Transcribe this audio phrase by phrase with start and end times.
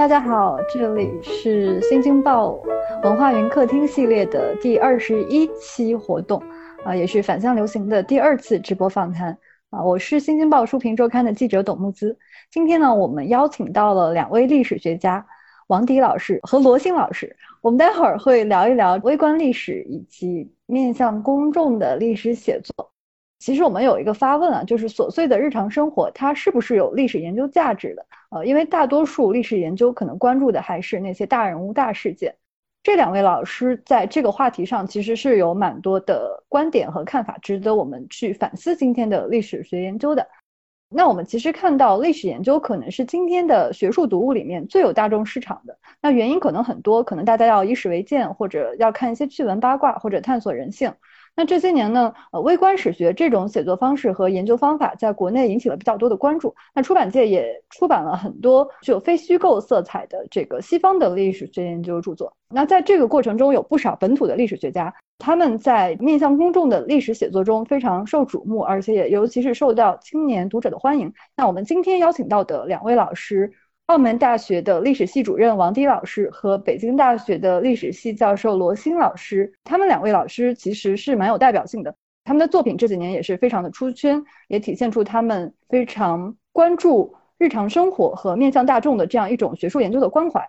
[0.00, 2.58] 大家好，这里是新京报
[3.02, 6.42] 文化云客厅系列的第二十一期活动，
[6.82, 9.36] 啊，也是反向流行的第二次直播访谈，
[9.68, 12.16] 啊，我是新京报书评周刊的记者董木姿。
[12.50, 15.26] 今天呢，我们邀请到了两位历史学家，
[15.66, 22.90] 王迪老师和罗新老师，我们待会儿会聊一聊微观历史以及面向公众的历史写作。
[23.38, 28.06] 其实我们有一个发问啊，就是琐碎的日常生活，它是不是有历史研究价值的？
[28.30, 32.34] 呃，因为大多数历史研究可能关注的还是那些大人物、大事件。
[32.82, 40.26] 这两位老师在这个话题上其实是有蛮多的观点和看法，值得我们去反思今天的历史学研究的。
[40.92, 45.78] 那我们其实看到，历史研究可能是今天的学术读物里面最有大众市场的。
[46.00, 50.92] 那原因可能很多，可能大家要以史为鉴，或者要看一些趣闻八卦，或者探索人性。
[51.40, 56.54] 那这些年呢，呃，微观史学这种写作方式和研究方法在国内引起了比较多的关注。
[56.74, 62.30] 那出版界也出版了很多具有非虚构色彩的这个西方的历史学研究著作。
[62.50, 71.10] 那在这个过程中，有不少本土的历史学家，他们在面向公众的历史写作中非常受瞩目，而且也尤其是受到青年读者的欢迎。
[71.34, 73.50] 那我们今天邀请到的两位老师。
[73.90, 81.92] 澳门大学的历史系主任王迪老师和北京大学的历史系教授罗新老师，他们两位老师其实是蛮有代表性的。
[82.22, 90.48] 他们的作品这几年也是非常的出圈，也体现出他们非常关注日常生活和面向大众的这样一种学术研究的关怀。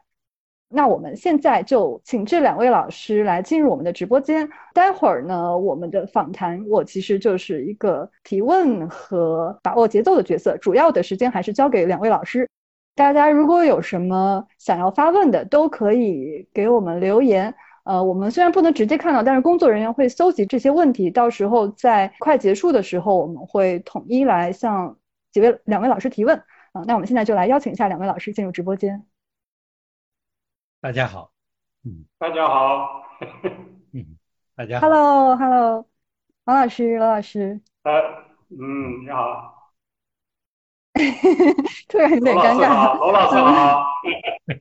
[0.70, 4.48] 那我们现在就请这两位老师来进入我们的直播间。
[4.72, 12.48] 待会儿呢，我们的访谈我其实就是一个提问和把握节奏的角色，主要的时间还是交给两位老师。
[13.02, 17.56] 大家如果有什么想要发问的，都可以给我们留言。
[17.84, 25.00] 呃，我们虽然不能直接看到，但是工作人员会搜集这些问题，到时候在快结束的时候，我们会统一来向
[25.32, 26.38] 几位两位老师提问。
[26.74, 29.04] 啊，那我们现在就来邀请一下两位老师进入直播间。
[30.80, 31.32] 大家好，
[31.84, 33.02] 嗯，大家好，
[33.94, 34.16] 嗯，
[34.56, 35.88] 大家，Hello，Hello，
[36.44, 37.92] 王老师，罗老师，呃，
[38.50, 39.61] 嗯，你好。
[41.88, 42.98] 突然有点尴尬。
[42.98, 43.88] 罗老师好，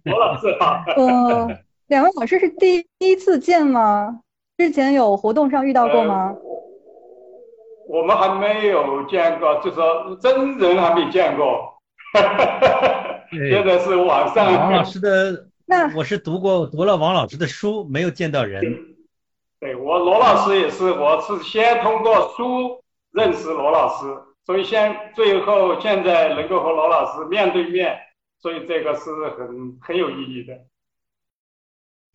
[0.05, 0.83] 罗老师 好。
[0.97, 1.59] 嗯，
[1.89, 4.21] 两位老师是第一次见吗？
[4.59, 6.35] 之前有活动上遇到过吗？
[7.89, 11.75] 我们还没有见过，就说真人还没见过。
[13.33, 14.53] 现在是网上。
[14.55, 18.63] 王老师的，那我是读过读了王老师的书，没有见到人。
[19.59, 22.81] 对我罗老师也是，我是先通过书
[23.13, 24.07] 认识罗老师。
[24.45, 27.97] 所以现最后现在能够和罗老师面对面，
[28.39, 30.55] 所以这个是很很有意义的。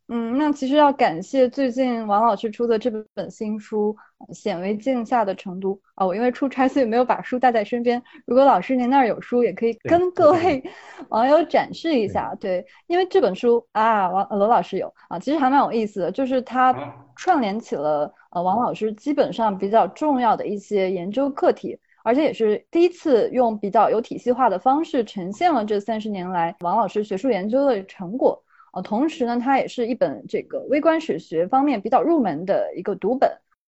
[0.08, 3.98] 嗯，那其实要感谢最近王老师出的这本新书
[4.36, 8.04] 《显微镜下的成都》啊，我因为出差所以没有把书带在身边。
[8.28, 10.64] 如果老师您那儿有书，也可以跟各位
[11.10, 12.36] 网友展示一下。
[12.36, 16.76] 对，因为这本书啊，王罗老师有啊，其实还蛮有意思的，就是它
[17.16, 21.80] 串联起了呃王老师基本上比较重要的一些研究课题。
[22.06, 28.44] 而且也是第一次用比较有体系化的方式呈现了这三十年来王老师学术研究的成果。
[28.74, 33.32] 呃，同时呢，它也是一本这个微观史学方面比较入门的一个读本。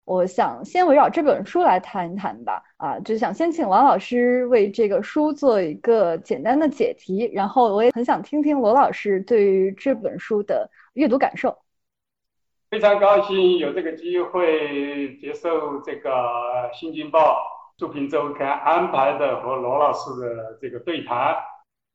[0.05, 2.63] 我想先围绕这本书来谈一谈吧。
[2.77, 11.57] 啊，就想先请王老师为这个书做一个简单的解题，然后我也很想听听罗老师对于这本书的阅读感受。
[12.69, 16.11] 非常高兴有这个机会接受这个
[16.79, 17.21] 《新京报》。
[17.79, 21.37] 朱平周刊安排的和罗老师的这个对谈，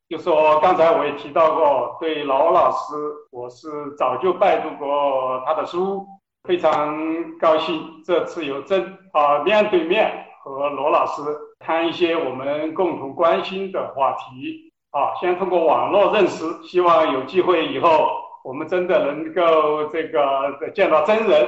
[0.08, 2.94] 就说刚才我也提到过，对罗老师
[3.30, 3.68] 我是
[3.98, 6.06] 早就拜读过他的书，
[6.44, 10.10] 非常高兴这次有真啊面对面
[10.42, 11.22] 和罗老师
[11.58, 18.08] 谈一些我们共同关心的话题啊，先通过网络认识，希望有机会以后
[18.42, 21.46] 我们真的能够这个见到真人。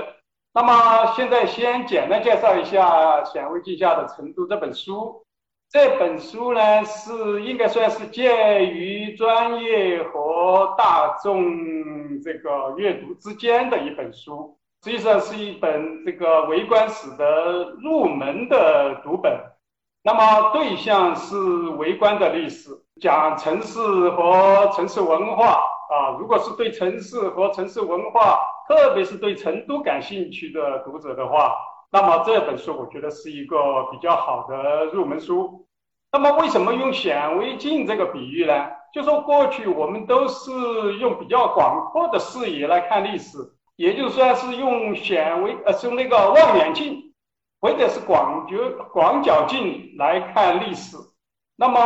[0.56, 5.22] 那么现在先简单介绍一下《显微镜下的成都》这本书。
[5.70, 11.44] 这本书呢是应该算是介于专业和大众
[12.22, 19.38] 这个阅读之间的一本书，实际上是一本这个微观史的入门的读本。
[20.02, 21.36] 那么对象是
[21.76, 22.70] 微观的历史，
[23.02, 23.78] 讲城市
[24.08, 25.52] 和城市文化
[25.90, 26.16] 啊。
[26.18, 31.54] 如果是对城市和城市文化，特别是对成都感兴趣的读者的话，
[31.90, 33.56] 那么这本书我觉得是一个
[33.90, 35.66] 比较好的入门书。
[36.12, 38.52] 那么为什么用显微镜这个比喻呢？
[38.92, 40.50] 就说过去我们都是
[40.98, 43.38] 用比较广阔的视野来看历史，
[43.76, 47.12] 也就算是用显微呃，是用那个望远镜
[47.60, 48.56] 或者是广角
[48.92, 50.96] 广角镜来看历史。
[51.56, 51.78] 那么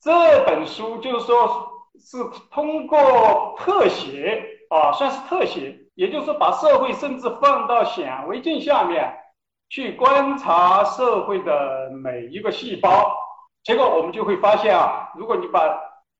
[0.00, 1.68] 这本书就是说。
[2.02, 2.16] 是
[2.50, 9.18] 通过特写啊，算是特写，也就是把社会甚至放到显微镜下面
[9.68, 13.14] 去观察社会的每一个细胞，
[13.62, 15.60] 结果我们就会发现啊，如果你把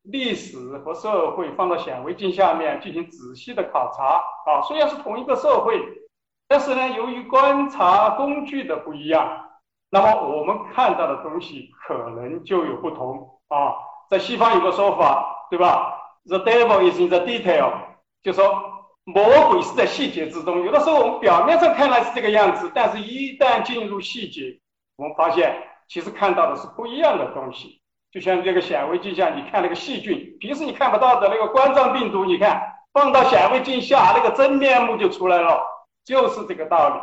[0.02, 5.80] 历史和社会放到显微镜下面进行仔细的考察啊，虽然是同一个社会，
[6.46, 9.46] 但是呢，由于观察工具的不一样，
[9.88, 13.72] 那么我们看到的东西可能就有不同啊。
[14.10, 17.72] 在西方有个说法，对吧？The devil is in the detail，
[18.22, 20.64] 就说魔鬼是在细节之中。
[20.64, 24.58] 有的时候我们表面上看来是这个样子，但是一旦进入细节，
[24.96, 25.56] 我们发现
[25.88, 27.80] 其实看到的是不一样的东西。
[28.10, 32.60] 就像这个显微镜下，你看那个细菌，平时你看不到的那个冠状病毒，你看
[32.92, 35.60] 放到显微镜下，那个真面目就出来了，
[36.04, 36.94] 就是这个道理。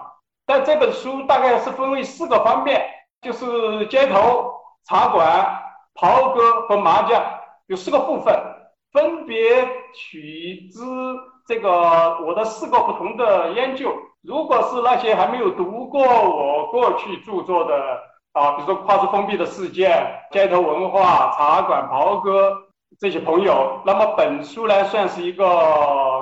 [0.45, 2.85] 但这本书大概是分为四个方面，
[3.21, 4.53] 就是街头、
[4.88, 5.63] 茶馆。
[6.00, 7.25] 袍哥和麻将
[7.65, 8.39] 有四个部分，
[8.91, 10.83] 分别取之
[11.47, 13.94] 这个我的四个不同的研究。
[14.21, 17.75] 如果是那些还没有读过我过去著作的
[18.33, 19.89] 啊，比如说跨出封闭的世界、
[20.31, 22.51] 街头文化、茶馆、袍哥
[22.99, 25.45] 这些朋友，那么本书呢算是一个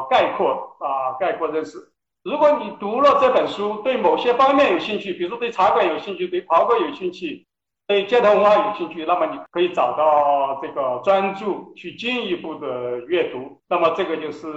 [0.10, 1.80] 概括啊，概括认识。
[2.24, 7.48] 如果你读了这本书，对某些方面有兴趣，比如说对茶馆有兴趣，对袍哥有兴趣。
[7.88, 13.62] 对街头文化有兴趣，那么你可以找到这个专注去进一步的阅读。
[13.68, 14.48] 那么这个就是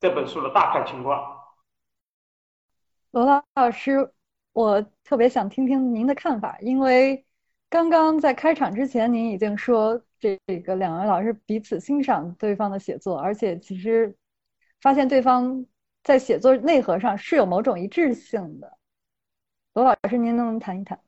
[0.00, 1.38] 这本书的大概情况。
[3.12, 4.12] 罗老师，
[4.52, 7.24] 我特别想听听您的看法，因为
[7.70, 14.16] 刚刚在开场之前，您已经说这个两位老师彼此欣赏对方的写作，而且其实
[14.80, 15.64] 发现对方
[16.02, 18.76] 在写作内核上是有某种一致性的。
[19.74, 20.98] 罗老师，您能不能谈一谈？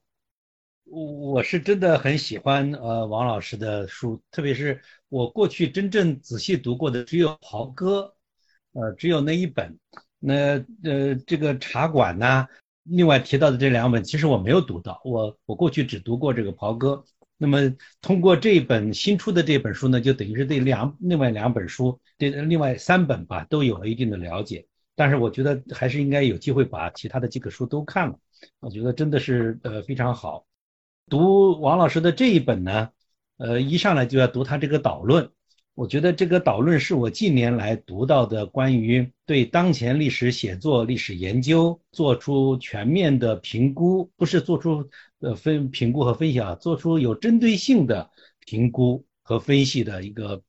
[0.85, 8.15] 我我是真的很喜欢呃王老师的书，特别是我过去真正仔细读过的只有《袍哥》，
[8.81, 9.79] 呃，只有那一本。
[10.19, 12.47] 那呃这个茶馆呢，
[12.85, 15.01] 另外提到的这两本，其实我没有读到。
[15.05, 16.95] 我我过去只读过这个《袍哥》。
[17.37, 17.59] 那么
[18.01, 24.67] 通过这一本新出的这本书呢，就等于是对两另外两本书，对另外三本吧，都有了一定的了解。
[24.95, 28.19] 但是我觉得还是应该有机会把其他的几个书都看了。
[28.61, 30.47] 我觉得真的是呃非常好。
[31.09, 32.91] 读王老师的这一本呢，
[33.37, 35.31] 呃，一上来就要读他这个导论。
[35.75, 44.89] 我觉得这个导论是我近年来读到的关于对当前历史写作、历史研究做出全面的评估，不是做出
[45.21, 48.09] 呃分评估和分析啊，做出有针对性的
[48.47, 50.41] 评估和分析的一个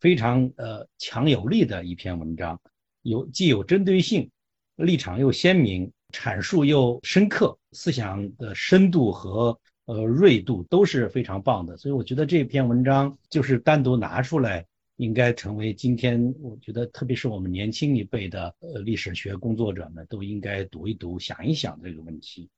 [0.00, 2.60] 非常呃强有力的一篇文章，
[3.02, 4.30] 有既有针对性，
[4.76, 9.58] 立场又鲜明，阐述又深刻，思想的深度和。
[9.86, 14.64] 呃，锐度都是非常棒的，所以我觉得这篇文章就是单独拿出来，
[14.96, 22.48] 应该成为今天我觉得特别是我们年轻一辈的呃历史学工作者们都应该读一读、想一想这个问题。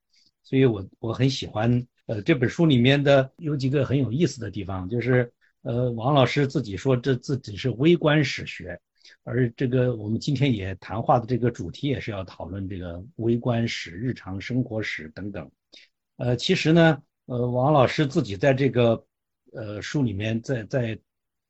[0.44, 5.32] 所以我我很喜欢呃这本书里面的有几个很有意思的地方，就是
[5.62, 8.81] 呃王老师自己说这自己是微观史学，
[9.25, 15.50] 而这个我们今天也谈话的这个主题也是要讨论这个微观史、日常生活史等等。
[16.19, 17.02] 呃，其实呢。
[17.26, 19.05] 呃，王老师自己在这个
[19.52, 20.97] 呃书里面，在在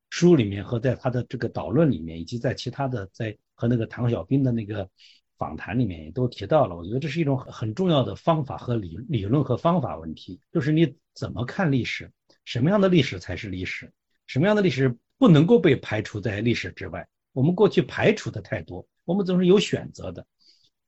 [0.09, 4.88] 书里面和在他的这个导论里面，以及在其他的在和那个唐小兵的那个
[5.37, 6.75] 访谈里面也都提到了。
[6.75, 12.11] 我觉得这是一种很重要的方法和理理论和方法问题，就是你怎么看历史，
[12.47, 13.92] 什么样的历史才是历史，
[14.26, 17.06] 什么样的历史不能够被排除在历史之外。
[17.35, 20.26] 我们过去排除的太多，我们总是有选择的，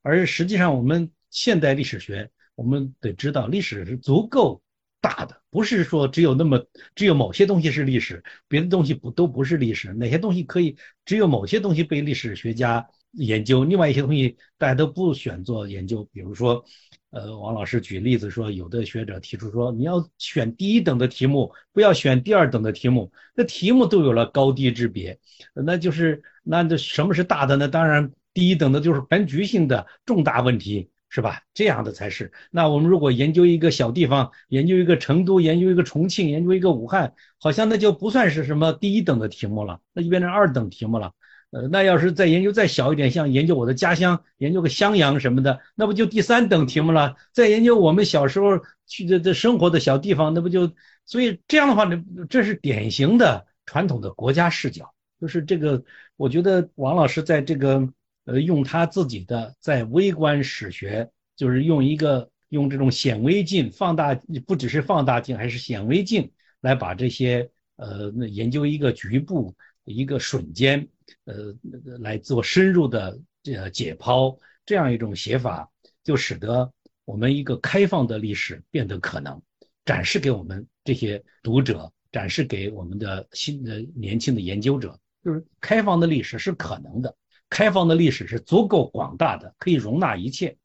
[0.01, 4.63] 而实际上我们现代历史学，我们得知道历史是足够。
[5.01, 9.93] 大的不是说只有那么只有某些东西是历史，别的东西不都不是历史。
[9.93, 10.75] 哪些东西可以
[11.05, 16.07] 只有某些东西被历史学家研究，另外一些东西大家都不选做研究。
[16.11, 16.63] 比如说，
[17.11, 23.11] 呃，王老师举例子说，有的学者提出说，你要选第一等的题目，不要选第二等的题目。
[23.33, 25.17] 那题目都有了高低之别，
[25.53, 27.67] 那就是那这什么是大的呢？
[27.67, 30.89] 当然，第一等的就是全局性的重大问题。
[31.09, 31.41] 是吧？
[31.55, 32.31] 这样的才是。
[32.51, 41.13] 那我们如果研究一个小地方，研究一个成都，研究一个重庆，研究一个武汉，好像那就不算是什么第一等的题目了，那就变成二等题目了。
[41.49, 47.15] 呃，那要是再研究再小一点，像研究我的家乡，研究个襄阳什么的，那不就第三等题目了？
[47.33, 50.71] 再研究我们小时候去的这生活的小地方，那不就？
[51.07, 55.83] 所以这样的话呢，这是典型的传统的国家视角，就是这个。
[56.17, 57.89] 我觉得王老师在这个。
[58.29, 64.13] 呃，用他自己的在微观史学，就是用一个用这种显微镜放大，
[64.45, 66.31] 不只是放大镜，还是显微镜
[66.61, 70.87] 来把这些呃，研究一个局部一个瞬间，
[71.25, 71.55] 呃，
[71.99, 75.67] 来做深入的呃解剖，这样一种写法，
[76.03, 76.71] 就使得
[77.05, 79.41] 我们一个开放的历史变得可能，
[79.85, 87.15] 展示给我们这些读者，展示给我们的新的年轻的研究者，就是开放的历史是可能的，
[87.49, 90.57] 开放的历史是足够广大的，可以容纳一切。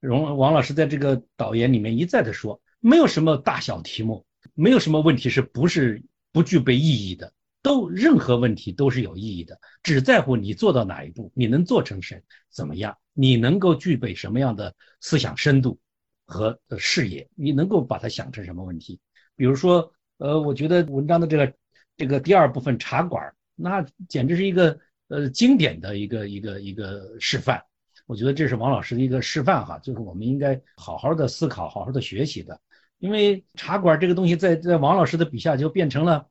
[0.00, 15.78] 容王老师在这个导言里面一再的说，没有什么大小题目，没有什么问题是不是不具备意义的，都任何问题都是有意义的，只在乎你做到哪一步，你能做成什怎么样，你能够具备什么样的思想深度
[16.26, 19.00] 和视野，你能够把它想成什么问题？
[19.36, 21.54] 比如说，呃，我觉得文章的这个
[21.96, 27.62] 这个第二部分茶馆，那简直是一个呃经典的一个一个一个示范。
[28.06, 32.60] 我觉得这是王老师的一个示范哈，就是我们应该好好的思考，好好的学习的。
[32.98, 36.28] 因为茶馆这个东西，在在王老师的笔下就变成了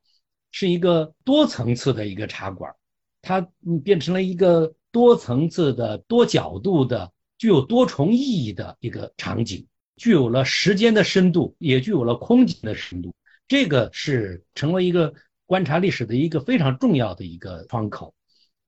[0.52, 2.74] 是一个多层次的一个茶馆，
[3.22, 3.48] 它
[3.84, 9.66] 变成了一个多层次的、多角度的、具有多重意义的一个场景，
[9.96, 13.14] 具有了时间的深度，也具有了空间的深度。
[13.48, 15.14] 这个是成为一个
[15.48, 18.14] 观察历史的一个非常重要的一个窗口。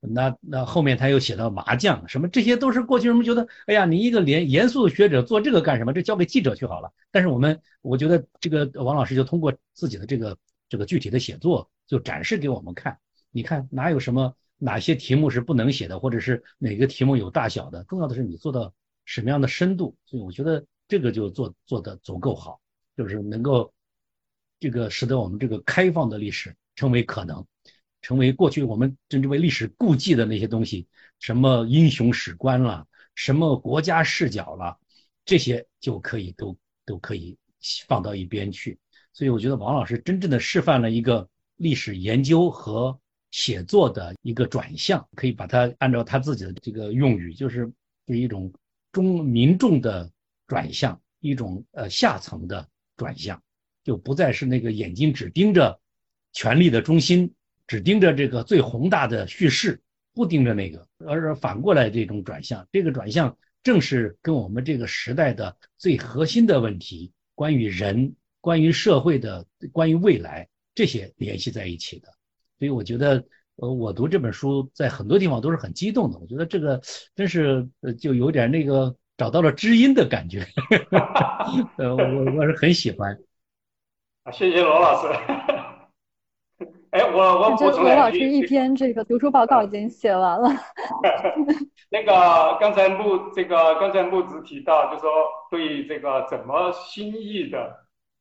[0.09, 5.93] 那那后面他又写到麻将什么，这些都是过去人们觉得，哎呀，你一个严严肃的学者做这个干什么？
[5.93, 6.91] 这交给记者去好了。
[7.11, 10.37] 但是我们，我觉得这个王老师就通过自己的这个
[10.69, 12.97] 这个具体的写作，就展示给我们看。
[13.31, 17.83] 你看哪有什么哪些题目是不能写的，或者是哪个题目有大小的？
[17.85, 18.73] 重要的是你做到
[19.05, 19.95] 什么样的深度。
[20.05, 22.59] 所以我觉得这个就做做的足够好，
[22.95, 23.73] 就是能够
[24.59, 27.45] 这个使得我们这个开放的历史成为可能。
[28.05, 32.85] 成为过去我们称之为历史顾忌的那些东西，什么英雄史观了，
[33.15, 34.77] 什么国家视角了，
[35.25, 37.35] 这些就可以都都可以
[37.87, 38.77] 放到一边去。
[39.11, 42.95] 所以我觉得王老师真正的示范了一个历史研究和
[43.31, 47.73] 写作的一个转向，可以把它按照他自己的这个用语，就是
[48.07, 48.53] 是一种
[48.91, 50.11] 中民众的
[50.45, 53.41] 转向，一种呃下层的转向，
[53.83, 55.79] 就不再是那个眼睛只盯着
[56.33, 57.33] 权力的中心。
[57.67, 59.81] 只盯着这个最宏大的叙事，
[60.13, 62.67] 不盯着那个，而是反过来这种转向。
[62.71, 72.07] 这个转向正是跟我们这个时代的最核心的问题，关于人、关于社会的、关于未来这些联系在一起的。
[72.59, 73.23] 所以我觉得，
[73.55, 76.19] 我读这本书在很多地方都是很激动的。
[76.19, 76.81] 我觉得这个
[77.15, 77.67] 真是，
[77.99, 80.45] 就有点那个找到了知音的感觉。
[81.77, 83.17] 呃，我我是很喜欢。
[84.23, 85.54] 啊，谢谢罗老师。
[86.95, 87.83] 哎，我我补充两句。
[87.83, 90.49] 罗老师一篇这个读书报告已经写完了。
[91.91, 95.09] 那个刚才木这个刚才木子提到，就说
[95.51, 97.69] 对这个怎么心意的，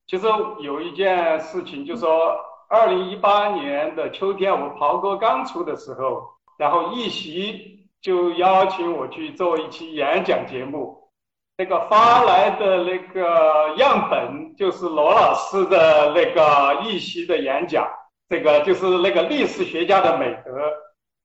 [0.08, 0.26] 其实
[0.58, 2.36] 有一件事情，就说
[2.68, 6.24] 二零一八年的秋天，我袍哥刚出的时候，
[6.58, 10.98] 然后一席就邀请我去做一期演讲节目，
[11.58, 17.88] 那个发来的那个样本就是罗老师的那个一席的演讲。
[18.28, 20.52] 这个就是那个历史学家的美德，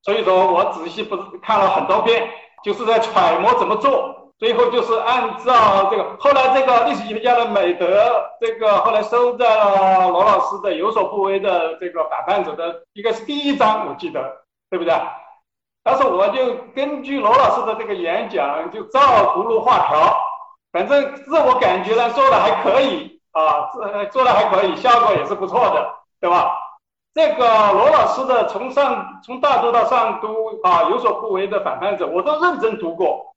[0.02, 2.28] 所以说我仔细不是看了很多遍，
[2.62, 14.20] 就是在揣摩怎么做，最后就是按照这个，后来这个历史学家的美德，这个后来收在了罗老师的有所不为的这个反叛者的应该是第一章，我记得，
[14.68, 14.94] 对不对？
[15.82, 19.00] 但是我就根据罗老师的这个演讲，就照
[19.34, 20.14] 葫芦画瓢，
[20.72, 26.54] 反正自我感觉呢做的还可以啊，做做的还可以，效果也是不错的，对吧？
[27.12, 33.34] 这个罗老师的从上从大都到上都啊有所不为的反叛者，我都认真读过，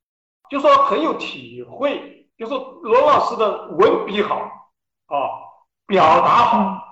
[0.50, 4.36] 就说很有体会，就说罗老师的文笔好
[5.08, 5.18] 啊，
[5.88, 6.84] 表达好，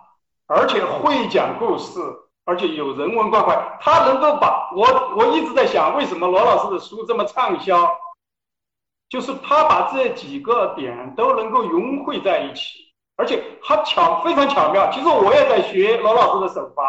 [0.47, 1.99] 而且会讲故事，
[2.45, 7.87] 而且有人文关怀，他能够把我我一直在想，为什么罗老师的书这么畅销，
[9.07, 12.90] 就是他把这几个点都能够融汇在一起。
[13.17, 16.83] 而且他巧非常巧妙，其实我也在学罗老师的手法。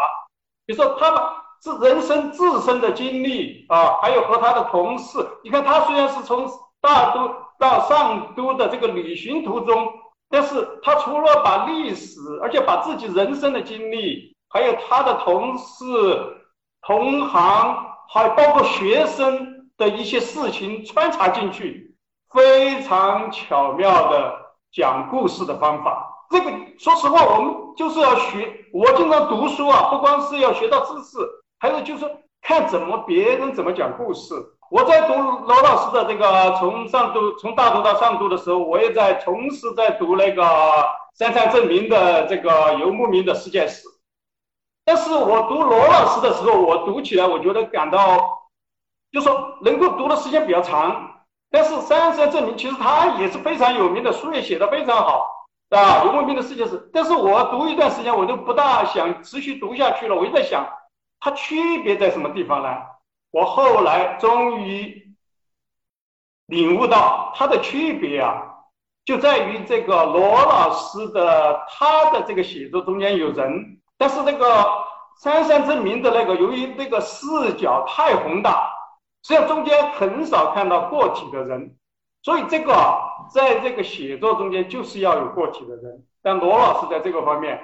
[0.65, 6.49] 比如说，他把自人生自身的经历啊，还有和他的同事，你看他虽然是从
[6.81, 9.93] 大都到上都的这个旅行途中，
[10.29, 15.85] 但是他除了把历史，而且把自己人生的经历，还有他的同事、
[16.81, 21.95] 同行，还包括学生的一些事情穿插进去，
[22.31, 24.33] 非常巧妙的
[24.71, 26.09] 讲故事的方法。
[26.33, 28.65] 这个说实话，我们就是要学。
[28.73, 31.19] 我经常读书啊，不光是要学到知识，
[31.59, 32.09] 还有就是
[32.41, 34.33] 看怎么别人怎么讲故事。
[34.71, 40.43] 我在读罗老师的这个从上都从大都到上都的时候，我也在同时在读那个
[41.19, 43.83] 山山正明的这个游牧民的世界史。
[44.83, 48.39] 但是我读罗老师的时候，我读起来我觉得感到，
[49.11, 51.11] 就说能够读的时间比较长。
[51.51, 55.42] 但是三山证明其实他也是非常有名的，书也写的非常好，
[55.79, 56.89] 啊，有闻名的世界史。
[56.93, 60.15] 但是我读一段时间，我就不大想持续读下去了。
[60.15, 60.65] 我就在想，
[61.19, 62.69] 它区别在什么地方呢？
[63.31, 65.13] 我后来终于
[66.47, 68.49] 领悟到，它的区别啊。
[69.05, 74.65] 就在于这个罗老师的他的这个写作中间有人，但是这个
[75.17, 77.25] 三山真明的那个，由于那个视
[77.55, 78.71] 角太宏大，
[79.23, 81.75] 实际上中间很少看到个体的人，
[82.23, 82.73] 所以这个
[83.31, 86.03] 在这个写作中间就是要有个体的人。
[86.23, 87.61] 但罗老师在这个方面，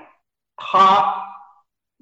[0.55, 1.25] 他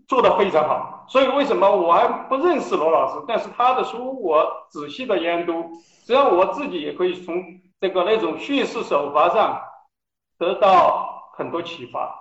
[0.09, 1.05] 做的非常好。
[1.07, 3.23] 所以为什么我还不认识罗老师？
[3.25, 5.61] 但是他的书我仔细的研读，
[6.01, 7.33] 实际上我自己也可以从。
[7.79, 9.61] 这个那种叙事手法上
[10.39, 12.11] 得到很多启发。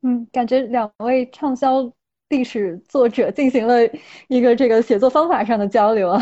[0.00, 1.88] 嗯，感觉两位畅销
[2.28, 3.76] 历史作者进行了
[4.26, 6.20] 一个这个写作方法上的交流啊。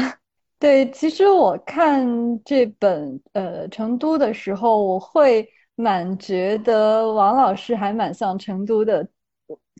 [0.60, 2.06] 对，其实我看
[2.44, 9.08] 这本呃《成都》的时候，我会蛮觉得王老师还蛮像成都的。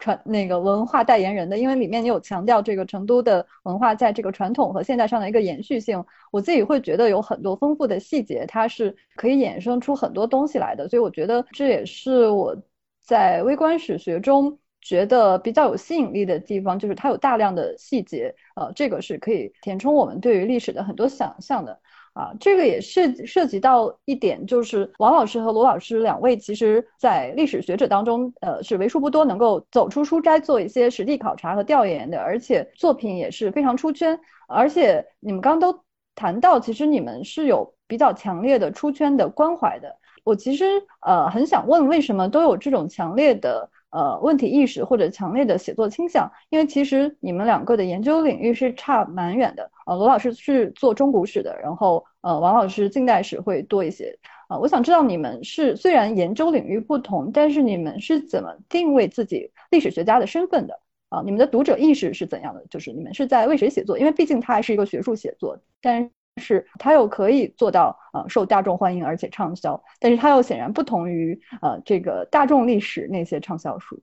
[0.00, 12.56] 传那个文化代言人的，因为里面你有强调这个成都的文化在这个传统和现代上的一个延续性，我自己会觉得有很多丰富的细节，它是可以衍生出很多东西来的，所以我觉得这也是我
[13.04, 21.78] 在微观史学中觉得比较有吸引力的地方，就是它有大量的细节，呃，这个是可以填充我们对于历史的很多想象的。
[22.12, 34.18] 啊，这个也涉涉及到一点，就是王老师和罗老师两位，其实在历史学者当中，呃，是为数不多能够走出书斋做一些实地考察和调研的，而且作品也是非常出圈。
[34.48, 35.84] 而且你们刚刚都
[36.16, 39.96] 谈到，其实你们是有比较强烈的出圈的关怀的。
[40.24, 40.64] 我其实
[41.06, 43.70] 呃很想问，为什么都有这种强烈的？
[43.90, 49.70] 呃，问题意识或者强烈的写作倾向，因为其实你们两个的研究领域是差蛮远的。
[49.86, 54.18] 呃，罗老师是做中古史的，然后呃，王老师近代史会多一些。
[54.48, 60.80] 啊，我想知道你们是虽然研究领域不同，但是你们是怎么定位自己历史学家的身份的？
[61.08, 62.64] 啊，你们的读者意识是怎样的？
[62.70, 63.98] 就是你们是在为谁写作？
[63.98, 66.10] 因为毕竟它还是一个学术写作，但。
[66.40, 74.02] 是，它又可以做到呃受大众欢迎而且畅销，但是它又显然不同于呃这个大众历史那些畅销书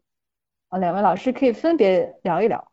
[0.70, 0.78] 啊。
[0.78, 2.72] 两位老师可以分别聊一聊。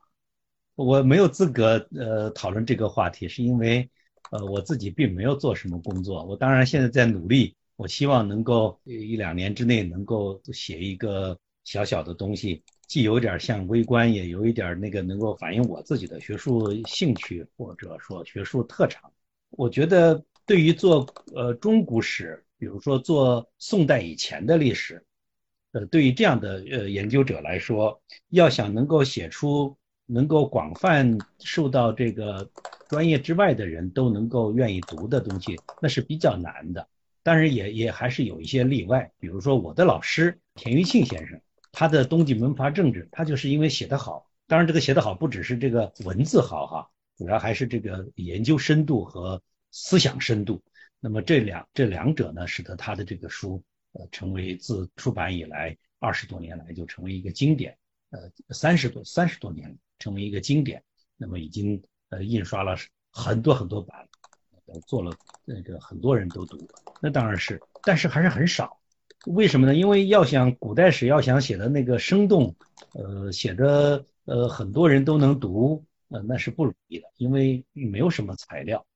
[0.77, 3.89] 我没有资格呃讨论这个话题，是因为
[4.31, 6.25] 呃我自己并没有做什么工作。
[6.25, 19.01] 我当然现在在努力，我希望能够一两年之内能够写一个小小的东西，既有点像微观，也有一点那个能够反映我自己的学术兴趣或者说学术特长。
[19.57, 25.05] 我觉得，对于做呃中古史，比如说做宋代以前的历史，
[25.73, 32.51] 呃，对于这样的呃研究者来说，要想能够写出能够广泛受到这个
[32.89, 36.89] 专业之外的人都能够愿意读的东西，那是比较难的。
[37.23, 41.41] 当然，也也还是有一些例外，比如说我的老师田余庆先生，
[41.73, 44.29] 他的《冬季门阀政治》，他就是因为写得好。
[44.47, 46.91] 当然，这个写得好不只是这个文字好哈。
[47.17, 50.63] 主要还是这个研究深度和思想深度。
[51.01, 57.77] 那么这两这两者呢，使得他的这个书呃成为自出版以来二十多年来就成为一个经典，
[58.11, 60.83] 呃三十多三十多年成为一个经典。
[61.17, 62.77] 那么已经呃印刷了
[63.11, 64.09] 很多很多版，
[64.67, 65.13] 呃做了
[65.45, 66.59] 那个很多人都读。
[67.01, 68.79] 那当然是，但是还是很少。
[69.27, 69.75] 为什么呢？
[69.75, 72.57] 因为要想古代史要想写的那个生动，
[72.93, 75.85] 呃写的呃很多人都能读。
[76.09, 78.87] 呃，那是不容易的，因为没有什么材料，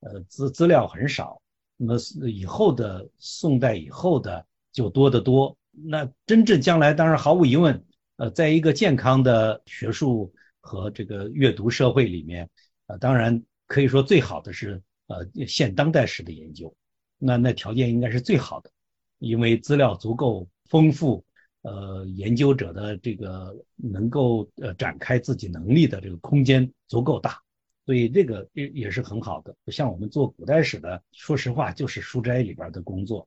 [0.00, 1.40] 呃，资资料很少。
[1.76, 5.56] 那么以后的宋代以后的就多得多。
[5.70, 7.84] 那真正将来，当然毫无疑问，
[8.16, 12.48] 呃，在一个健康的学术和这个阅读社会里面，
[12.86, 16.74] 呃，当然可以说最好的是呃现当代史的研究。
[17.18, 18.70] 那那条件应该是最好的，
[19.18, 21.24] 因为资料足够丰富。
[21.66, 27.40] 呃，研究者的这个能够呃展开自己能力的这个空间足够大，
[27.84, 29.52] 所以这个也也是很好的。
[29.72, 33.26] 像我们做古代史的，说实话就是书斋里边的工作，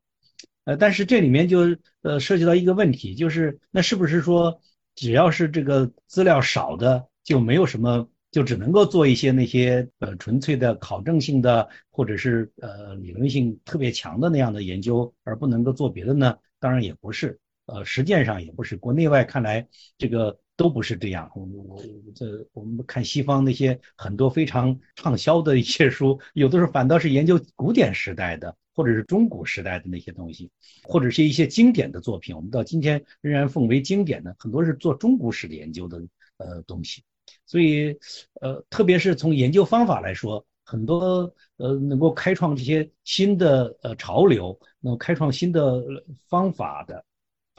[0.64, 4.62] 呃，但是这里面就呃涉及到一个问题，就是那是不是说
[4.96, 16.38] 只要是这个资料少的就没有什么，就只能够做一些那些呃纯粹的考证性的或者是呃理论性特别强的那样的研究，而不能够做别的呢？
[16.58, 17.38] 当然也不是。
[17.72, 21.32] 呃，实践上也不是，国内外看来这个都不是这样。
[21.36, 21.82] 我我
[22.16, 30.50] 这我们看西方那些很多非常畅销的一些书，有的时候反倒是研究古典时代的，或者是中古时代的那些东西，
[30.84, 36.02] 或者是一些经典的作品，我们到今天仍然奉为经典的，很多是做中古史的研究的
[36.38, 37.04] 呃东西。
[37.46, 37.98] 所以
[38.42, 45.84] 呃，特别是从研究方法来说，很多呃能够开创这些新的呃潮流，能开创新的
[46.28, 47.06] 方法的，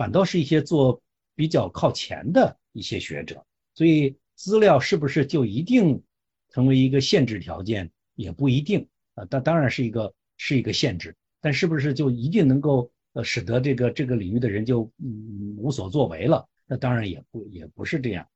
[0.00, 1.02] 反倒是一些做
[1.34, 3.44] 比较靠前的一些学者。
[3.74, 6.02] 所以资料是不是就一定
[6.48, 9.26] 成为一个限制条件，也不一定啊。
[9.28, 10.14] 但当然是一个。
[10.42, 16.48] 是一个限制，但是不是就一定能够呃使得这个这个领域的人就嗯无所作为了？
[16.66, 18.26] 那当然也不也不是这样。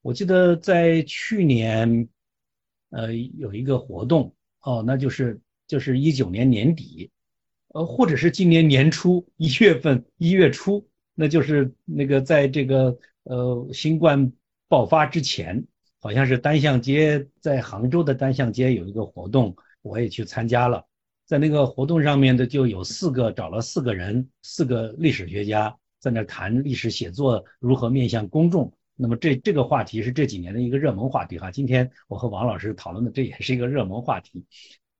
[0.00, 2.08] 我记得在去年，
[2.90, 7.10] 呃有一个活动哦，那就是就是一九年年底，
[7.74, 10.88] 呃或者是今年年初一月份一月初，
[11.20, 14.32] 那就是那个在这个呃新冠
[14.68, 15.62] 爆发之前，
[16.00, 20.82] 好像是单向街在杭州的单向街有一个活动，我也去参加了。
[21.26, 28.72] 在那个活动上面的就有四个，找了四个人，四个历史学家在那谈历史写作如何面向公众。
[28.96, 31.50] 那么这这个话题是这几年的一个热门话题哈。
[31.50, 34.42] 今天我和王老师讨论的这也是一个热门话题，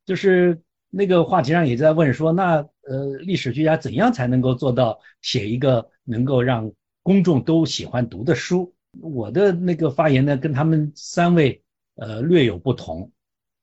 [0.05, 6.71] 就是那个话题上也在问说，那呃历史学家怎样才能够做到写一个能够让
[7.03, 8.75] 公众都喜欢读的书？
[9.01, 11.63] 我的那个发言呢，跟他们三位
[11.95, 13.11] 呃略有不同。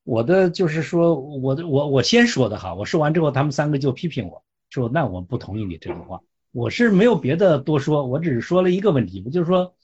[0.06, 6.22] 我的就是说，我的我我先说的哈，我说完之后，他们三个就批评我说，那我不同意你这个话。
[6.54, 9.76] 我是没有别的多说，我只是说了一个问题，不就是说，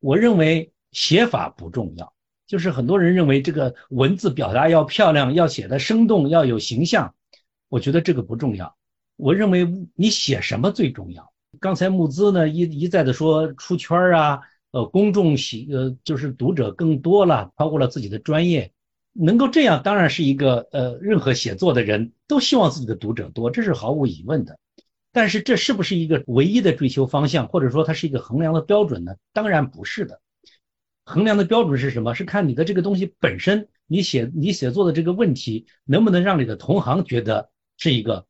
[0.00, 2.12] 我认为写法不重要，
[2.50, 7.14] 就是很多人认为这个文字表达要漂亮，要写的生动，要有形象，
[7.68, 8.74] 我觉得这个不重要。
[9.14, 11.32] 我认为你写什么最重要。
[11.60, 14.40] 刚才募资呢一一再的说出圈啊，
[14.72, 18.72] 呃，公众喜呃就是读者更多了，超过了自己的专业。
[19.12, 24.58] 能够这样，当然是一个呃，任何写作的人都希望自己的读者多，这是毫无疑问的。
[25.12, 29.14] 但是这是不是一个唯一的追求方向，或者说它是一个衡量的标准呢？
[29.32, 30.20] 当然不是的。
[31.10, 32.14] 衡量的标准是什么？
[32.14, 38.26] 是看你的这个东西本身，你写你写作的这个问题能不能让你的同行觉得是一个，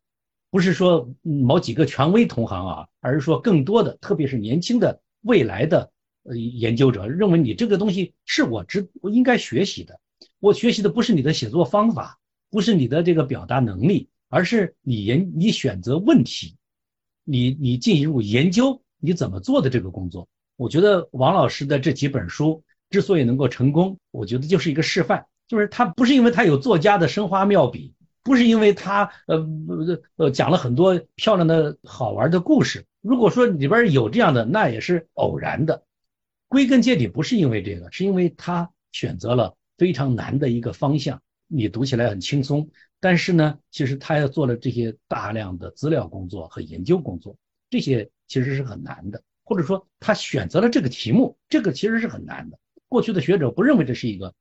[0.51, 10.01] 不是说某几个权威同行啊，而是说更多的，特别是年轻的未来的呃研究者认为你这个东西是我值我应该学习的。
[10.39, 12.19] 我学习的不是你的写作方法，
[12.51, 16.57] 不是你的这个表达能力，而是你研你选择问题，
[17.25, 20.27] 你你进入研究你怎么做的这个工作。
[20.57, 29.49] 我觉得王老师的这几本书之所以能够成功，我觉得就是一个示范，就是他不是因为他有作家的生花妙笔，不是因为他呃
[30.17, 32.85] 呃讲了很多漂亮的好玩的故事。
[33.01, 35.85] 如果说里边有这样的，那也是偶然的。
[36.49, 39.55] 归根结底不是因为这个，是因为他选择了。
[39.79, 42.69] 非常难的一个方向，你读起来很轻松，
[43.01, 47.35] 但是呢，其实他要做了这些大量的资料工作和研究工作，
[47.71, 52.59] 这些其实是很难的，或者说他选择了这个题目，这个其实是很难的。
[52.91, 54.35] 过去的学者不认为这是一个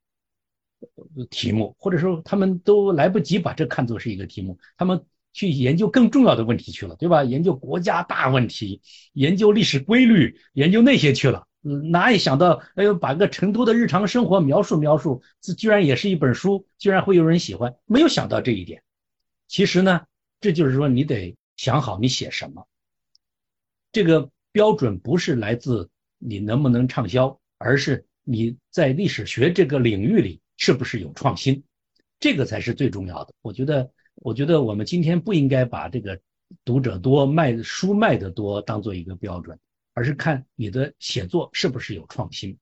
[1.29, 7.23] 题目，或者说他们都来不及把这看作是一个题目，他们去研究更重要的问题去了，对吧？
[7.23, 8.81] 研究国家大问题，
[9.13, 11.45] 研究历史规律，研究那些去了。
[11.61, 18.81] 嗯，哪也想到，哎呦，把个成都的日常生活描述描述，这居然也是一本书，居然会有人喜欢，没有想到这一点。
[19.47, 20.01] 其实呢，
[20.41, 22.65] 这就是说你得想好你写什么。
[23.91, 31.63] 这个标准不是来自你能不能畅销，而是你在历史学这个领域里是不是有创新，
[32.19, 33.33] 这个才是最重要的。
[33.41, 36.19] 我觉得，我觉得我们今天不应该把这个
[36.63, 39.57] 读者多、卖书卖的多当做一个标准。
[39.95, 42.57] 而是看你的写作是不是有创新。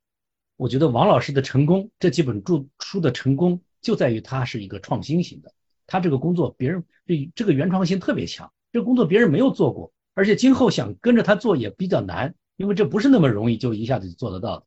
[0.56, 5.54] 我觉得王老师的成功，这几本著书的成功就在于他是一个创新型的。
[5.86, 14.66] 他这个工作别人这这个原创性特别强，这个工作别人没有做过，而且今后想跟着他做也比较难，因为这不是那么容易就一下子就做得到的。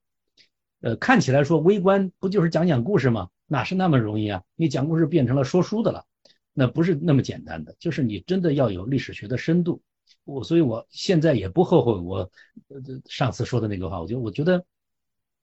[0.81, 3.29] 呃，看起来说微观不就是讲讲故事吗？
[3.47, 4.43] 哪是那么容易啊？
[4.57, 6.07] 你讲故事变成了说书的了，
[6.53, 7.77] 那不是那么简单的。
[7.79, 9.83] 就是你真的要有历史学的深度。
[10.25, 12.31] 我所以，我现在也不后悔我
[12.69, 14.01] 呃上次说的那个话。
[14.01, 14.65] 我觉得，我觉得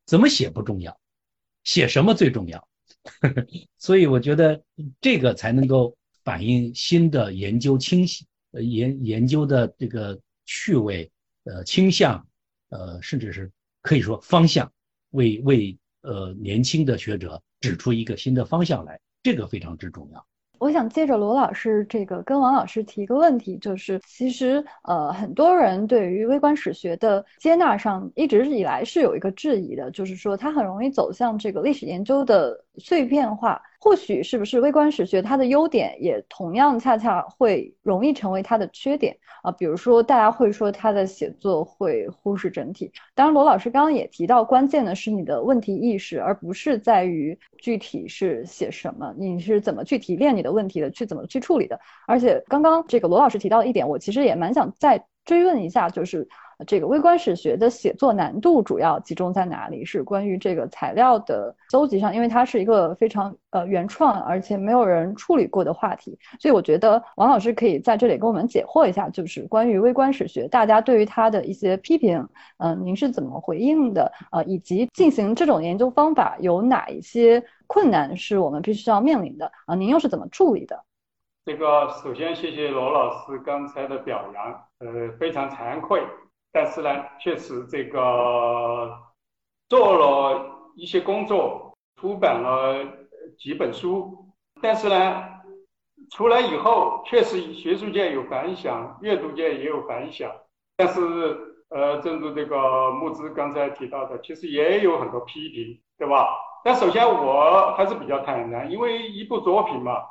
[0.06, 0.98] 怎么写不重要，
[1.64, 2.68] 写什么最重要。
[3.78, 4.64] 所以，我觉得
[5.02, 11.12] 这个才能够反映新的研究倾向，呃，研研究的这个趣味，
[11.44, 12.28] 呃，倾向，
[12.70, 14.72] 呃，甚至是可以说方向，
[15.12, 20.26] 为为呃年轻的学者指出一个新的方向来，这个非常之重要。
[20.60, 33.62] 我想借着罗老师这个跟王老师提一个问题，就是其实呃很多人对于微观史学的接纳上一直以来是有一个质疑的，就是说它很容易走向这个历史研究的碎片化。
[33.80, 39.52] 或许是不是微观史学它的优点，也同样恰恰会容易成为它的缺点啊？
[39.52, 42.92] 比如说，大家会说他的写作会忽视整体。
[43.14, 51.80] 当然，罗老师刚刚也提到，关键的是你的问题意识，而不是在于具体是写什么，你是怎么去提炼你的问题的，去怎么去处理的。
[52.08, 56.28] 而且，刚刚这个罗老师提到一点，我其实也蛮想再追问一下，就是。
[56.66, 59.86] 这个微观史学的写作难度主要集中在哪里？
[59.86, 74.12] 是关于这个材料的搜集上，因为它是一个非常呃原创而且没有人处理过的话题，所以我觉得王老师可以在这里给我们解惑一下，就是关于微观史学，大家对于它的一些批评，嗯，您是怎么回应的？
[74.32, 79.52] 呃，以及进行这种研究方法有哪一些困难是我们必须要面临的？
[79.68, 80.84] 啊，您又是怎么处理的？
[81.46, 86.02] 这个首先谢谢罗老师刚才的表扬，呃，非常惭愧。
[86.58, 86.90] 但是呢，
[87.20, 88.92] 确实这个
[89.70, 90.44] 做了
[90.76, 92.84] 一些工作，出版了
[93.38, 94.26] 几本书。
[94.60, 95.24] 但是呢，
[96.10, 100.32] 出来以后，确实学术界有反响，阅读界也有反响。
[100.76, 101.00] 但是，
[101.70, 106.28] 呃，正如这个木之刚才提到的，其实也有很多批评，对吧？
[106.64, 110.02] 但首先我还是比较坦然，因为一部作品嘛，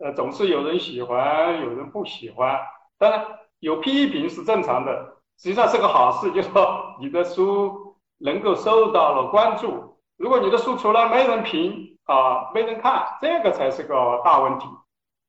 [0.00, 2.60] 呃，总是有人喜欢，有人不喜欢。
[2.98, 3.24] 当然，
[3.60, 5.15] 有批评是正常的。
[5.38, 9.96] 实际上是个好事，就是说你的书能够受到了关注。
[10.16, 14.66] 如果你的书出来没人评啊，没人看，这个才是个大问题。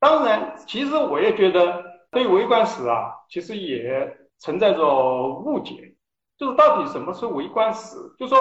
[0.00, 5.94] 当然，其实我也觉得对微观史啊，其实也存在着误解，
[6.38, 7.96] 就是到底什么是微观史？
[8.18, 8.40] 就说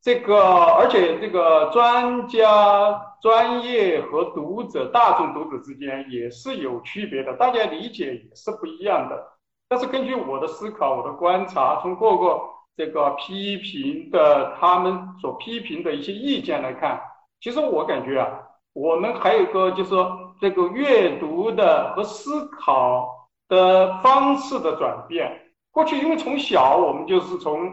[0.00, 0.36] 这个，
[0.76, 9.33] 而且这个专家、专业和读者、大众读者之间也是有区别的，大家理解也是不一样的。
[9.68, 12.40] 但是根据我的思考，我的观察，从各个
[12.76, 17.00] 这个批评的他们所批评的一些意见来看，
[17.40, 18.40] 其实我感觉啊，
[18.72, 25.40] 我们还有一个就是说这个阅读的和思考的方式的转变。
[25.70, 27.72] 过去因为从小我们就是从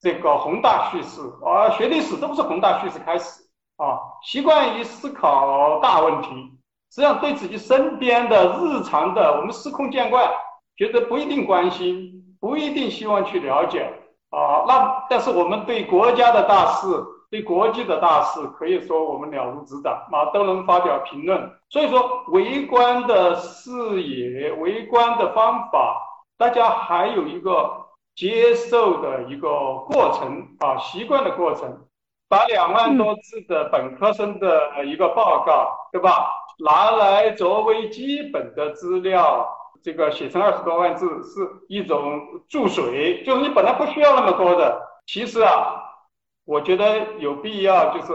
[0.00, 3.42] 这个宏大叙事啊，学历史都不是宏大叙事开始
[3.76, 6.28] 啊，习惯于思考大问题，
[6.90, 10.28] 实际上对自己身边的日常的我们司空见惯。
[10.76, 13.92] 觉得不一定关心，不一定希望去了解
[14.30, 14.64] 啊。
[14.66, 16.86] 那但是我们对国家的大事，
[17.30, 21.50] 对国际的大事，可以说我们了如指掌啊，都能发表评论。
[21.68, 25.96] 所以说，围观的视野、围观的方法，
[26.36, 27.70] 大家还有一个
[28.14, 29.48] 接受的一个
[29.86, 31.86] 过程啊，习惯的过程。
[32.28, 36.30] 把两万多字的本科生的一个报告，对吧？
[36.64, 39.46] 拿来作为基本的资料。
[39.82, 44.80] 这个写成二十多万字是一种注水，就是你本来不需要那么多的。
[45.06, 45.82] 其实啊，
[46.44, 48.12] 我觉得有必要，就是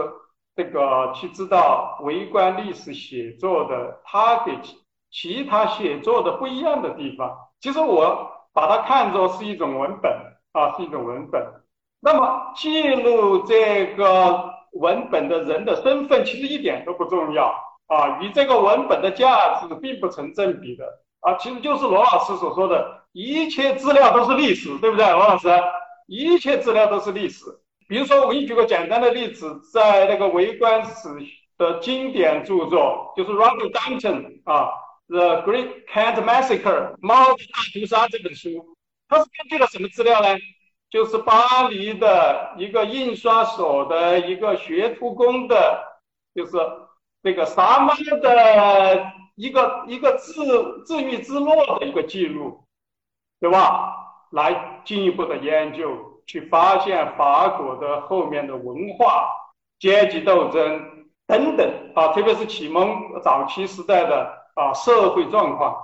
[0.56, 4.76] 这个去知道微观历史写作的它给其
[5.10, 7.36] 其他写作的不一样的地方。
[7.60, 10.10] 其实我把它看作是一种文本
[10.52, 11.46] 啊，是一种文本。
[12.00, 17.52] 那么记录这个文本的人的身份，其实一点都不重要
[17.88, 20.84] 啊，与这个文本的价值并不成正比的。
[21.20, 25.48] 啊，其实就是罗老师所说的，一切资料都是历史，对不对，罗老师？
[26.06, 27.44] 一切资料都是历史。
[27.88, 31.08] 比如说，我给你举个简单的例子，在那个微观史
[31.56, 34.68] 的经典著作，就是 Robert Danton 啊，
[35.08, 36.62] 《The Great Cat Massacre》
[37.00, 38.76] 猫的大屠杀这本书，
[39.08, 40.28] 它是根据了什么资料呢？
[40.90, 45.84] 就是巴黎的一个印刷所的一个学徒工的，
[46.34, 46.52] 就是
[47.22, 49.12] 那个杀猫的。
[49.38, 52.64] 一个一个自自娱自乐的一个记录，
[53.38, 53.94] 对吧？
[54.32, 55.96] 来进一步的研究，
[56.26, 59.28] 去发现法国的后面的文化、
[59.78, 65.76] 阶级斗争等等啊，特别是启蒙早期时代的啊社会状况。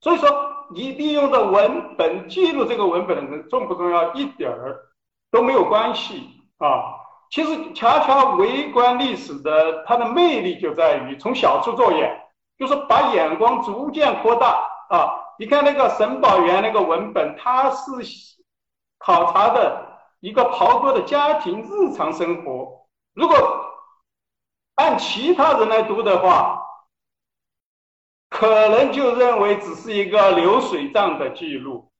[0.00, 0.28] 所以说，
[0.70, 4.76] 你利用的文本记录这个文本的重不重要，一点儿
[5.30, 6.96] 都没有关系啊。
[7.30, 12.24] 其实，恰恰微观历史的它的魅力就在于从小处作业。
[12.58, 15.14] 就是把眼光逐渐扩大啊！
[15.38, 17.92] 你看那个沈宝元那个文本，他是
[18.98, 19.86] 考察的
[20.18, 22.86] 一个袍哥的家庭日常生活。
[23.14, 23.36] 如果
[24.74, 26.60] 按其他人来读的话，
[28.28, 31.92] 可能就认为只是一个流水账的记录。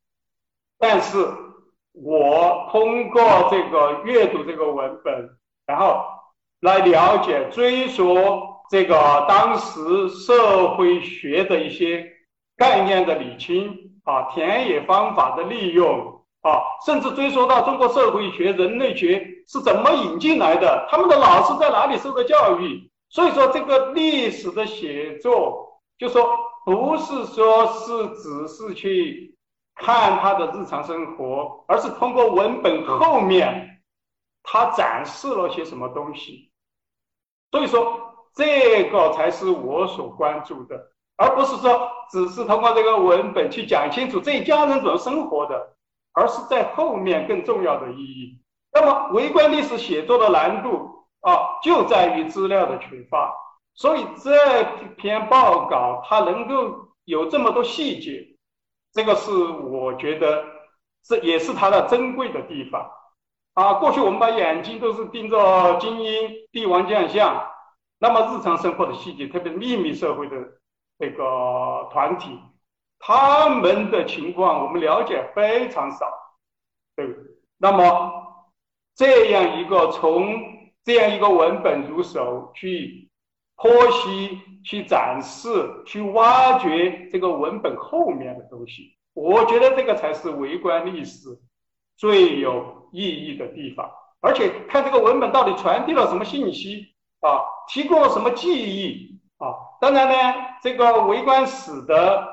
[0.76, 1.18] 但是
[1.92, 6.04] 我通过这个阅读这个文本，然后
[6.60, 8.57] 来了解、追溯。
[8.70, 12.06] 这个当时社会学的一些
[12.56, 22.90] 概念的理清啊，田野方法的利用啊，甚至追溯到中国社会学、人类学是怎么引进来的，他们的老师在哪里受的教育。
[23.10, 26.28] 所以说，这个历史的写作，就说
[26.66, 29.34] 不是说是只是去
[29.74, 33.82] 看他的日常生活，而是通过文本后面
[34.42, 36.50] 他展示了些什么东西。
[37.50, 38.07] 所以说，
[38.38, 45.74] 这个才是我所关注的，而不是说只是通过这个文本去讲清楚这一家人怎么生活的，
[46.12, 48.38] 而是在后面更重要的意义。
[48.72, 50.94] 那么，微观历史写作的难度。
[51.20, 53.34] 啊，就在于资料的缺乏，
[53.74, 54.62] 所以这
[54.96, 58.24] 篇报告它能够有这么多细节，
[58.92, 60.44] 这个是我觉得
[61.04, 62.88] 这也是它的珍贵的地方。
[63.54, 67.44] 啊，过去我们把眼睛都是盯着精英帝王将相，
[67.98, 70.36] 那么日常生活的细节，特别是秘密社会的
[70.98, 72.38] 这个团体，
[72.98, 76.06] 他们的情况我们了解非常少，
[76.94, 77.06] 对？
[77.56, 78.12] 那么
[78.94, 80.26] 这样一个从
[80.84, 83.10] 这样一个文本入手，去
[83.56, 85.48] 剖析、去展示、
[85.84, 91.26] 去挖掘这个文本后面的东西，我觉得这个才是微观历史
[91.96, 93.90] 最有意义的地方。
[94.20, 99.54] 而且看这个文本到底传递了什么信息啊，提供了什么记忆啊？
[99.80, 102.28] 当然呢，这个微观史的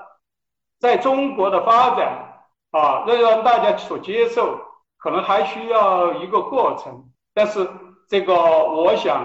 [0.80, 4.60] 在中国的发展啊，要让大家所接受，
[4.98, 7.70] 可能还需要一个过程，但是。
[8.08, 9.16] 这个我想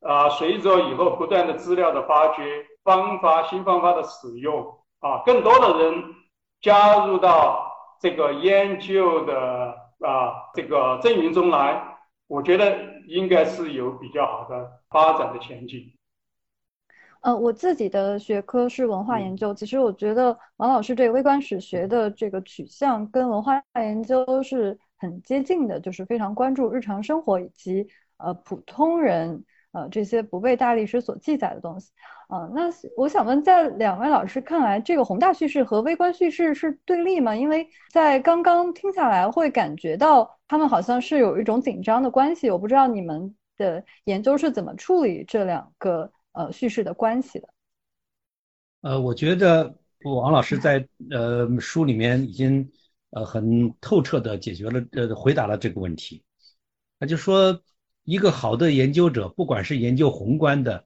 [0.00, 6.04] 啊，随着以后不断的资料的发掘、方法新方法的使用啊，更多的人
[6.60, 11.80] 加入到这个研究的啊这个阵营中来，
[12.26, 15.92] 我觉得应该是有比较好的发展的前景。
[17.20, 27.86] 呃，我自己的学科是文化研究，其实我觉得王老师这个微观史学的这个取向跟文化研究是很接近的，就是非常关注日常生活以及。
[28.16, 31.90] 呃，普通人呃，这些不被大历史所记载的东西，
[32.28, 37.34] 啊，那我想问，在两位老师看来，这个宏大叙事和微观叙事是对立吗？
[37.34, 42.48] 因为在刚刚听下来，会感觉到他们好像是有一种紧张的关系。
[42.52, 47.48] 我不知道你们的研究是怎么处理这两个呃叙事的关系的。
[48.82, 52.70] 呃，我觉得王老师在呃书里面已经
[53.10, 56.22] 呃很透彻的解决了呃回答了这个问题，
[57.00, 57.60] 那就说。
[58.04, 60.84] 一个好的研究者，不管是研究宏观的，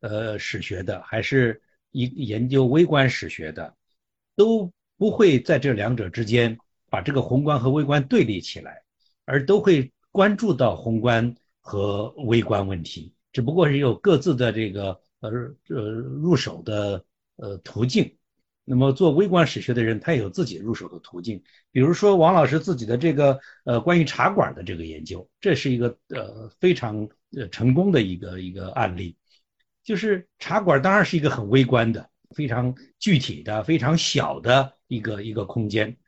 [0.00, 3.74] 呃，史学的，还是一研究微观史学的，
[4.34, 6.56] 都不会在这两者之间
[6.88, 8.82] 把这个宏观和微观对立起来，
[9.26, 15.30] 而都会关注到宏观和微观问题，只不过是有各自的这个呃
[15.68, 17.04] 呃入手的
[17.36, 18.16] 呃途径。
[18.64, 21.42] 那么做微观史学的人，他也有自己入手的途径。
[21.70, 29.16] 比如说王老师自己的这个呃关于茶馆的这个研究，这是一个呃非常呃成功的一个一个案例。
[29.82, 35.98] 就是茶馆当然是一个很微观的、非常具体的、非常小的一个一个空间，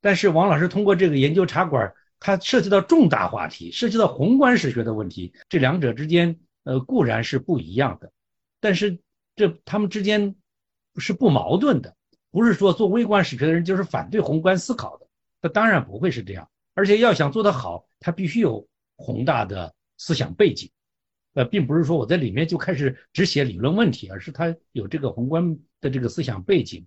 [0.00, 8.10] 但是王老师通过这个研究茶馆，它涉及到重大话题，涉及到宏观史学的问题，这两者之间呃固然是不一样的，
[8.58, 9.00] 但是
[9.34, 10.34] 这他们之间
[10.96, 11.94] 是不矛盾的。
[12.36, 15.06] 不是说做微观史学的人就是反对宏观思考的，
[15.40, 16.50] 那当然不会是这样。
[16.74, 18.68] 而且要想做得好，他必须有
[18.98, 20.70] 宏大的思想背景，
[21.32, 26.86] 呃，并不是说我在里面就开始只写理论问题，而是他有这个宏观的这个思想背景。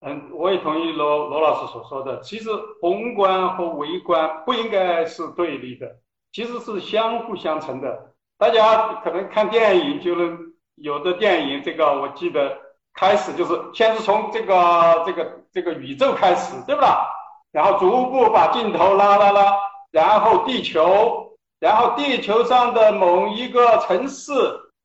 [0.00, 2.50] 嗯，我也同意罗罗老师所说的，其实
[2.82, 6.00] 宏观和微观不应该是对立的，
[6.32, 8.14] 其实是相互相成的。
[8.36, 12.71] 大家可能看电影就能有的电影，这个我记得。
[12.94, 17.08] 开始就是先是从这个这个这个宇宙开始，对不啦？
[17.50, 19.56] 然后逐步把镜头拉拉拉，
[19.90, 24.32] 然后地球，然后地球上的某一个城市，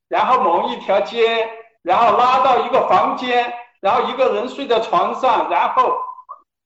[0.10, 1.50] 然后某一条街，
[1.82, 5.94] 然后拉到一个房间，然后一个人睡在床上，然后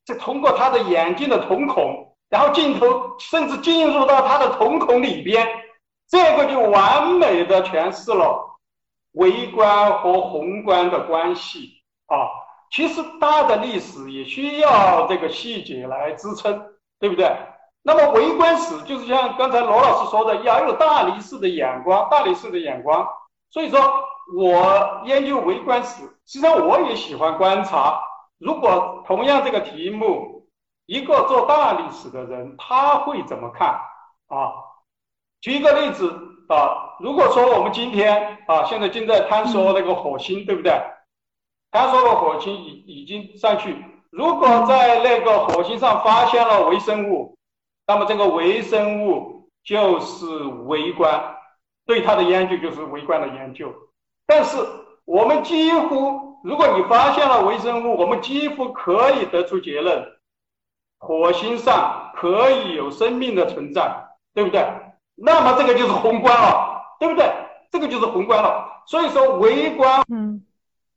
[0.05, 5.47] 再通过他的眼睛的瞳孔，然后镜头甚至进入到他的瞳孔里边，
[6.09, 8.50] 这个就完美的诠释了。
[9.13, 12.31] 微观和宏观的关系啊，
[12.71, 16.65] 其实大的历史也需要这个细节来支撑，
[16.99, 17.29] 对不对？
[17.81, 23.05] 那么微观史就是像刚才罗老师说的，要有大历史的眼光，大历史的眼光。
[23.49, 23.79] 所以说
[24.37, 28.01] 我研究微观史，实际上我也喜欢观察。
[28.37, 30.47] 如果同样这个题目，
[30.85, 33.69] 一个做大历史的人他会怎么看
[34.27, 34.53] 啊？
[35.41, 36.27] 举一个例子。
[36.51, 40.73] 啊，如果说我们今天啊，现在正在探索那个火星，对不对？
[41.71, 43.73] 探索了火星已已经上去，
[44.09, 47.37] 如果在那个火星上发现了微生物，
[47.87, 50.25] 那么这个微生物就是
[50.65, 51.37] 微观，
[51.85, 53.73] 对它的研究就是微观的研究。
[54.27, 54.57] 但是
[55.05, 60.05] 我们几乎，如果你发现了微生物，我们几乎可以得出结论：
[60.99, 63.89] 火星上可以有生命的存在，
[64.33, 64.61] 对不对？
[65.23, 67.31] 那么这个就是宏观了，对不对？
[67.71, 68.83] 这个就是宏观了。
[68.87, 70.43] 所以说微观，嗯，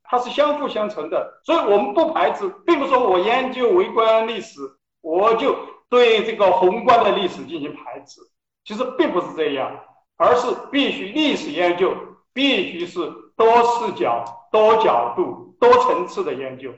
[0.02, 1.40] 它是相辅相成的。
[1.44, 4.60] 所以我们不排斥，并不是说我研究微观历史，
[5.02, 5.56] 我就
[5.88, 8.20] 对这个宏观的历史进行排斥。
[8.64, 9.70] 其实并不是这样，
[10.16, 11.94] 而是必须历史研究
[12.32, 12.98] 必须是
[13.36, 16.72] 多视角、多角度、多层次的研究。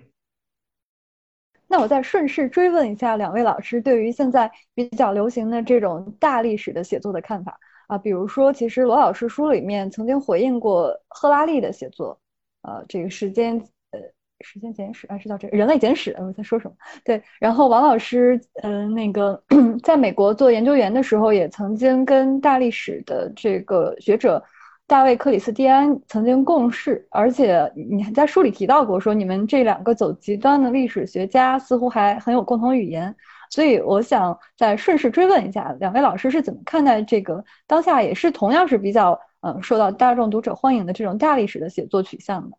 [1.69, 7.59] 那我再顺势追问一下两位老师，对于现在比较流行的这种大历史的写作的看法
[7.89, 12.19] 啊，比如说，其实罗老师书里面曾经回应过赫拉利的写作，
[12.63, 13.57] 呃，这个时间
[13.91, 14.01] 呃
[14.41, 16.77] 时间简史啊是叫这人类简史，我在说什么？
[17.05, 19.43] 对，然后王老师呃那个
[19.83, 24.43] 在美国做研究员的时候，也曾经跟大历史的这个学者。
[24.87, 33.17] 大卫·克里斯蒂安曾经共事，而且你还在书里提到过，说你们这两个走极端的历史学家似乎还很有共同语言。
[33.51, 42.57] 所以我想再顺势追问一下，两位老师是怎么看待这个当下也是同样是比较嗯受到大众读者欢迎的这种大历史的写作取向的？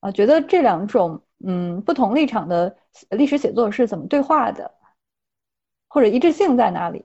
[0.00, 2.76] 啊，觉得这两种嗯不同立场的
[3.10, 4.72] 历史写作是怎么对话的，
[5.86, 7.04] 或者一致性在哪里？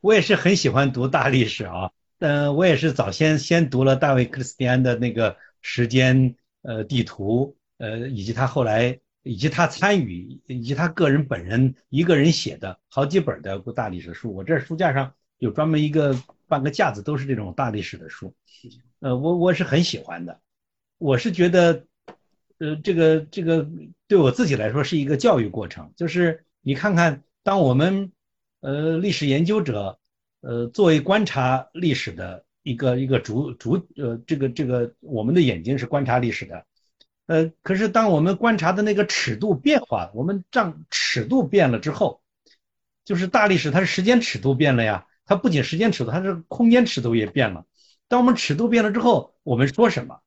[0.00, 1.90] 我也是很喜欢读大历史啊。
[2.20, 14.34] 嗯，我也是早先先读了大卫·克里斯蒂安的那个时间呃地图，呃，以及他后来以及他参与以及他个人本人一个人写的好几本的大历史书。
[14.34, 16.14] 我这书架上有专门一个
[16.46, 18.34] 半个架子，都是这种大历史的书。
[18.98, 20.40] 呃，我我是很喜欢的。
[20.98, 21.86] 我是觉得，
[22.58, 23.66] 呃，这个这个
[24.08, 25.90] 对我自己来说是一个教育过程。
[25.96, 28.12] 就是你看看，当我们
[28.60, 29.96] 呃历史研究者。
[30.40, 36.64] 呃，作为观察历史的一个一个主主呃，这个这个我们的眼睛是观察历史的，
[37.26, 42.22] 呃，可是当我们观察的那个尺度变化，我们让尺度变了之后，
[43.04, 47.66] 就是大历史它是时间尺度变了呀，它不仅时间尺度，它是空间尺度也变了。
[48.08, 50.20] 当我们尺度变了之后，我们说什么？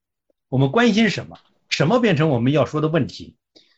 [0.48, 1.40] 我们关心什么？
[1.70, 3.36] 什么变成我们要说的问题，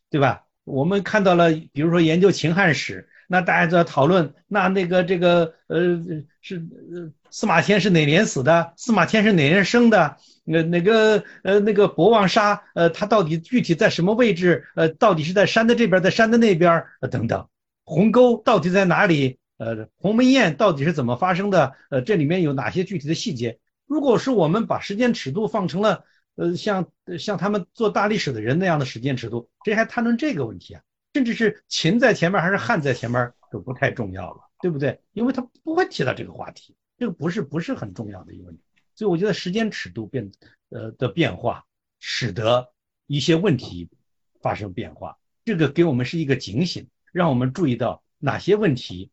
[0.09, 0.47] 对吧？
[0.65, 3.07] 我们看到了，比如说研究秦汉史。
[3.28, 5.99] 那大家在讨论，那那个这个呃
[6.41, 6.57] 是
[6.93, 8.73] 呃司马迁是哪年死的？
[8.78, 10.17] 司马迁是哪年生的？
[10.43, 14.65] 那那个呃那个博望沙呃他到底具体在什么位置？
[14.76, 16.84] 呃到底是在山的这边，在山的那边？
[17.01, 17.47] 呃等等，
[17.84, 19.39] 鸿沟到底在哪里？
[19.57, 21.73] 呃鸿门宴到底是怎么发生的？
[21.89, 23.57] 呃这里面有哪些具体的细节？
[23.88, 26.03] 如果是我们把时间尺度放成了
[26.36, 30.82] 呃像像他们做大历史的人那样的时间尺度，谁还谈论这个问题啊？
[31.16, 34.99] 甚至是秦在前面还是汉在前面都不太重要了，对不对？
[35.13, 38.61] 因为他不会提到这个话题，这个不是不是很重要的一个问题。
[38.95, 40.30] 所以我觉得时间尺度变
[40.68, 41.63] 呃的变化，
[42.01, 42.74] 使得
[43.07, 43.88] 一些问题
[44.41, 49.09] 发生变化，这个给我们是一个警醒，让我们注意到哪些问题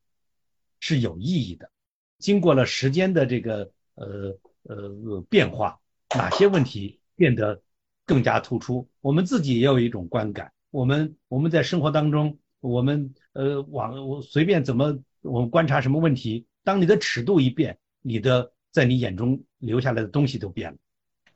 [0.80, 1.70] 是有意义的。
[2.18, 5.78] 经过了时间的这个呃呃变化，
[6.16, 7.62] 哪些问题变得
[8.04, 10.52] 更加突出，我们自己也有一种观感。
[10.72, 20.78] 我们我们在生活当中，我们呃往我随便怎么我们观察什么问题，当你的尺度一变，你的在你眼中留下来的东西都变了。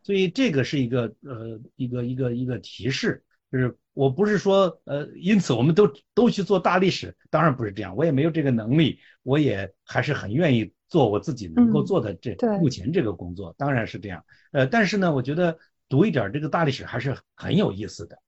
[0.03, 3.23] 所以这个是一个呃一个一个一个提示，
[3.53, 14.25] 就是我不是说呃因此我们都都去做大历史，当然不是这样，我也没有这个能力，我也还是很愿意做我自己能够做的这目前这个工作，当然是这样。
[14.53, 15.59] 呃，但是呢，我觉得
[15.91, 18.19] 读一点这个大历史还是很有意思的。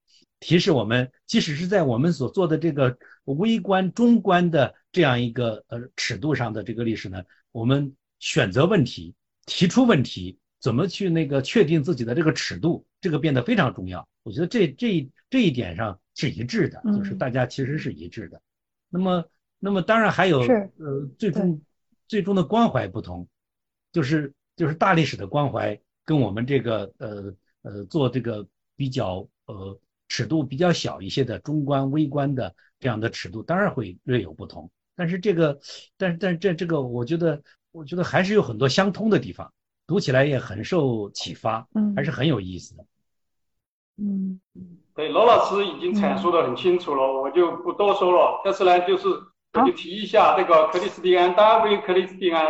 [0.41, 9.15] 提示我们，即使是在我们所做的这个微观、中观的这样一个呃尺度上的这个历史呢，我们选择问题、
[9.47, 14.09] 提出问题，怎么去那个确定自己的这个尺度，这个变得非常重要。
[14.23, 18.41] 我觉得这这这一点上是一致的，就是大家其实是一致的。
[18.89, 19.25] 那么，
[19.59, 21.61] 那么当然还有呃最终
[22.07, 23.27] 最终的关怀不同，
[23.91, 29.81] 就是就是大历史的关怀跟我们这个呃呃做这个比较呃。
[30.09, 34.71] 尺度比较小一些的中观、微观的这样的尺度，当然会略有不同。
[34.97, 35.61] 但是这个，
[35.97, 37.41] 但是但是这这个，我觉得
[37.71, 39.53] 我觉得还是有很多相通的地方，
[39.87, 42.85] 读起来也很受启发，嗯，还是很有意思的。
[43.99, 44.41] 嗯，
[44.95, 48.41] 对，罗老师已经阐述的很清楚了，我就不多说了。
[48.45, 49.09] 但是呢，就是
[49.53, 52.45] 我就提一下这个克里斯蒂安，大卫·克里斯蒂安，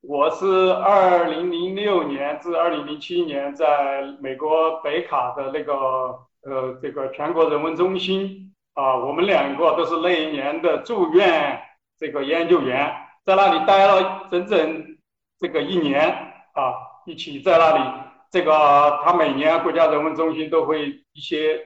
[0.00, 6.18] 我是二零零六年至二零零七年在美国北卡的那个。
[6.44, 11.58] 呃，这个全国人文中心啊，我们两个都是那一年的住院
[11.98, 14.96] 这个研究员，在那里待了整整
[15.38, 16.06] 这个一年
[16.52, 16.74] 啊，
[17.06, 17.90] 一起在那里，
[18.30, 21.58] 这个他每年国家人文中心都会一些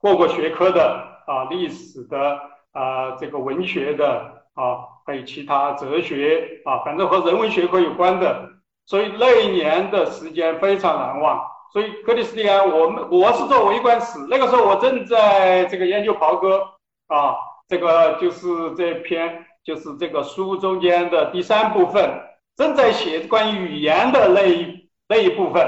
[0.00, 0.82] 各个学科的
[1.26, 2.38] 啊，历史的
[2.72, 8.48] 啊，这个文学的啊，还有其他哲学啊，反正和人文学科有关的，
[8.86, 11.40] 所以那一年的时间非常难忘。
[11.72, 16.60] 所以克里斯蒂安，我们我是做微观史，那个时候我正在这个研究袍哥
[17.06, 17.36] 啊，
[17.68, 22.20] 这个就是这篇就是这个书中间的第三部分，
[22.56, 25.64] 正在写关于语言的那一那一部分。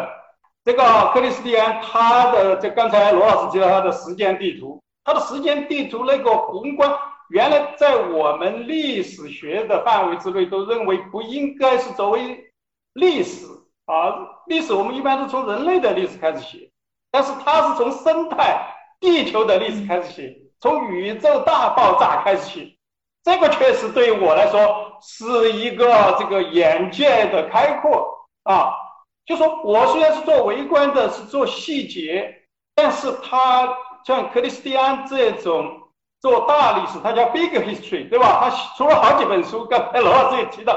[0.65, 6.93] 这个克里斯蒂安他的这刚才罗老师提到他的时间地图，他的时间地图那个宏观，
[7.31, 12.53] 原来在我们历史学的范围之内都认为不应该是作为
[12.95, 13.47] 历史。
[13.87, 14.15] 啊，
[14.47, 16.71] 历史我们一般都从人类的历史开始写，
[17.11, 18.61] 但是他是从生态、
[19.01, 22.77] 地球的历史开始写，从宇宙大爆炸开始写，
[23.25, 28.09] 这个确实对于我来说是一个这个眼界的开阔
[28.45, 28.73] 啊。
[29.27, 32.33] 就说我虽然是做微观的，是做细节，
[32.75, 33.69] 但是他
[34.05, 35.81] 像克里斯蒂安这种
[36.21, 38.41] 做大历史，他叫 big history，对吧？
[38.41, 40.77] 他出了好几本书，刚才罗老师也提到。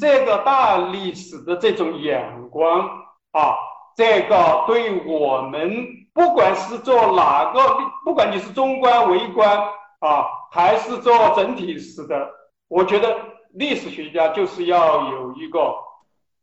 [0.00, 2.88] 这个大历史的这种眼光
[3.32, 3.54] 啊，
[3.96, 7.60] 这个对我们不管是做哪个，
[8.04, 9.58] 不管你是中观、微观
[10.00, 12.30] 啊，还是做整体史的，
[12.68, 13.16] 我觉得
[13.54, 15.74] 历史学家就是要有一个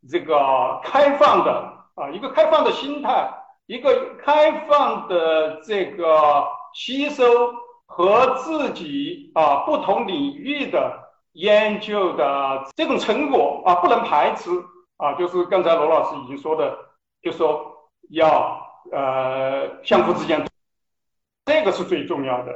[0.09, 1.51] 这个开放的
[1.95, 3.33] 啊，一个开放的心态，
[3.67, 7.23] 一个开放的这个吸收
[7.85, 11.02] 和自己啊不同领域的。
[11.33, 14.49] 研究的这种成果啊，不能排斥
[14.97, 16.77] 啊，就是刚才罗老师已经说的，
[17.21, 17.73] 就说
[18.09, 18.59] 要
[18.91, 20.45] 呃相互之间，
[21.45, 22.51] 这个是最重要的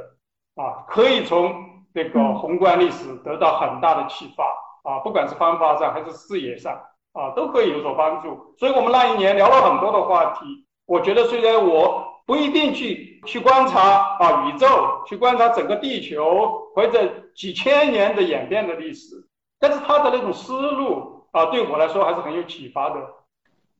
[0.54, 1.52] 啊，可以从
[1.92, 4.44] 这个宏观历史得到很大的启发
[4.84, 6.72] 啊，不管是方法上还是视野上
[7.12, 8.54] 啊，都可以有所帮助。
[8.58, 10.46] 所以我们那一年聊了很多的话题，
[10.86, 12.06] 我觉得虽然我。
[12.28, 19.16] 不一定去去观察啊宇宙，去观察整个地球或者几千年的演变的历史，
[19.58, 23.00] 但是他的那种思路啊，对我来说还是很有启发的。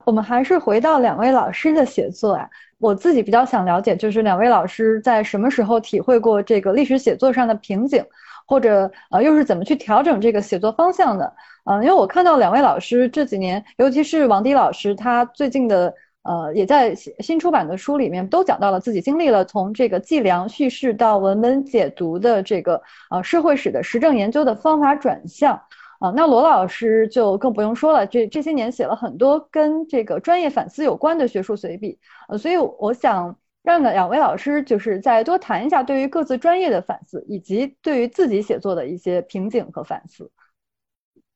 [0.05, 8.05] 我们还是回到两位老师的写作啊，我自己比较想了解，就是两位老师在什么时候体会过这个历史写作上的瓶颈，
[8.49, 11.33] 或者呃又是怎么去调整这个写作方向的？
[11.67, 15.95] 嗯，因为我看到两位老师这几年，尤其是王迪老师，他最近的。
[16.29, 25.55] 呃，也在新出版的书里面都讲到了自己经历了从这个计量叙事到文本解读的这个呃社会史的实证研究的方法转向
[26.01, 26.13] 啊。
[26.15, 31.99] 那罗老师就更不用说了，这这些年写了很多跟这个专业反思有关的学术随笔，
[32.29, 40.31] 呃，所以我想让两位老师就是再多谈一下对于各自专业的反思，以及对于自己写作的一些瓶颈和反思。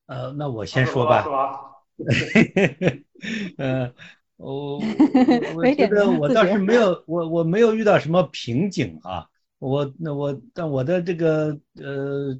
[0.06, 1.24] 呃，那我先说吧。
[3.56, 3.94] 嗯。
[4.42, 4.80] 我
[5.54, 9.28] 我觉得我倒是没有我我没有遇到什么瓶颈啊，
[9.60, 12.36] 我那我但我的这个呃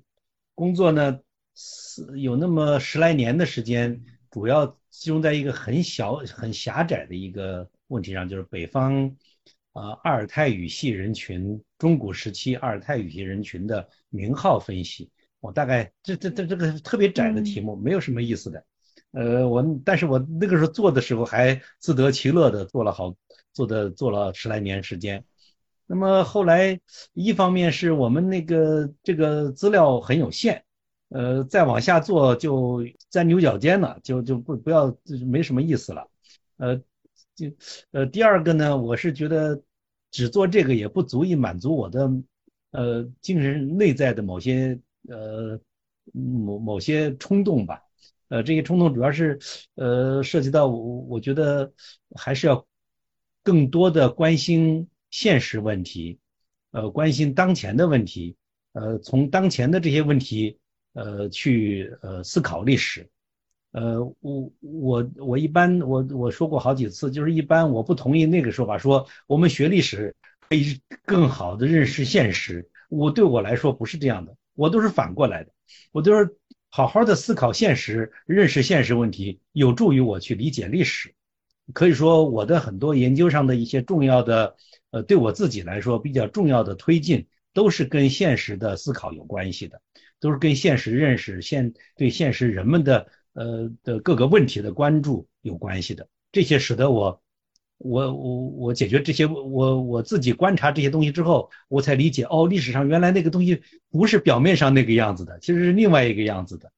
[0.55, 1.21] 工作呢
[1.55, 9.17] 是有那么十来年的时间，主要集中在一个很小很狭窄的一个问题上，就是北方
[9.73, 15.09] 啊阿尔泰语系人群中古时期阿尔泰语系人群的名号分析。
[15.39, 18.65] 我大概这这这这个特别窄的题目，没有什么意思的。
[19.13, 23.15] 呃，我但是我那个时候做的时候还自得其乐的做了好
[23.53, 25.25] 做的做了十来年时间，
[25.87, 26.81] 那么后来
[27.13, 30.65] 一方面是我们那个这个资料很有限，
[31.11, 34.97] 呃，再往下做就钻牛角尖了，就就不不要
[35.27, 36.09] 没什么意思了，
[36.57, 36.81] 呃，
[37.35, 37.53] 就
[37.91, 39.63] 呃第二个呢，我是觉得
[40.11, 42.11] 只做这个也不足以满足我的
[42.71, 45.61] 呃精神内在的某些呃
[46.13, 47.83] 某某些冲动吧。
[48.33, 49.39] 呃，这些冲动主要是，
[49.75, 51.71] 呃，涉及到我，我觉得
[52.17, 52.67] 还是要
[53.43, 56.19] 更多的关心现实问题，
[56.71, 58.35] 呃，关心当前的问题，
[58.73, 60.59] 呃，从当前的这些问题，
[60.95, 63.07] 呃，去呃思考历史，
[63.73, 70.17] 呃，我我我一般我我说过好几次，就是一般我不同意那个说法，说我们学历史
[70.49, 75.53] 可以更好的认识现实，我对我来说不是这样的，我都是反过来的，
[75.93, 76.35] 我都是。
[76.75, 81.15] 好好的思考现实，认识现实问题，有助于我去理解历史。
[81.75, 84.57] 可以说，我的很多研究上的一些重要的，
[84.91, 89.83] 呃，对我自己来说比较重要的推进，都是跟现实的思考有关系的，
[90.19, 96.09] 都是跟现实认识、现对现实人们的，呃的各个问题的关注有关系的。
[96.33, 97.22] 这些使得我，
[97.83, 103.61] 我我我解决这些，我我自己观察这些东西之后，我才理解哦，历史上原来那个东西
[103.91, 106.71] 不是表面上那个样子的，其实是另外一个样子的。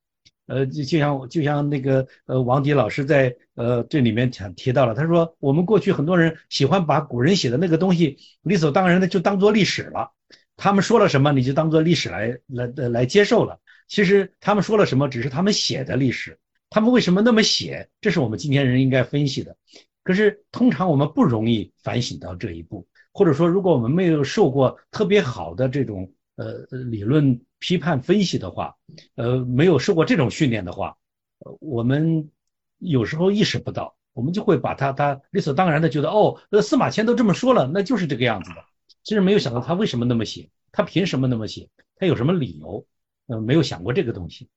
[0.46, 10.10] 呃，就就像就像那个呃王迪老师在呃这里面讲提到了，他说我们过去很多人喜欢把古人写的那个东西理所当然的就当做历史了，
[10.56, 13.58] 他们说了什么你就当做历史来来来接受了。
[13.88, 16.38] 其实他们说了什么只是他们写的历史，
[16.68, 19.56] 他们为什么那么写，这是我们今天人应该分析的。
[20.04, 27.40] 可是通常我们不容易反省到这一步，或者说如果我们没有受过特别好的这种呃理论。
[27.60, 28.76] 批判分析的话，
[29.14, 30.98] 呃，没有受过这种训练的话，
[31.38, 32.30] 呃，我们
[32.76, 38.56] 有时候意识不到，我们就会把他他理所当然的觉得，哦，呃，司马迁都这么说了，那就是这个样子的。
[39.02, 42.86] 其实没有想到他为什么那么写，他凭什么那么写，他有什么理由？
[43.28, 44.50] 呃，没有想过这个东西。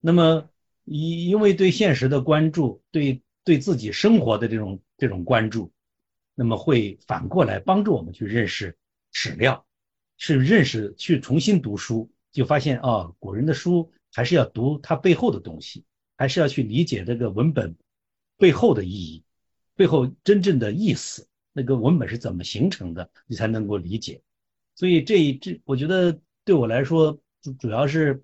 [0.00, 0.48] 那么，
[0.82, 5.70] 因因为对现实的关注，对对自己生活的这种这种关注，
[6.34, 8.76] 那么会反过来帮助我们去认识
[9.12, 9.64] 史料。
[10.16, 15.84] 去认识去重新读书，就发现啊，古人的书还是要读它背后的东西，
[16.16, 17.74] 还是要去理解这个文本
[18.38, 19.24] 背后的意义，
[19.74, 24.22] 背后真正的意思，那个文本是怎么形成的，你才能够理解。
[24.76, 28.22] 所以这一这，我觉得对我来说，主主要是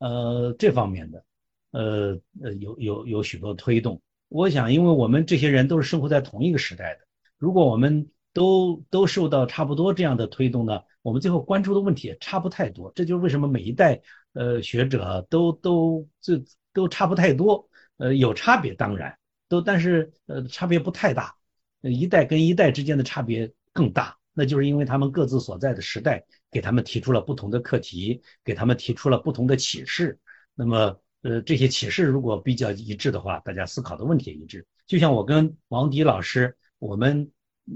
[0.00, 1.24] 呃这方面的，
[1.72, 4.00] 呃呃有有有许多推动。
[4.28, 7.00] 我想，因为我们这些人都是生活在同一个时代的，
[7.38, 10.80] 如果我们都都受到差不多这样的推动呢？
[11.02, 14.00] 我们最后关注的问题也差不太多，这就是为什么每一代
[14.34, 16.42] 呃学者都都这
[16.74, 19.16] 都差不太多，呃有差别当然
[19.48, 21.34] 都，但是呃差别不太大，
[21.80, 30.18] 一代跟一代之间的差别更大，那就是因为他们各自所在的时代给他们提出了不同的课题，给他们提出了不同的启示。
[30.54, 34.66] 那么呃这些启示如果比较一致的话，大家思考的问题也一致。
[34.86, 37.30] 就像我跟王迪老师，我们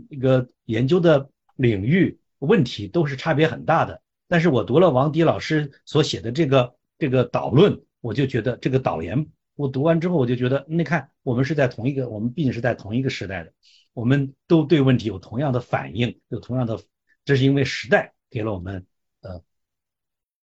[0.08, 2.18] 一个研究的领域。
[2.44, 13.52] 问题都是差别很大的，但是我读了王迪老师所写的这个这个导论，我就觉得这个导言，我读完之后我就觉得，你看我们是在同一个，我们毕竟是在同一个时代的，
[13.92, 16.80] 我们都对问题有同样的反应，有同样的，
[17.24, 18.84] 这是因为时代给了我们
[19.20, 19.40] 呃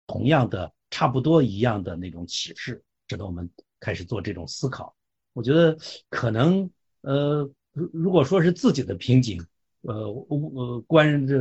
[0.07, 4.95] 同样的差不多一样的那种启示，值得我们开始做这种思考。
[5.32, 5.78] 我觉得
[6.09, 6.70] 可能
[7.01, 9.47] 呃，如如果说是自己的瓶颈。
[9.82, 9.95] 呃，
[10.28, 11.36] 呃，关这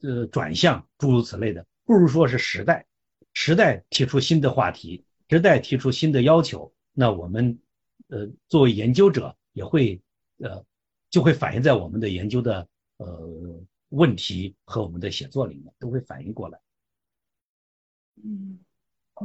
[0.00, 2.86] 呃转向诸如此类的，不如说是时代，
[3.34, 7.60] 时代提出新的话题，时代提出新的要求，那我们
[8.08, 10.00] 呃作为研究者也会
[10.38, 10.64] 呃
[11.10, 12.66] 就会反映在我们的研究的
[12.96, 13.28] 呃
[13.90, 16.58] 问题和我们的写作里面都会反映过来。
[18.24, 18.58] 嗯，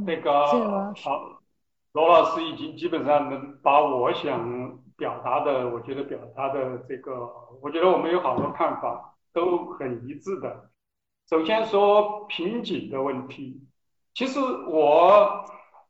[0.04, 0.46] 那个
[0.94, 1.40] 好，
[1.92, 4.78] 罗老师已经基本上能把我想。
[4.98, 7.30] 表达的，我觉得表达的这个，
[7.60, 10.70] 我觉得我们有好多看法都很一致的。
[11.28, 13.60] 首先说瓶颈的问题，
[14.14, 15.44] 其实我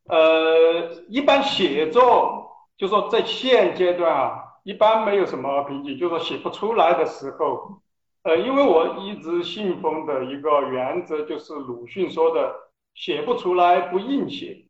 [0.09, 7.81] 呃一般写作，就说在现阶段啊，一般没有什么瓶颈，就说写不出来的时候，
[8.25, 12.53] 呃，因为我一直信奉的一个原则就是鲁迅说的
[12.97, 14.65] “写不出来不硬写”。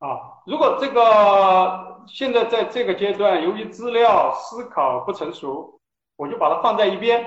[0.00, 5.80] 啊，如果这个现在在这个阶段，由于资料思考不成熟，
[6.16, 7.24] 我就把它放在一边，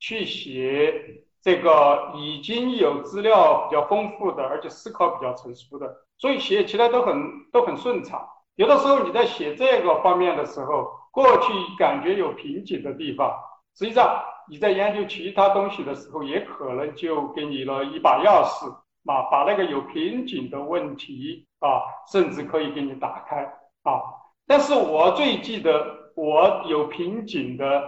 [0.00, 7.14] 去写这个已经有资料比较丰富的，而且思考比较成熟的，所以写起来都很
[7.52, 8.28] 都很顺畅。
[8.56, 13.32] 有的时候你在写这个方面的时候，过去感觉有瓶颈的地方，
[13.76, 14.20] 实际上
[14.50, 18.74] 你在研究其他东西的时候，也可能就给你了一把钥匙。
[19.08, 21.80] 啊，把那个有瓶颈的问题啊，
[22.12, 23.42] 甚至可以给你打开
[23.82, 24.02] 啊。
[24.46, 27.82] 但是我最记得我有瓶颈的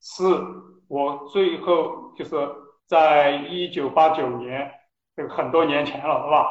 [0.00, 0.24] 是，
[0.88, 2.36] 我最后就是
[2.88, 4.68] 在一九八九年，
[5.14, 6.46] 这个很多年前了，是吧？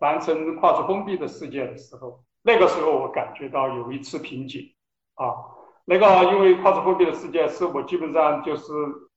[0.00, 4.62] 完成跨出封闭的世界的时候，那个时候我感觉到有一次瓶颈
[5.14, 5.32] 啊。
[5.86, 8.64] 那个因为跨出封闭的世界是我基本上就是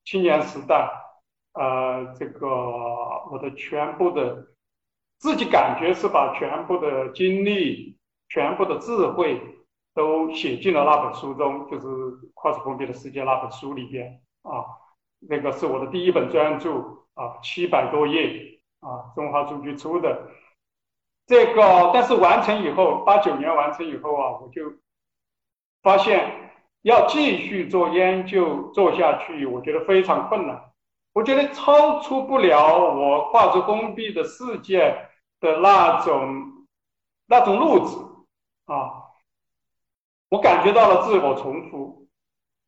[0.05, 0.89] 青年时代。
[1.54, 2.47] 呃，这个
[3.32, 4.47] 我的全部的
[5.20, 7.97] 自己感觉是把全部的经历、
[8.30, 9.39] 全部的智慧
[9.93, 11.88] 都写进了那本书中，就是
[12.34, 14.66] 《跨出封闭的世界》那本书里边啊。
[15.30, 16.72] 那个是我的第一本专著
[17.14, 20.28] 啊，七百多页啊，中华书局出的。
[21.26, 24.74] 这个但是完成以后，八九年完成以后啊，我就
[25.82, 26.51] 发现
[26.82, 30.72] 要继续做研究做下去，我觉得非常困难。
[31.14, 35.09] 我觉得超出不了我跨出封闭的世界
[35.39, 36.66] 的那种
[37.28, 37.97] 那种路子
[38.66, 39.03] 啊，
[40.30, 42.07] 我感觉到了自我重复，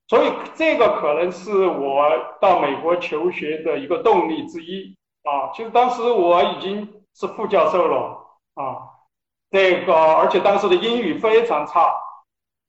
[0.07, 4.95] 所以这个可能是我到美国求学的一个动力之一。
[5.23, 5.51] 啊。
[5.53, 8.21] 其实当时我已经是副教授了。
[8.53, 8.77] 啊，
[9.51, 11.93] 这个而且当时的英语非常差，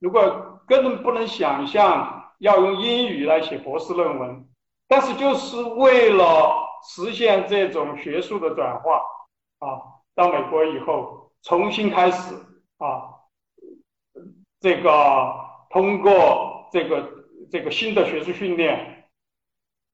[0.00, 4.48] 如果根本不能想象要用英语来写博士论文，
[4.88, 9.02] 但是就是为了实现这种学术的转化
[9.58, 9.82] 啊，
[10.14, 12.34] 到美国以后重新开始
[12.78, 13.14] 啊，
[14.60, 15.34] 这个
[15.70, 17.14] 通过这个。
[17.48, 19.08] 这个新的学术训练，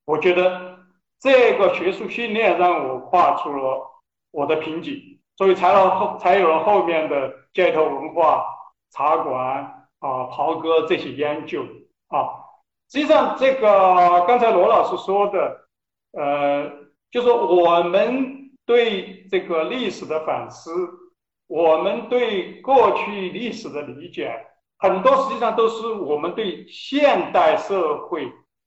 [0.07, 0.79] 我觉得
[1.21, 3.79] 这个学术训练让我跨出了
[4.31, 8.43] 我的瓶颈，所以才有后才有了后面的街头文化、
[8.91, 11.63] 茶馆啊、袍哥这些研究
[12.09, 12.42] 啊。
[12.93, 15.61] 实际上，这个刚才罗老师说的，
[16.13, 16.71] 呃，
[17.11, 20.71] 就是我们对这个历史的反思，
[21.47, 24.31] 我们对过去历史的理解。
[24.77, 28.27] 很多实际上都是我们对现代社会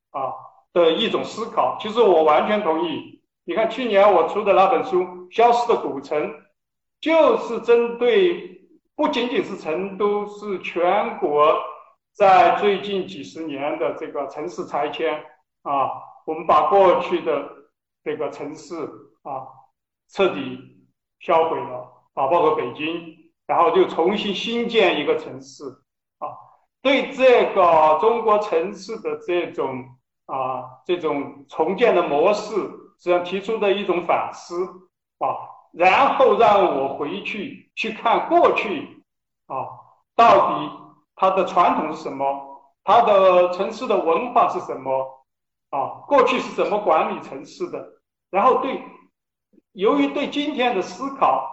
[0.09, 0.34] 啊
[0.73, 1.78] 的一种思考。
[1.80, 3.21] 其实我完全同意。
[3.43, 5.03] 你看去年我出的那本书
[5.36, 6.19] 《消失的古城》，
[6.99, 8.59] 就是针对
[8.95, 11.55] 不仅仅是成都，是全国
[12.16, 15.22] 在最近几十年的这个城市拆迁
[15.63, 17.45] 啊，我们把过去的
[18.05, 18.74] 这个城市
[19.24, 19.45] 啊
[20.07, 20.88] 彻底
[21.20, 25.66] 销毁了啊，包括北京，然后就重新新建一个城市
[26.20, 26.30] 啊。
[26.82, 29.84] 对这个中国城市的这种
[30.28, 34.66] 啊这种重建的模式，实际上提出的一种反思
[35.20, 35.36] 啊，
[35.74, 39.03] 然后让我回去去看过去
[39.47, 39.68] 啊，
[40.16, 40.72] 到底
[41.16, 45.26] 它的传统是什么，它的城市的文化是什么
[45.70, 47.86] 啊，过去是怎么管理城市的，
[48.30, 48.82] 然后对，
[49.72, 51.49] 由于对今天的思考，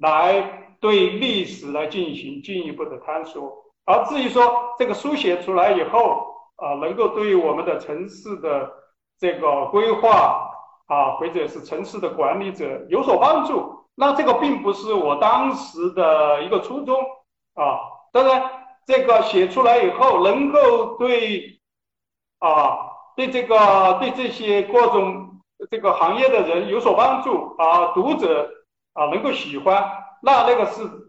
[0.00, 3.64] 来对历史来进行进一步的探索。
[3.84, 6.26] 而至于说这个书写出来以后
[6.56, 8.72] 啊，能够对于我们的城市的
[9.18, 10.50] 这个规划
[10.86, 17.00] 啊，或者是城市的管理者有所帮助，那这个并不是我当时的一个初衷
[17.54, 17.78] 啊。
[18.12, 21.60] 当然，这个写出来以后，能够对
[22.38, 22.78] 啊，
[23.16, 28.48] 对这个对这些各种这个行业的人有所帮助啊，读者
[28.94, 29.84] 啊能够喜欢，
[30.22, 31.04] 那那个是。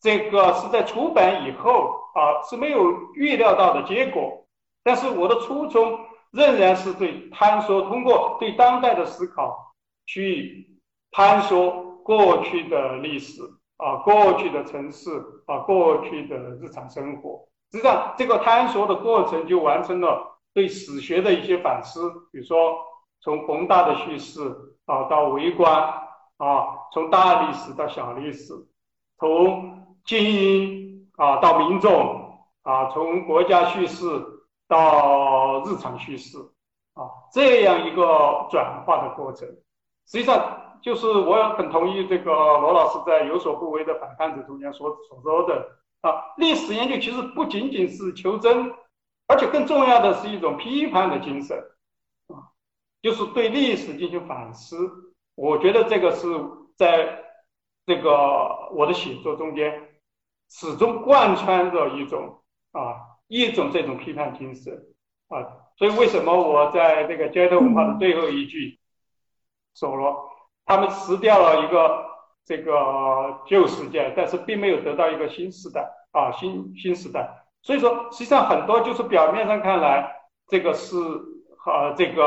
[0.00, 4.46] 这个是在出版以后啊是没有预料到的结果，
[4.84, 5.98] 但是我的初衷
[6.30, 9.74] 仍然是对探索，通过对当代的思考
[10.06, 10.78] 去
[11.10, 13.42] 探索过去的历史
[13.78, 15.10] 啊，过去的城市
[15.46, 17.48] 啊，过去的日常生活。
[17.72, 22.76] 实际上，这个探索的过程就完成了对史学的一些反思，比如说
[23.20, 24.40] 从宏大的叙事
[24.86, 25.74] 啊到微观
[26.38, 28.52] 啊，从大历史到小历史，
[29.18, 34.06] 从精英啊，到民众啊，从国家叙事
[34.66, 36.38] 到日常叙事
[36.94, 39.46] 啊，这样一个转化的过程，
[40.06, 45.68] 实际上就是我也很同意这个罗老师在《有所不为的反叛者》中间所所说的
[46.00, 48.72] 啊，历史研究其实不仅仅是求真，
[49.26, 51.56] 而且更重要的是一种批判的精神
[52.28, 52.50] 啊，
[53.02, 55.14] 就是对历史进行反思。
[55.34, 56.26] 我觉得这个是
[56.76, 57.24] 在
[57.86, 59.84] 这个我的写作中间。
[60.50, 62.40] 始终贯穿着一种
[62.72, 64.72] 啊一种这种批判精神
[65.28, 65.44] 啊，
[65.76, 68.78] 所以为什么我在这个街头文化的最后一句
[69.74, 70.16] 说了，
[70.68, 72.04] 他们辞掉了一个
[72.44, 75.80] 这个旧世界，但是并没有得到一个新时代
[76.12, 77.28] 啊新新时代，
[77.62, 80.14] 所以说实际上很多就是表面上看来
[80.46, 80.94] 这个是
[81.56, 82.22] 和这个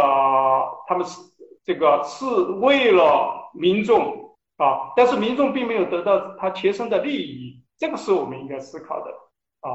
[0.87, 1.21] 他们是
[1.63, 2.25] 这个是
[2.59, 7.63] 为了民众啊，但是民众并没有得到他切身的利益。
[7.77, 9.11] 这个是我们应该思考的
[9.61, 9.69] 啊，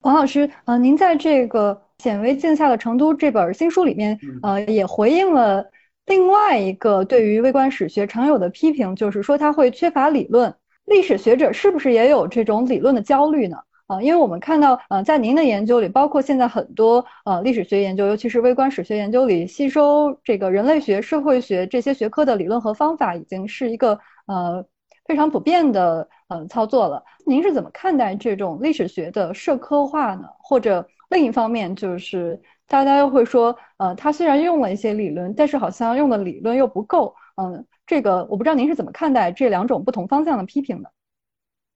[0.00, 5.64] 王老师，呃，您在这个《显微镜下的成都》这本新书里面，呃，也回应了
[6.06, 10.54] 另外一个对于微观史学常有的批评，就是说它会缺乏理论。
[10.84, 13.56] 历史学者是不是也有这种理论的焦虑呢？
[13.86, 24.64] 啊，因为我们看到，呃，在您的研究里，包括现在很多呃历史学研究，尤其是微观史学研究里，吸收这个人类学、社会学这些学科的理论和方法，已经是一个呃。
[25.06, 30.26] 非常普遍的呃操作了，您是怎么看待这种历史学的社科化呢？
[30.38, 37.14] 或者另一方面就是大家又会说，呃，他虽然用了一些理论，但是好像用的理论又不够。
[37.36, 40.90] 嗯，这个我不知道您是怎么看待这两种不同方向的批评的。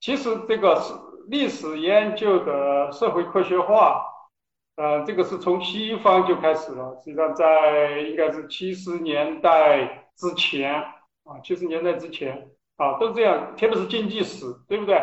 [0.00, 0.94] 其实这个是
[1.28, 4.04] 历史研究的社会科学化，
[4.76, 10.74] 呃，这个是从西方就开始了，实际上在应该是七十年代之前
[11.24, 12.50] 啊，七十年代之前。
[12.78, 14.94] 啊，都这样，特别是经济史，对不对？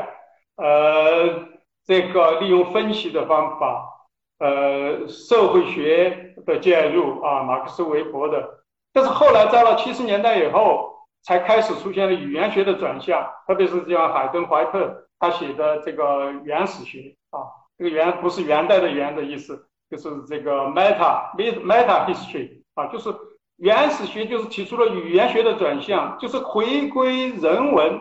[0.56, 1.46] 呃，
[1.84, 3.95] 这个利用分析的方法
[4.40, 8.64] 呃社会学的介入啊，马克思韦伯的。
[8.94, 17.40] 但是后来到了七十年代以后，才开始出现了语言学的转向，特别是像海顿怀特他写的这个原始学啊，
[17.78, 23.14] 这个原不是元代的元的意思，就是这个 meta meta history 啊，就是
[23.58, 27.96] 原始学就是提出了语言学的转向，就是回归人文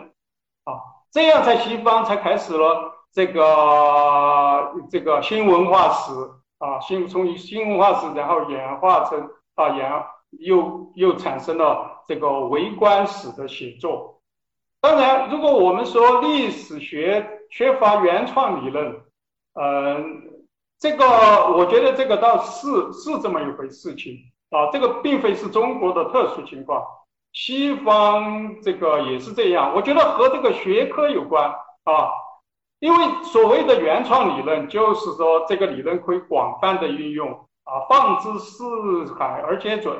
[0.65, 0.79] 啊，
[1.11, 6.11] 这样在西方才开始了这个这个新文化史
[6.59, 9.89] 啊，新从新文化史然后演化成啊演
[10.31, 11.93] 又又产生了。
[12.07, 14.21] 这个微观史的写作，
[14.79, 19.01] 当然，如果我们说历史学缺乏原创理论，
[19.59, 20.21] 嗯，
[20.77, 21.03] 这个
[21.57, 24.19] 我觉得这个倒是是这么一回事情
[24.51, 26.85] 啊，这个并非是中国的特殊情况，
[27.33, 29.73] 西方这个也是这样。
[29.73, 31.49] 我觉得和这个学科有关
[31.85, 32.11] 啊，
[32.79, 37.31] 因为所谓的原创理论，就是说这个理论可以广泛的运用
[37.63, 38.65] 啊，放之四
[39.17, 39.95] 海而皆准。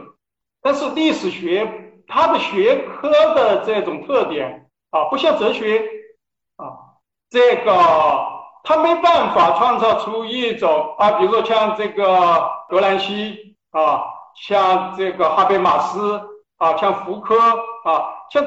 [0.61, 1.81] 但是历史学。
[2.07, 5.83] 它的学科的这种特点啊，不像哲学
[6.55, 7.01] 啊，
[7.31, 7.71] 这个
[8.63, 14.03] 它没办法创造出一种啊，比如说像这个格兰西啊，
[14.35, 16.21] 像这个哈贝马斯
[16.57, 18.45] 啊，像福柯啊，像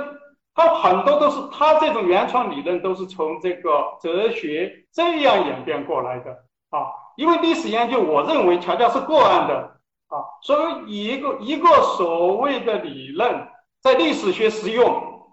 [0.59, 6.33] 它很多都是它这种原创理论都是从这个哲学这样演变过来的
[6.71, 9.75] 啊，因为历史研究，我认为强调是个案的。
[10.09, 13.47] 啊，所以一个一个所谓的理论
[13.83, 14.91] 在历史学实用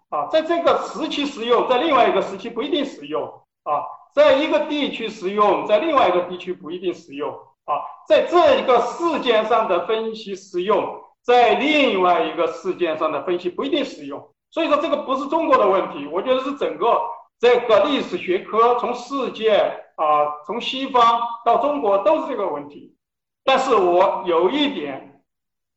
[0.10, 3.24] 啊，在这个时期实用，在另外一个时期不一定实用
[3.64, 3.82] 啊，
[4.14, 14.30] 在一个地区实用，在另外一个地区不一定实用啊，在这一个事件上的分析实用，在另外一个事件上的分析不一定实用。
[14.56, 16.98] 所以说这个不是中国的问题，我觉得是整个
[17.42, 19.58] 这个历史学科从世界
[19.98, 22.96] 啊，从西方到中国都是这个问题。
[23.44, 25.22] 但是我有一点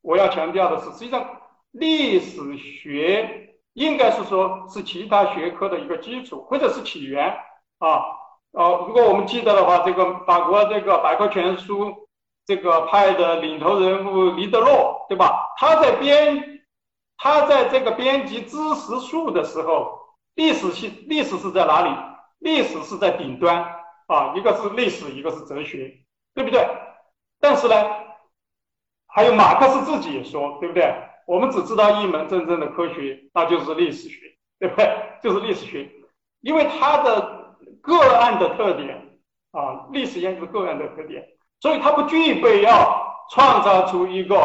[0.00, 1.28] 我要强调的是，实际上
[1.72, 7.36] 历史学应该是说是其他学科的一个基础或者是起源
[7.80, 8.00] 啊。
[8.52, 11.92] 呃，如果我们记得的话，这个法国这个百科全书
[12.46, 15.52] 这个派的领头人物黎德洛，对吧？
[15.58, 16.57] 他在编
[17.18, 19.98] 他在这个编辑知识树的时候，
[20.34, 21.90] 历史系历史是在哪里？
[22.38, 23.60] 历史是在顶端
[24.06, 25.92] 啊，一个是历史，一个是哲学，
[26.32, 26.66] 对不对？
[27.40, 27.74] 但是呢，
[29.08, 30.94] 还有马克思自己也说，对不对？
[31.26, 34.16] 我们只知道一门真正的科学，那就是历史学，
[34.60, 34.88] 对不对？
[35.20, 35.90] 就是历史学，
[36.40, 39.18] 因为它的个案的特点
[39.50, 41.26] 啊，历史研究个案的特点，
[41.60, 44.36] 所以它不具备要创造出一个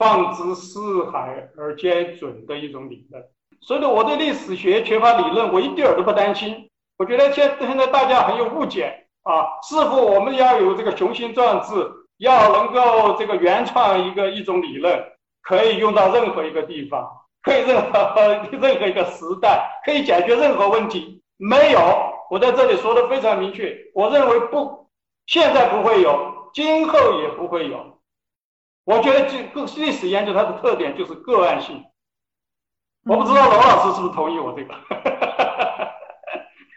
[0.00, 3.22] 放之四海而皆准的一种理论。
[3.60, 6.70] 所以呢，我对历史学缺乏理论，我一点儿都不担心。
[6.96, 11.74] 我觉得现现在大家很有误解啊，似乎我们要有这个雄心壮志。
[12.20, 15.02] 要能够这个原创一个一种理论，
[15.40, 17.08] 可以用到任何一个地方，
[17.42, 17.98] 可以任何
[18.60, 21.22] 任何一个时代，可以解决任何问题。
[21.38, 21.80] 没有，
[22.28, 24.86] 我在这里说的非常明确，我认为不，
[25.24, 27.89] 现在不会有，今后也不会有。
[28.84, 31.84] 我觉得这个历史研究它的特点就是个案性。
[33.04, 34.74] 我不知道罗老师是不是同意我这个？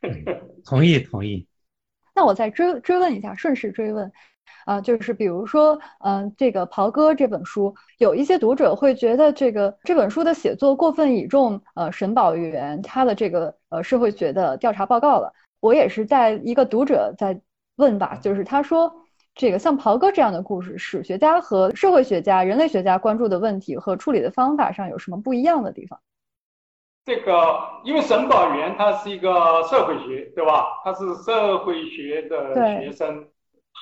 [0.66, 1.48] 同意同意。
[2.16, 4.12] 那我再追追问一下，顺势追问。
[4.66, 15.34] 啊，就是比如说，嗯，这个《袍哥》这本书，有一些读者会觉得这个这本书的写作过分倚重呃沈宝元他的这个呃社会学的调查报告了。
[15.60, 17.42] 我也是在一个读者在
[17.76, 19.03] 问吧，就是他说
[19.36, 26.00] 这个像《袍哥》这样的故事，史学家和社会学家、人类学家关注的问题和处理的方法上有什么不一样的地方？
[27.06, 30.80] 这个，因为沈宝元他是一个社会学，对吧？
[30.84, 33.28] 他是社会学的学生。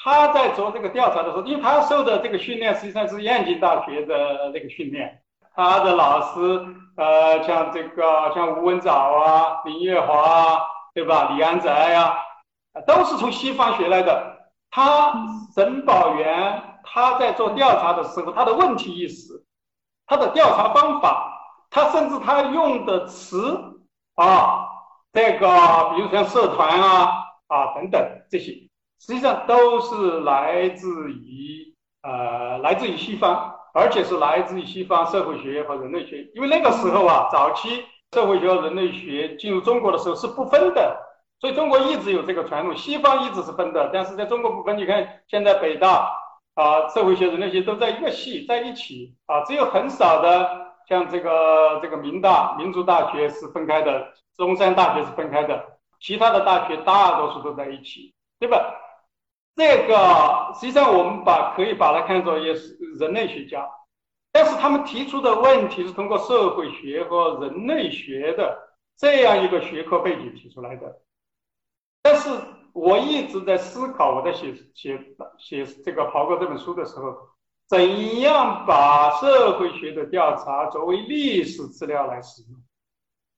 [0.03, 5.21] 他在做这个调查的时候，因为他受的这个训练实际上是燕京大学的那个训练，
[5.53, 10.61] 他的老师呃，像这个像吴文藻啊、林月华啊，
[10.95, 11.33] 对吧？
[11.35, 12.15] 李安泽呀，
[12.87, 14.40] 都是从西方学来的。
[14.71, 15.13] 他
[15.53, 19.43] 沈宝元他在做调查的时候，他的问题意识，
[20.07, 21.31] 他的调查方法，
[21.69, 23.53] 他甚至他用的词
[24.15, 24.67] 啊，
[25.13, 25.47] 这个
[25.93, 27.05] 比如像社团啊
[27.47, 28.53] 啊等等这些。
[28.99, 36.29] 实际上都是来自于呃，来自于西方，而且是来自于西方社会学和人类学。
[36.35, 40.97] 因为那个时候啊，早期社会学和人类学进入中国的时候是不分的，
[41.41, 42.77] 所以中国一直有这个传统。
[42.77, 44.77] 西方一直是分的，但是在中国不分。
[44.77, 46.13] 你看现在北大
[46.53, 58.77] 啊，社会学、人类学都在一个系在一起啊，只有很少的像这个这个民大、民族大学是分开的，中山大学是分开的，其他的大学大多数都在一起，对吧？
[59.55, 63.67] 这个实际上我们把可以把它看作也是人类学家，
[64.31, 68.57] 但是他们提出的问题是通过社会学和人类学的
[68.97, 71.01] 这样一个学科背景提出来的。
[72.01, 72.29] 但是
[72.73, 74.99] 我一直在思考，我在写写
[75.37, 77.15] 写这个刨哥这本书的时候，
[77.67, 82.59] 怎样把社会学的调查作为历史资料来使用？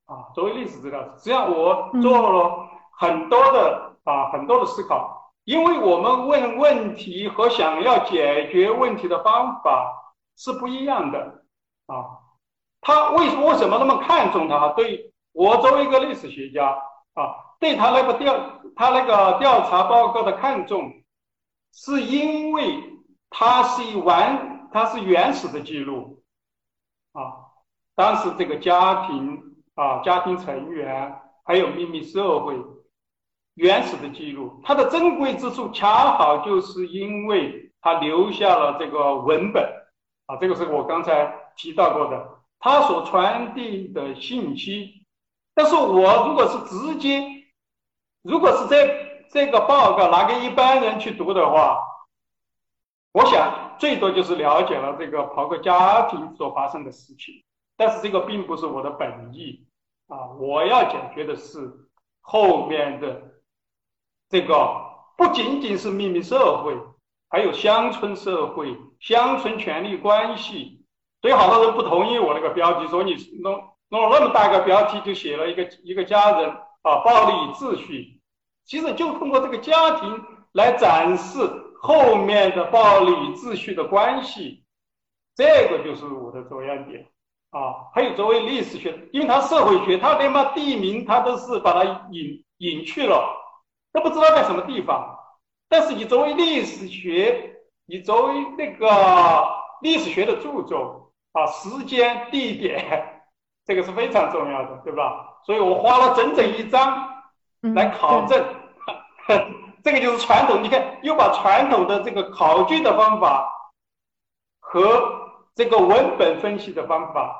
[0.06, 11.44] 啊，作为历史资料，实际上我做了很多的啊很多的思考，因为我们问问题和想要解决问题的方法是不一样的
[11.88, 12.20] 啊。
[12.82, 14.70] 他为什为什么那么看重他？
[14.74, 16.68] 对我作为一个历史学家
[17.14, 20.92] 啊，对他那个调他那个调查报告的看重，
[21.74, 22.84] 是因为
[23.30, 26.22] 它是一完它是原始的记录
[27.14, 27.56] 啊，
[27.96, 29.50] 当时这个家庭。
[29.76, 32.56] 啊，家庭成员还有秘密社会
[33.56, 39.64] 原始的记录，它的珍贵之处恰好就是因为它留下了这个文本
[40.28, 42.24] 啊，这个是我刚才提到过的，
[42.60, 45.08] 它所传递的信息。
[45.56, 47.28] 但是我如果是直接，
[48.24, 51.84] 如果是这这个报告拿给一般人去读的话，
[53.12, 57.44] 我想最多就是了解了这个刨个家庭所发生的事情。
[57.76, 59.66] 但是这个并不是我的本意
[60.08, 60.28] 啊！
[60.40, 61.60] 我要解决的是
[62.22, 63.20] 后面的
[64.30, 64.80] 这个，
[65.18, 66.78] 不仅仅是秘密社会，
[67.30, 70.86] 还有乡村社会、乡村权力关系。
[71.22, 73.54] 所以好多人不同意我那个标题，说你弄
[73.90, 76.50] 弄了那么大一个标题，就写了一个一个家人
[76.84, 78.13] 啊，暴力秩序。
[78.66, 81.40] 其实就通过这个家庭来展示
[81.82, 84.64] 后面的暴力与秩序的关系，
[85.36, 87.08] 这个就是我的着眼点。
[87.52, 93.30] 啊，还有作为历史学，因为它社会学，它连把地名它都是把它隐隐去了，
[93.92, 95.16] 都不知道在什么地方。
[95.70, 98.88] 但是你作为历史学，你作为那个
[99.82, 103.24] 历史学的著作啊，时间、地点，
[103.66, 105.38] 这个是非常重要的，对吧？
[105.46, 107.13] 所以我花了整整一章
[107.76, 108.44] 来考证，
[109.84, 110.62] 这个就是传统。
[110.62, 113.50] 你看，又把传统的这个考据的方法
[114.60, 115.04] 和
[115.56, 117.40] 这个文本分析的方法。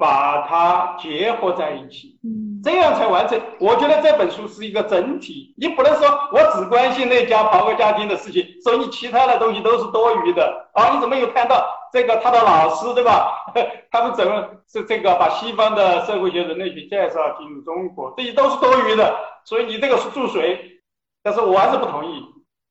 [0.00, 3.38] 把它结合在一起，嗯，这样才完成。
[3.58, 10.94] 我觉得这本书是一个整体，你不能说我只关心那家刨个家庭的事情，所以你其他的东西都是多余的啊！
[10.94, 13.44] 你怎么有看到这个他的老师对吧？
[13.92, 14.42] 他们怎么
[14.72, 19.14] 是这个把西方的社会学、人类学介绍进入中国，这些都是多余的。
[19.44, 20.80] 所以你这个是注水，
[21.22, 22.24] 但是我还是不同意。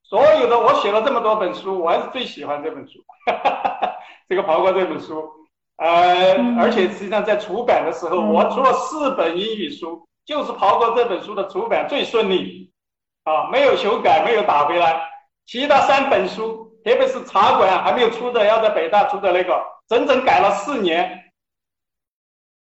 [0.04, 3.00] 所有的我写了这么多本书，我还是最喜欢这本书，
[4.28, 5.30] 这个刨过这本书。
[5.78, 12.72] 呃，而且实际上在出版的时候，我出了四本英语书，就是刨过这本书的出版最顺利，
[13.24, 15.10] 啊，没有修改，没有打回来。
[15.46, 21.32] 其他三本书，特别是茶馆还没有出的，要在北大出的那个，整整改了四年，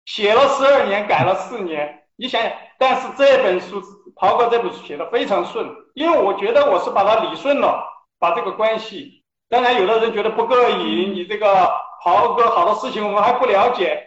[0.05, 2.06] 写了十二年，改了四年。
[2.17, 3.81] 你想想，但是这本书
[4.15, 7.81] 刨过这本书写的非常顺，因为我觉得我是把它理顺了，
[8.19, 9.23] 把这个关系。
[9.47, 11.71] 当然，有的人觉得不过瘾，你这个。
[11.99, 14.01] 好多好多事情我们还不了解，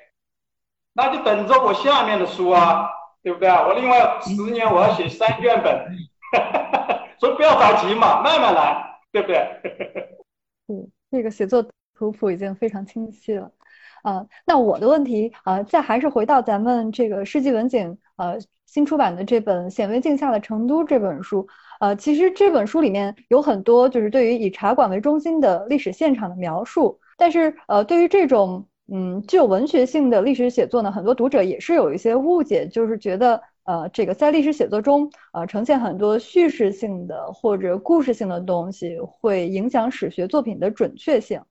[0.95, 2.89] 那就等着我下面的书啊，
[3.21, 3.67] 对不对啊？
[3.67, 5.87] 我另外十年我要写三卷本，
[7.19, 9.37] 所以不要着急嘛，慢慢来，对不对？
[10.71, 13.51] 嗯，这个写作图谱已经非常清晰了。
[14.03, 21.47] 啊，那我的问题啊，再还是回到咱们这个世纪文景呃新出版的这本《显微镜下的成都》这本书，
[21.81, 27.01] 呃，其实这本书里面有很多就是对于以茶馆为中心的历史现场的描述。
[27.17, 41.43] 但是，呃，对于这种嗯具有文学性的历史写作呢，很多读者也是有一些误解，就是觉得，呃，这个在历史写作中，呃，呈现很多叙事性的或者故事性的东西，会影响史学作品的准确性。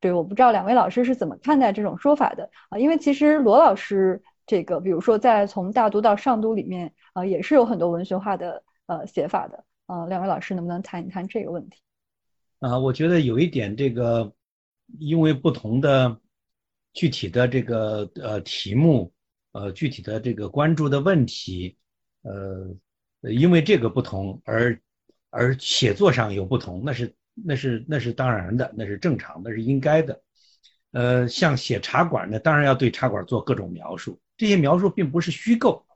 [0.00, 2.78] 对，我不知道两位老师是怎么看待这种说法的啊？
[2.78, 9.64] 因为其实罗老师这个，比如说在从大都到上都里面，呃，也是有很多文学化的呃写法的。
[9.86, 11.80] 呃，两位老师能不能谈一谈这个问题？
[12.60, 14.32] 啊，我觉得有一点这个。
[14.98, 16.18] 因为不同的
[16.94, 19.12] 具体的这个呃题目，
[19.52, 21.76] 呃具体的这个关注的问题，
[22.22, 22.74] 呃，
[23.30, 24.80] 因为这个不同而
[25.28, 27.14] 而写作上有不同，那是
[27.44, 30.20] 那是那是当然的，那是正常，那是应该的。
[30.92, 35.86] 呃，像写茶馆呢，当然要对茶馆做各种描述，这些描述并不是虚构，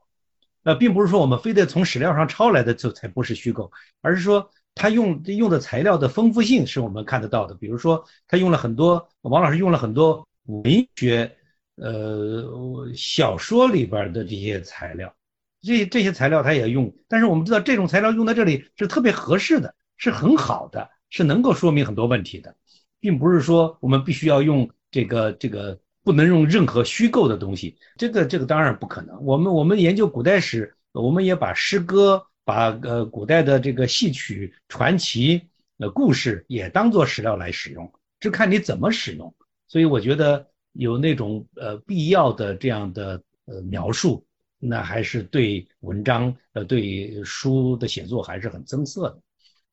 [0.63, 3.71] 呃，并不是说我们非得从史料上抄来的就才不是虚构，
[4.01, 4.49] 而是说。
[4.75, 10.63] 他用用的材料的丰富性是我们看得到的，比如说他用了很多，王老师用了很多文
[10.95, 11.37] 学，
[11.75, 15.13] 呃，小说里边的这些材料，
[15.61, 22.55] 这这些材料他也用，但是我们知道这种材料用在这里是特别合适的，是很好的，是能够说明很多问题的，
[22.99, 29.23] 并不是说我们必须要用这个这个不能用任何虚构的东西，这个这个当然不可能。
[29.23, 35.39] 我们我们研究古代史，我们也把诗歌、把呃古代的这个戏曲、传奇、
[35.77, 39.31] 呃故事也当做史料来使用，就看你怎么使用。
[39.67, 44.25] 所以我觉得有那种呃必要的这样的呃描述。
[44.65, 49.19] 那还是对文章，呃，对书的写作还是很增色的，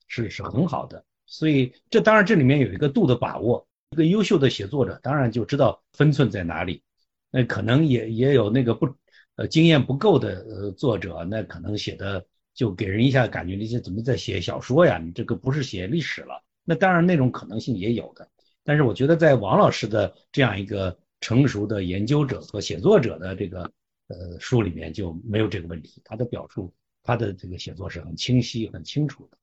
[0.09, 1.05] 是是很好的。
[1.31, 3.67] 所以这当然这里面有一个度的把握。
[3.93, 6.83] 一个优秀的写作者当然就知道分寸在哪里。
[7.31, 8.95] 那可能也也有那个不，
[9.37, 14.99] 呃，经验不够的呃作者，那可能写的就给人一下感觉你这怎么在写小说呀？
[14.99, 16.43] 你这个不是写历史了。
[16.65, 18.29] 那当然那种可能性也有的。
[18.63, 23.71] 但是我觉得在王老师的这样一个成熟的研究者和写作者的这个。
[24.13, 26.75] 呃，书里面就没有这个问题，他的表述，
[27.05, 29.39] 他的这个写作是很清晰、很清楚的，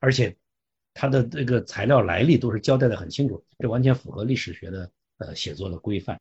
[0.00, 0.36] 而且
[1.00, 6.20] 他的这个材料来历都是交代的很清楚，这完全符合历史学的呃写作的规范，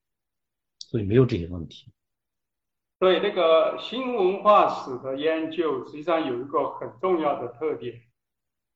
[0.80, 1.92] 所以没有这些问题。
[2.98, 8.00] 对那个新文化史的研究，实际上有一个很重要的特点，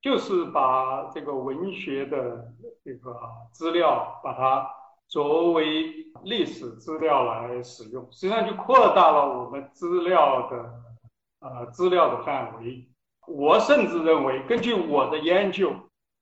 [0.02, 3.18] 就是把这个文学的这个
[3.54, 4.70] 资料把它。
[5.06, 5.94] 作为
[6.24, 10.84] 历史资料来使用，实际上就扩大了我们资料的
[11.40, 12.90] 呃资料的范围。
[13.28, 15.72] 我甚至认为，根据我的研究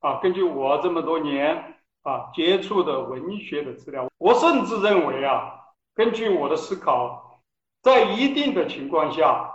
[0.02, 5.54] 啊，根据我这么多年啊接触的文学的资料，我甚至认为啊，
[5.94, 7.40] 根据我的思考，
[7.82, 9.50] 在一定的情况下，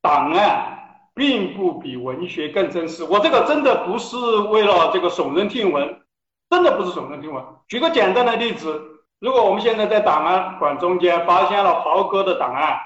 [0.00, 3.02] 档案并不比文学更真实。
[3.02, 4.16] 我这个真的不是
[4.50, 6.00] 为了这个耸人听闻。
[6.48, 7.44] 真的不是耸人听闻。
[7.66, 8.80] 举个简单的例子，
[9.18, 12.78] 如果我们现在在档案馆中间发现了袍哥的档案，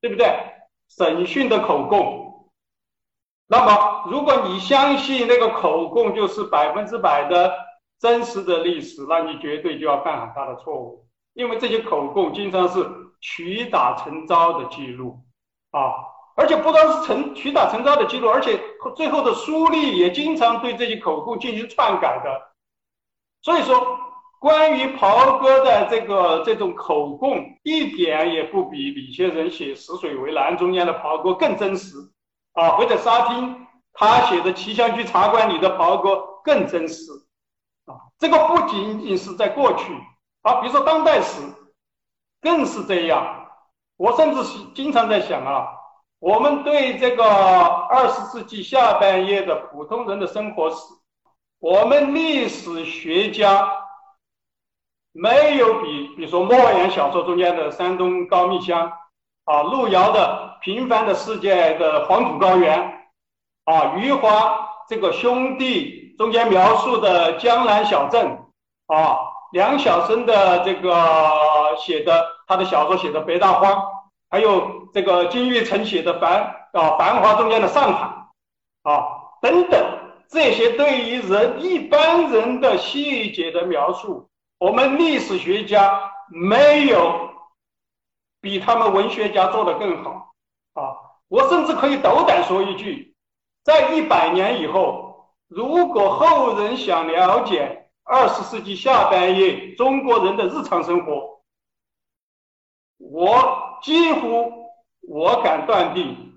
[0.00, 0.34] 对不对？
[0.88, 2.31] 审讯的口供，
[3.52, 7.52] 那么如果你相信那个口供就是百分之百的
[8.00, 12.82] 真实的历史，那你绝对就要犯很大的错误，因为这些口供经常是
[13.20, 15.18] 屈打成招的记录。
[15.72, 15.92] 啊，
[16.34, 18.58] 而且不单是成屈打成招的记录，而且
[18.96, 22.54] 最后的书吏也经常对这些口供进行篡改的。
[23.42, 23.98] 所以说，
[24.40, 31.98] 关于袍哥的这个这种口供，一点也不比李先生写《死水为蓝》中间的袍哥更真实。
[32.52, 37.10] 啊，或者沙汀他写的《奇香居茶馆》里的袍哥更真实
[37.86, 37.94] 啊。
[38.18, 39.92] 这个不仅仅是在过去
[40.42, 41.40] 啊，比如说当代史
[42.40, 43.38] 更是这样。
[43.98, 45.68] 我甚至是经常在想啊，
[46.18, 50.76] 我们对这个二十世纪下半叶的普通人的生活史。
[51.60, 53.70] 我们历史学家
[55.12, 58.90] 没有比，比如说莫言小说中间的山东高密乡，
[59.44, 62.78] 啊，路遥的平凡的世界的黄土高原，
[63.64, 68.38] 啊，余华这个兄弟中间描述的江南小镇，
[68.86, 69.18] 啊，
[69.52, 73.82] 梁晓声的这个写的他的小说写的北大荒，
[74.30, 78.06] 还有这个金玉成写的繁啊繁华中间的上海，
[78.82, 79.06] 啊，
[79.40, 79.98] 等等。
[80.28, 84.26] 这些对于人一般人的细节的描述，
[84.58, 87.28] 我们历史学家没有
[88.42, 90.34] 比他们文学家做的更好
[90.74, 90.92] 啊！
[91.28, 93.16] 我甚至可以斗胆说一句，
[93.64, 101.40] 在一百年以后，如果后人想了解二十世纪下半叶中国人的日常生活，
[102.98, 104.52] 我几乎
[105.08, 106.34] 我敢断定，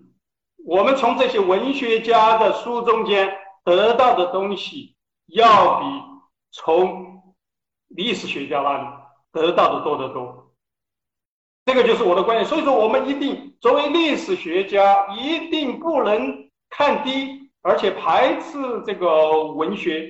[0.65, 3.37] 我们从这些文学家的书中间。
[3.65, 4.95] 得到的东西
[5.25, 5.85] 要比
[6.51, 7.33] 从
[7.87, 8.87] 历史学家那里
[9.31, 10.44] 得到的多得多，
[11.65, 12.45] 这个就是我的观点。
[12.45, 20.01] 所以说，我们一定作为历史学家，一定不能看低，而且排斥这个文学。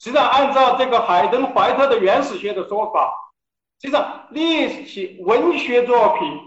[0.00, 3.12] 实际上，按照这个海登怀特的原始学的说法，
[3.80, 6.40] 实际上历史文学作品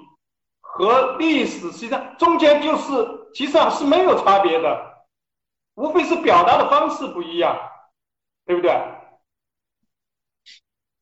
[0.60, 4.90] 和历史实际上中间就是其实上是没有差别的。
[5.76, 7.58] 无非是表达的方式不一样，
[8.46, 8.72] 对不对？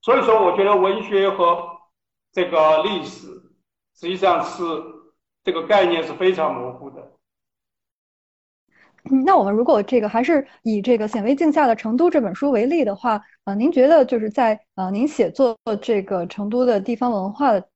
[0.02, 1.79] 所以说，我觉得文学和
[2.32, 3.28] 这个历史
[3.96, 4.64] 实际上是
[5.44, 7.12] 这个概念是非常模糊的。
[9.26, 17.68] 那我们如果这个还是以这个显微镜下的成都这本书为例的话，呃，您觉得就是在呃您写作这个成都的地方文化的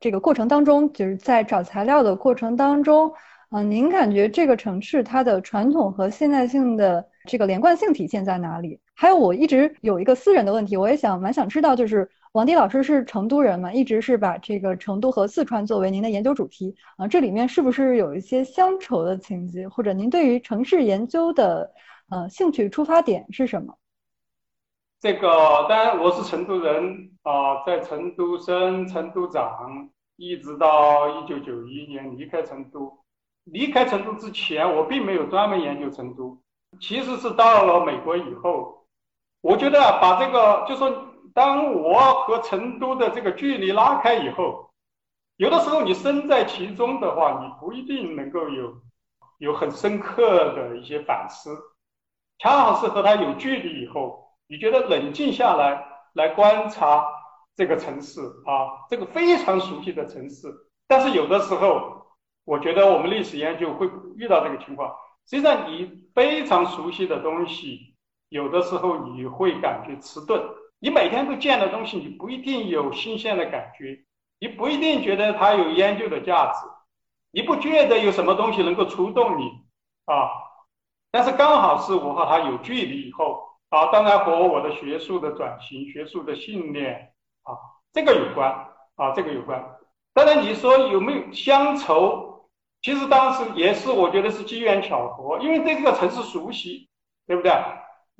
[0.00, 3.12] 这个过程当中，就是在找材料的过程当中。
[3.50, 8.80] 呃，您感觉这个城市它的传统和现代性的这个连贯性体现在哪里？
[8.94, 19.68] 还有，我一直有一个私人的问题，我也想蛮想知道，就是王迪老师是成都人嘛，一直是把这个成都和四川作为您的研究主题啊，这里面是不是有一些乡愁的情节？
[19.68, 21.70] 或者您对于城市研究的
[22.08, 23.76] 呃，兴趣出发点是什么？
[24.98, 32.98] 这个当然我是成都人啊，在成都生，成都长，一直到一九九一年离开成都。
[33.44, 36.38] 离开成都之前，我并没有专门研究成都，
[36.80, 38.86] 其实是到了美国以后，
[39.42, 44.70] 我觉得把这个就说，当我和成都的这个距离拉开以后，
[45.36, 48.74] 有的时候你身在其中的话，你不一定能够有
[49.38, 51.56] 有很深刻的一些反思，
[52.38, 54.20] 恰好是和他有距离以后。
[54.46, 55.82] 你觉得冷静下来
[56.12, 57.06] 来观察
[57.56, 60.46] 这个城市啊，这个非常熟悉的城市，
[60.86, 62.04] 但是有的时候，
[62.44, 64.94] 我觉得我们历史研究会遇到这个情况。
[65.26, 67.94] 实际上，你非常熟悉的东西，
[68.28, 70.42] 有的时候你会感觉迟钝。
[70.82, 74.04] 你每天都见的东西，你不一定有新鲜的感觉，
[74.40, 76.66] 你不一定觉得它有研究的价值，
[77.30, 79.44] 你不觉得有什么东西能够触动你
[80.06, 80.28] 啊。
[81.12, 83.48] 但是刚好是我和他有距离以后。
[83.72, 87.56] 啊，当然和我的学术的转型、学术的信念啊，
[87.90, 88.50] 这个有关
[88.96, 89.64] 啊，这个有关。
[90.12, 92.50] 当然你说有没有乡愁？
[92.82, 96.90] 其实当时也是，我觉得是机缘巧合，因为对这个城市熟悉，
[97.26, 97.50] 对不对？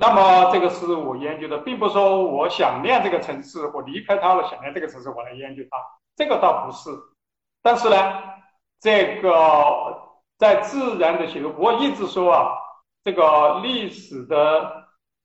[0.02, 5.78] 那么这个是我研究的，并不说我想念这个城市，我离开它了，想念这个城市，我来研究它，
[6.16, 6.90] 这个倒不是。
[7.62, 7.96] 但是呢，
[8.80, 9.32] 这个
[10.36, 12.52] 在自然的写作，我一直说啊，
[13.04, 14.82] 这个历史的。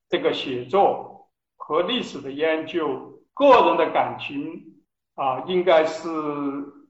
[0.10, 1.28] 这个写作
[1.58, 2.88] 和历史的研究，
[3.34, 4.64] 个人的感情
[5.16, 6.08] 啊，应该是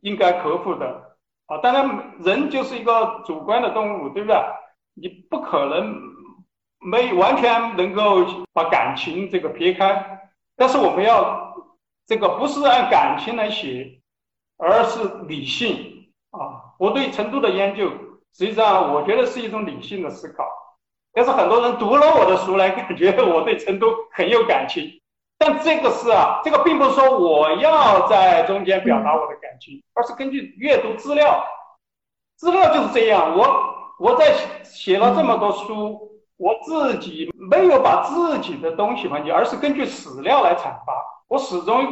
[0.02, 1.58] 应该克服的啊。
[1.58, 4.38] 当然，人就是一个主观的动物，对不对？
[4.94, 6.00] 你不可能
[6.80, 10.20] 没完全能够把感情这个撇开。
[10.56, 11.56] 但是我们要
[12.06, 14.00] 这个不是按感情来写，
[14.58, 16.74] 而是理性啊。
[16.80, 17.90] 我对成都的研究，
[18.34, 20.46] 实际上我觉得是一种理性的思考。
[21.14, 25.02] 但是很多人读了我的书来，感觉我对成都很有感情。
[25.40, 31.44] 但这个是啊，这个并不是说我要在中间表达我的感情，而是根据阅读资料，
[32.38, 33.38] 资料就是这样。
[33.38, 34.34] 我我在
[34.64, 40.94] 写了这么多书，我自己没有把自己的东西放进，而是根据史料来阐发。
[41.28, 41.86] 我始终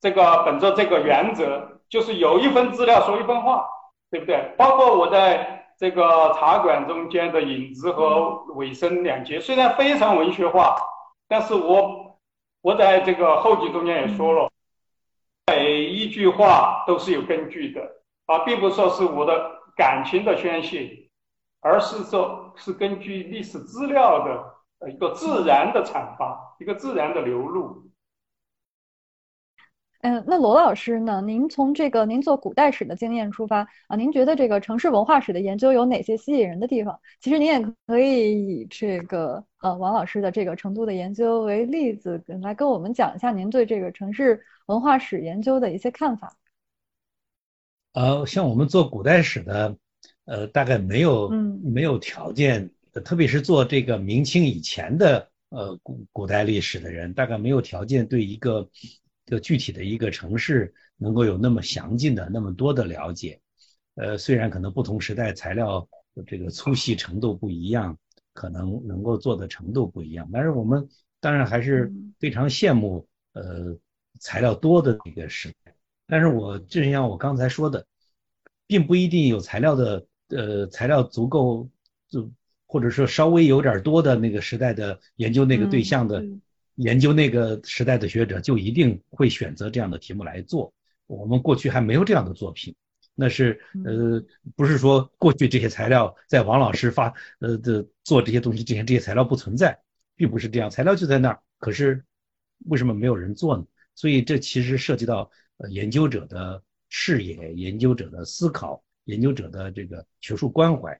[0.00, 3.66] 这个本着这个原则，就是有一份资料说一分话，
[4.10, 4.54] 对不对？
[4.56, 5.56] 包括我在。
[5.80, 10.74] 这个茶馆中间的影子和尾声两节虽然非常文学化，
[11.28, 12.18] 但是我
[12.62, 14.50] 我在这个后记中间也说了，
[15.46, 17.80] 每一句话都是有根据的
[18.26, 21.07] 啊，并不说是我的感情的宣泄，
[21.60, 24.44] 而是说是根据历史资料的
[24.80, 27.84] 呃一个自然的阐发，一个自然的流露。
[30.00, 31.20] 嗯，那罗老师呢？
[31.20, 37.00] 您从这个您做古代史的经验出发啊，您觉得这个城市文化史的研究有哪些吸引人的地方？
[37.20, 46.32] 其实您也可以以这个呃王老师的这个成都的研究为例子，来跟我们讲一下您对这个城市文化史研究的一些看法。
[47.94, 49.76] 呃，像我们做古代史的，
[50.28, 51.28] 呃，大概没有
[51.64, 52.70] 没有条件，
[53.04, 58.70] 特别是做这个明清以前的呃古古代历史的人，大概没有条件对一个。
[59.30, 63.38] 这个具体的一个城市能够有那么详尽的那么多的了解，
[63.94, 65.86] 呃，虽然可能不同时代材料
[66.26, 67.98] 这个粗细程度不一样，
[68.32, 70.88] 可能能够做的程度不一样，但是我们
[71.20, 73.76] 当然还是非常羡慕呃
[74.18, 75.74] 材料多的那个时代。
[76.06, 77.86] 但是我就像我刚才说的，
[78.66, 81.68] 并不一定有材料的呃材料足够，
[82.08, 82.30] 就
[82.66, 86.24] 或者说稍微有点多的那个时代的研究那个对象的。
[86.80, 90.72] 研究那个时代的学者就一定会选择这样的题目来做。
[91.08, 92.72] 我们过去还没有这样的作品，
[93.16, 94.24] 那是呃，
[94.54, 99.76] 不是说过去这些材料在王老师发呃的做这些东西之前，这些材料不存在，
[100.14, 101.40] 并不是这样，材料就在那儿。
[101.58, 102.04] 可是
[102.66, 103.66] 为什么没有人做呢？
[103.96, 110.92] 所以这其实涉及到呃研究者的视野、研究者的思考、研究者的这个学术关怀，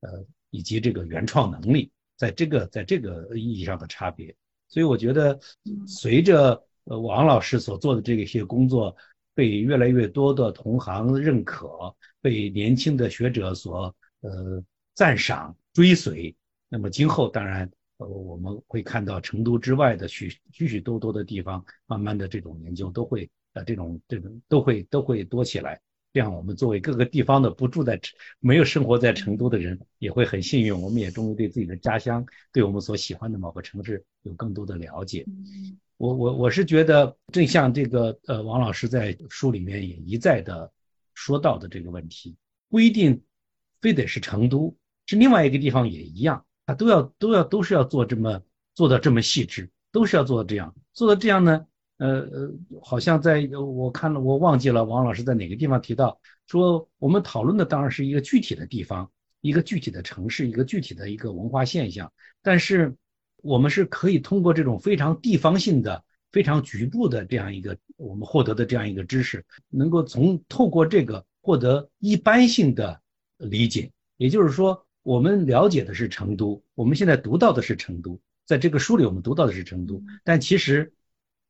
[0.00, 4.34] 呃，以及这个原创能力，在这个在这个意义上的差别。
[4.68, 5.38] 所以我觉得，
[5.86, 8.96] 随着呃王老师所做的这些工作
[9.34, 14.62] 被越来越多的同行认可，被年轻的学者所呃
[14.94, 16.34] 赞赏追随，
[16.68, 25.80] 那么今后当然呃我们会看到成都之外的许许许多多的地方，慢慢的这种研究都会呃这种这种都会都会多起来。
[26.12, 27.98] 这样，我们作为各个地方的不住在、
[28.38, 30.78] 没有生活在成都的人，也会很幸运。
[30.78, 35.26] 我们也终于对自己的家乡，对我们所喜欢的某个城市有更多的了解。
[35.96, 40.70] 我、我、我是觉得，正像这个呃，王老师在书里面也一再的
[41.14, 42.36] 说到的这个问题，
[42.68, 43.22] 不一定
[43.80, 44.76] 非得是成都，
[45.06, 46.44] 是另外一个地方也一样。
[46.66, 48.42] 他都要都要都是要做这么
[48.74, 51.66] 做到这么细致，都是要做到这样，做到这样呢，
[51.98, 52.52] 呃呃，
[52.82, 59.10] 好像在我看了我忘记了王老师在哪个地方提到说，我们讨论的当然是一个具体的地方，
[59.40, 62.12] 一个具体的城市，一个具体的一个文化现象，
[62.42, 62.96] 但是
[63.36, 73.00] 我们是可以通过这种非常地方性的、非常局部的这样一个我们获得的这样一个知识，能够从透过这个获得一般性的
[73.38, 74.86] 理解，也就是说。
[75.04, 80.92] 我们了解的是成都，我们现在读到的是成都，在这个书里我们读到的是成都，但其实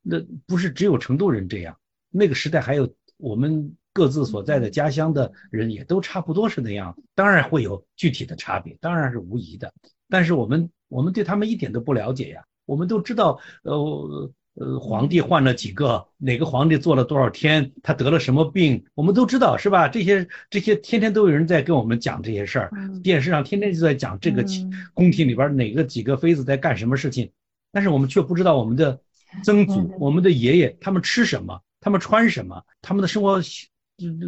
[0.02, 1.76] 那不是只有成都人这样，
[2.10, 9.72] 那个时代还有我们各自所在的家乡的人也都差不多是那样，当然会有具体的差别，当然是无疑的，
[10.08, 14.30] 但是我们我们对他们一点都不了解呀，我们都知道，呃。
[14.54, 16.06] 呃，皇帝换了几个？
[16.18, 17.72] 哪个皇帝做了多少天？
[17.82, 18.84] 他得了什么病？
[18.94, 19.88] 我们都知道，是吧？
[19.88, 22.70] 这些这些天天都有人在跟我们讲这些事儿，
[23.02, 24.44] 电视上天天就在讲这个
[24.92, 27.32] 宫廷里边哪个几个妃子在干什么事情，
[27.72, 29.00] 但是我们却不知道我们的
[29.42, 33.40] 曾祖、我们的爷爷他们吃什么，他们穿什么，他们的生活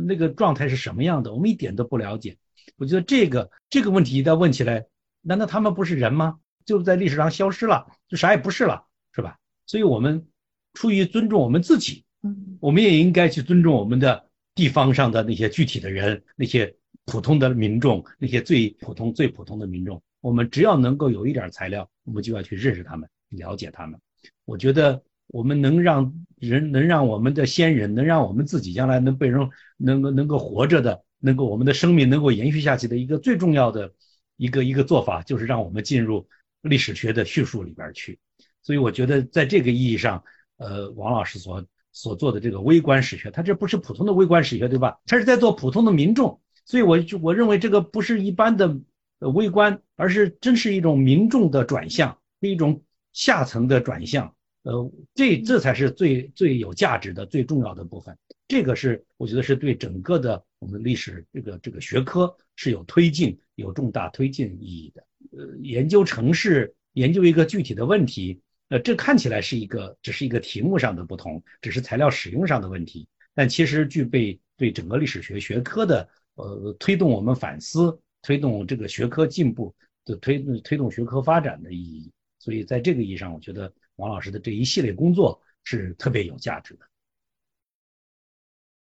[0.07, 2.37] 那个状态是什么样的，我们一点都不了解。
[2.77, 4.87] 我觉得这个这个问题一旦问起来，
[5.21, 6.39] 难道他们不是人吗？
[6.65, 9.39] 就在历史上消失了，就啥也不是了，是吧？
[9.67, 10.27] 所以，我们
[10.73, 16.75] 出于尊重我们自己，嗯，我们也应该去尊重我们的地方上的那些具体的人，那些
[17.05, 20.03] 普通的民众，那些最普通、最普通的民众。
[20.21, 24.01] 我们只要能够有一点材料，我们就要去认识他们，了解他们。
[24.45, 33.93] 我觉得，我们能让人，能让我们的先人，能让我们自己将来能被人能够能够活着的，能够我们的生命能够延续下去的一个最重要的
[34.37, 36.29] 一个一个做法，就是让我们进入
[36.63, 38.19] 历史学的叙述里边去。
[38.63, 40.25] 所以我觉得，在这个意义上，
[40.57, 45.01] 呃，王老师所所做的这个微观史学，他这不是普通的微观史学，对吧？
[45.07, 46.41] 他是在做普通的民众。
[46.67, 48.81] 所以，我就我认为这个不是一般的
[49.19, 52.84] 微观，而是真是一种民众的转向，是一种
[53.15, 54.35] 下层的转向。
[54.65, 58.17] 呃，这这才是最最有价值的、最重要的部分。
[58.49, 65.07] 这个是我觉得是对整个的我们历史这个这个学科是有推进、有重大推进意义的。
[65.33, 68.41] 呃，研究城市，研究一个具体的问题。
[68.71, 79.75] 呃，这看起来是一个只是一个题目上的不同，只是材料使用上的问题，但其实具备对整个历史学学科的呃推动我们反思、推动这个学科进步
[80.07, 82.11] 的推推动学科发展的意义。
[82.45, 86.85] 所以在这个意义上，我觉得王老师的这一系列工作是特别有价值的。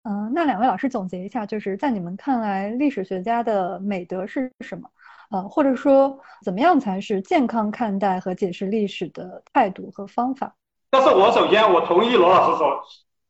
[0.03, 4.89] 嗯，那两位老师总结一下，就是在你们看来，历史学家的美德是什么？
[5.31, 10.55] 呃，或者说，怎么样才是健康看待和解释历史的态度和方法？
[10.89, 12.81] 但是我首先我同意罗老师所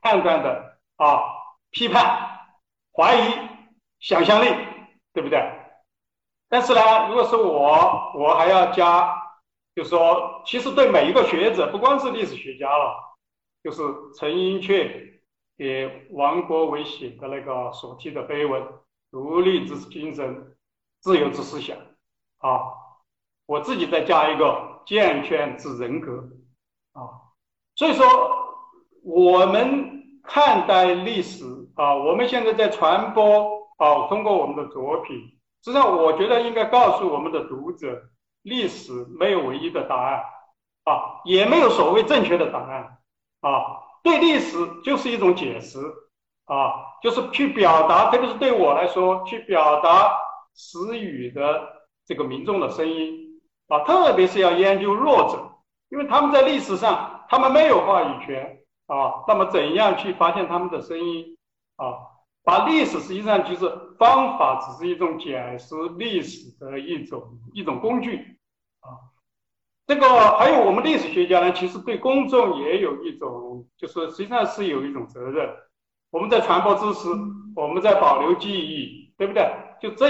[0.02, 1.20] 判断的啊，
[1.72, 2.06] 批判、
[2.94, 3.34] 怀疑、
[4.00, 4.50] 想象力，
[5.14, 5.42] 对不对？
[6.48, 9.14] 但是呢，如果是我，我还要加，
[9.82, 13.18] 就说，其实对每一个学者，不光是历史学家了，
[13.64, 13.82] 就是
[14.16, 15.20] 陈寅恪
[15.58, 18.64] 给王国维写的那个所提的碑文：
[19.10, 20.56] 独立之精神，
[21.00, 21.76] 自由之思想。
[22.38, 22.62] 啊，
[23.48, 26.30] 我自己再加一个健全之人格
[26.94, 27.34] 啊，
[27.76, 28.06] 所以说
[29.04, 31.44] 我们看待历史
[31.74, 35.18] 啊，我们现在在传播啊，通过我们的作品，
[35.64, 38.00] 实际上我觉得应该告诉我们的读者，
[38.44, 40.24] 历史没有唯一的答案
[40.86, 42.98] 啊，也没有所谓正确的答案
[43.42, 45.80] 啊，对历史就是一种解释
[46.46, 50.18] 啊，就是去表达，特别是对我来说，去表达
[50.54, 51.82] 词语的。
[52.04, 55.52] 这个民众的声音啊，特别是要研究弱者，
[55.90, 59.24] 因为他们在历史上他们没有话语权啊。
[59.28, 61.38] 那么怎样去发现他们的声音
[61.78, 62.11] 啊？
[62.44, 68.18] 把历史实际上就是方法，只是一种解释历史的一种一种工具
[68.80, 68.98] 啊。
[69.86, 70.08] 这个
[70.38, 75.50] 还有我们历史学家呢，其实对公众也有一种，就是实际上是有一种责任。
[76.10, 77.10] 我们在传播知识，
[77.56, 79.50] 我们在保留记忆，对不对？
[79.82, 80.08] 就怎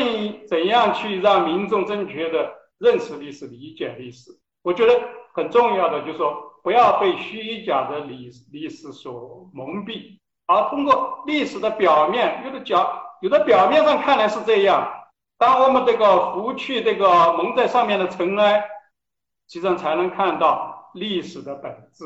[0.47, 4.31] 怎样去让民众正确的认识历史、理解历史？
[4.63, 4.93] 我觉得
[5.33, 10.19] 很重要的就是说，不要被虚假的历历史所蒙蔽，
[10.51, 14.87] 而通过历史的表面，有的角有的表面上看来是这样，
[15.37, 18.59] 当我们这个拂去这个蒙在上面的尘埃，
[19.47, 22.05] 实际上才能看到历史的本质。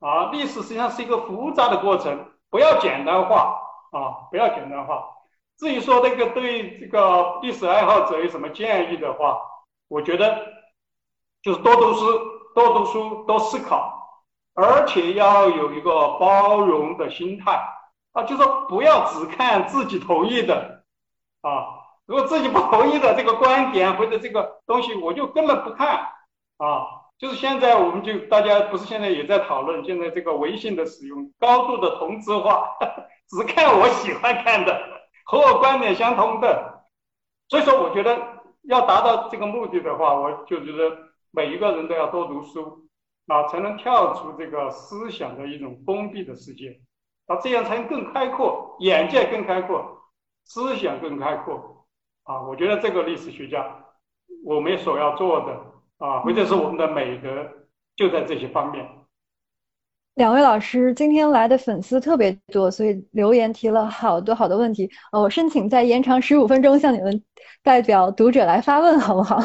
[0.00, 3.60] 啊，历史实际上是一个复杂的过程，不要简单化
[3.92, 5.04] 啊，不要简单化。
[5.58, 9.40] 至于说那个对这个历史爱好者有什么建议的话，
[9.86, 10.44] 我觉得
[11.42, 12.18] 就是多读书、
[12.54, 13.92] 多读书、多思考，
[14.54, 17.62] 而且要有一个包容的心态
[18.12, 20.84] 啊，就说不要只看自己同意的
[21.40, 25.96] 啊，如果自己不同意的这个观点或者这个东西，我就根本不看
[26.58, 27.00] 啊。
[27.18, 32.76] 就是现在，我们就大家不是现在也在讨论，现在这个微信的使用高度的同质化，
[33.30, 34.76] 只看我喜欢看的，
[35.24, 36.82] 和我观点相同的。
[37.48, 38.18] 所以说，我觉得
[38.62, 40.96] 要达到这个目的的话，我就觉得
[41.30, 42.88] 每一个人都要多读书
[43.28, 46.80] 啊，才能跳出这个思想的一种封闭的世界
[47.26, 49.98] 啊，这样才能更开阔，眼界更开阔，
[50.44, 51.86] 思想更开阔
[52.24, 52.42] 啊。
[52.42, 53.64] 我觉得这个历史学家，
[54.44, 55.72] 我们所要做的。
[55.98, 57.28] 啊，或者是我们的美德
[57.94, 58.84] 就在这些方面。
[60.14, 64.90] 两位老师今天来的粉丝特别多，所以留言提了好多好多问题。
[65.12, 67.22] 呃，我申请再延长十五分钟，向你们
[67.62, 69.38] 代表读者来发问，好不好？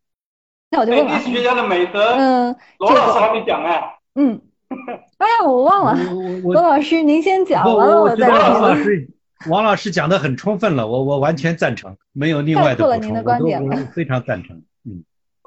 [0.68, 3.98] 那我就问历史学家的美德，嗯，罗老师还没讲哎。
[4.14, 4.38] 嗯。
[5.18, 5.96] 哎呀，我忘了。
[6.42, 9.08] 罗 老师，您先讲完了，我再王老师，
[9.48, 14.62] 王老师讲的很充分了，我我完全赞成，没有另外的补充，我非常赞成。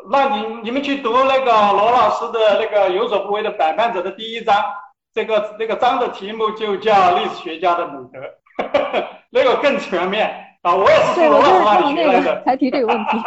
[0.10, 4.56] 那你你们去读那个罗老师的那个有所不为的百般者的第一章，
[5.14, 8.19] 这个那个章的题目就叫历史学家的美德，
[9.30, 10.34] 那个更全面
[10.64, 10.76] 啊！
[10.76, 13.18] 我也是从罗老师那里学来的，才提这个问题。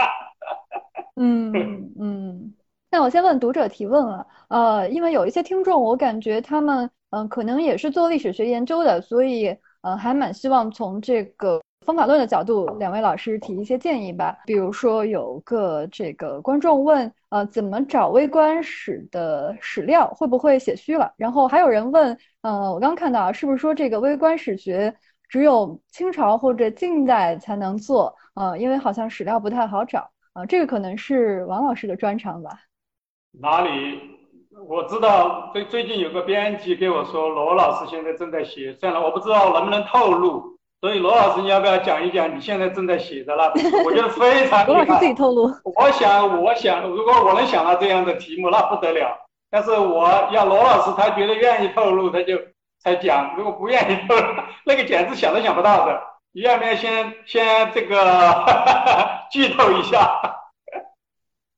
[1.17, 1.53] 嗯
[2.01, 2.54] 嗯，
[2.95, 9.49] 那我先问读者提问了，呃，因为有一些听众，我感觉他们嗯可能也是做历史学研究的，所以
[9.83, 11.61] 呃还蛮希望从这个。
[11.85, 14.39] 方法论的角度，两位老师提一些建议吧。
[14.47, 20.07] 比如说，有个这个观众问，呃，怎么找微观史的史料？
[20.15, 21.13] 会不会写虚了？
[21.17, 24.95] 然后还有人问，呃，我刚看到，是不是说这个微观史学
[25.29, 28.15] 只有清朝或者近代才能做？
[28.35, 30.09] 呃，因为好像史料不太好找。
[30.33, 32.51] 啊，这个可能是王老师的专长吧？
[33.41, 34.01] 哪里？
[34.69, 40.55] 我知道，最最近有个编辑给我说，罗老师现在正在写，算了，我不知道能不能透露。
[40.81, 43.65] 所以罗老师，你要不要讲一讲你现在正在写的那本？
[43.85, 44.75] 我觉得非常厉害。
[44.75, 45.51] 罗老师自己透露。
[45.65, 49.17] 我想，我想，如果我能想到这样的题目，那不得了。
[49.51, 52.39] 但是我要罗老师，他觉得愿意透露，他就
[52.83, 54.23] 才讲；如果不愿意透露，
[54.65, 56.01] 那个简直想都想不到的。
[56.33, 57.97] 你要不要先先这个
[59.31, 60.21] 剧透一下？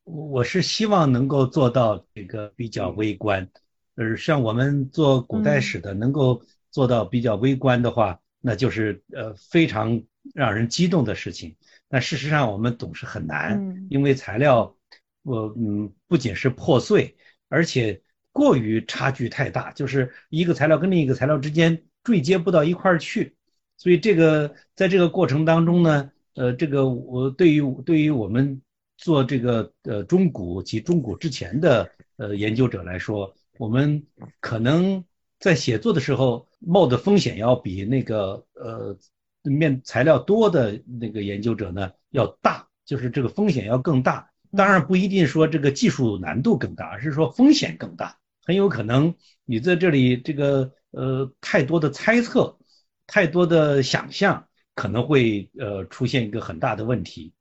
[0.07, 3.51] 我是希望能够做到这个比较微观，
[3.97, 8.21] 呃，像我们做古代史的，能够做到比较微观的话。
[8.39, 11.57] 那就是呃非常让人激动的事情，
[11.89, 13.61] 但事实上我们总是很难，
[13.91, 14.77] 因为材料
[15.25, 17.17] 我嗯不仅是破碎，
[17.49, 18.01] 而且
[18.31, 23.35] 过于差距太大，就是一个材料跟另一个材料之间对接不到一块儿去，
[23.77, 28.63] 所以这个在这个过程当中呢，呃这个我对于对于我们
[28.97, 34.07] 做这个呃中古及中古之前的呃研究者来说，我们
[34.41, 35.05] 可能。
[35.39, 38.97] 在写作的时候冒的风险要比那个呃
[39.43, 44.31] 面材料多的那个研究者呢要大，就是这个风险要更大。
[44.57, 48.19] 当然不一定说这个技术难度更大，而是说风险更大。
[48.47, 49.15] 很有可能
[49.45, 52.59] 你在这里这个呃太多的猜测，
[53.07, 57.35] 太多的想象，可能会呃出现一个很大的问题。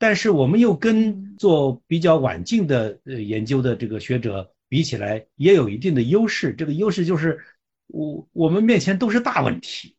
[0.00, 4.50] 但是我们又跟做比较晚近的呃研究的这个学者。
[4.70, 7.40] 比起来也有一定的优势，这个优势就是
[7.88, 9.96] 我我们面前都是大问题，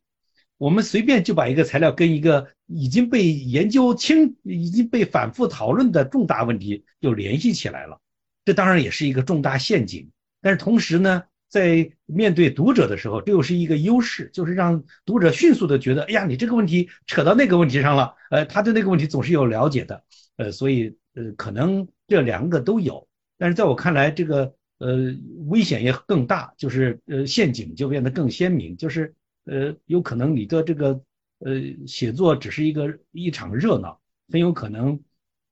[0.57, 7.99] 我们随便就把一个材料跟一个已经被研究清、已经被反复讨论的重大问题就联系起来了，
[8.45, 10.09] 这当然也是一个重大陷阱。
[10.39, 20.03] 但是同时呢，在面对读者的时候，这又是一个优势，就是让读者迅速的觉得，哎呀，你这个问题扯到那个问题上了，呃，他对那个问题总是有了解的，
[20.37, 23.07] 呃，所以呃，可能这两个都有。
[23.37, 24.55] 但是在我看来，这个。
[24.83, 25.15] 呃，
[25.47, 29.13] 危险也更大，就是呃，陷阱就变得更鲜明，就是
[29.45, 30.99] 呃，有可能你的这个
[31.37, 31.51] 呃
[31.85, 34.01] 写作只是一个一场热闹，
[34.31, 34.99] 很有可能，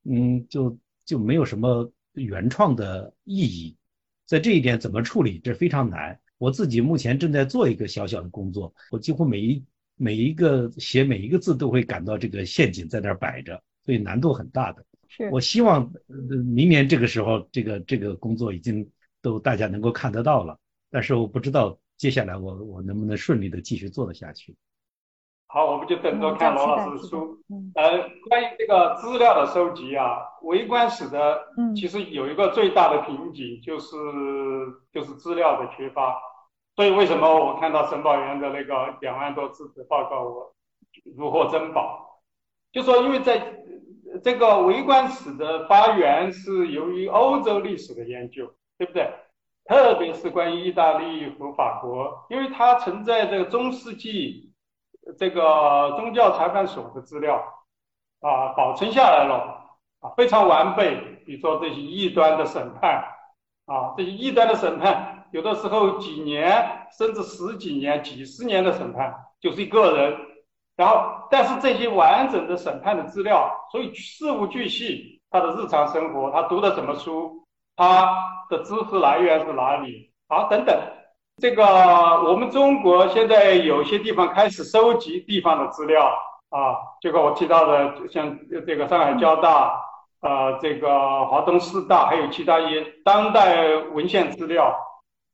[0.04, 3.76] 嗯，就就没有什么原创的意义，
[4.30, 6.20] 在这一点怎么处理，这非常难。
[6.38, 9.66] 我自己目前正在做一个小小的工作，我几乎每一
[9.96, 14.86] 每一个写每一个字都会感到这个陷阱在那儿摆着，所以难度很大的。
[15.08, 15.92] 是我希望
[16.46, 18.88] 明年这个时候，这个这个工作已经。
[19.22, 20.58] 都大家能够看得到了，
[20.90, 24.56] 但是我不知道接下来我我能不能顺利的继续做得下去。
[25.52, 27.38] 好，我们就等着看罗老师的书。
[27.74, 27.98] 呃，
[28.30, 31.42] 关于这个资料的收集啊，微观史的，
[31.76, 33.96] 其实有一个最大的瓶颈就是
[34.94, 36.22] 就是资料的缺乏。
[36.76, 40.54] 所以为什么我看到沈宝元的那个两万多字的报告，我
[41.18, 42.22] 如获珍宝？
[42.72, 43.56] 就说因为在
[44.24, 48.54] 这个微观史的发源是由于欧洲历史的研究。
[48.80, 49.12] 对不对？
[49.66, 54.49] 特别是关于意大利和法国，因为它存在这个中世纪
[55.18, 57.36] 这个宗教裁判所的资料，
[58.22, 59.66] 啊保存下来了
[60.02, 60.96] 啊，非常完备。
[61.26, 63.04] 比如说这些异端的审判
[63.66, 70.18] 啊，这些异端的审判，有的时候几年甚至十几年、几十年的审判，就是一个人。
[70.76, 77.46] 然后，但是这些完整的审判的资料，所以事无巨细，他的日常生活，他读的什么书，
[77.76, 78.16] 他
[78.50, 80.74] 的知识来源是哪里啊等等。
[81.40, 86.06] 这个我们中国现在有些地方开始收集地方的资料
[86.50, 89.72] 啊，这个我提到的，像这个上海交大，
[90.22, 94.76] 呃，这个华东师大，还有其他一些当代文献资料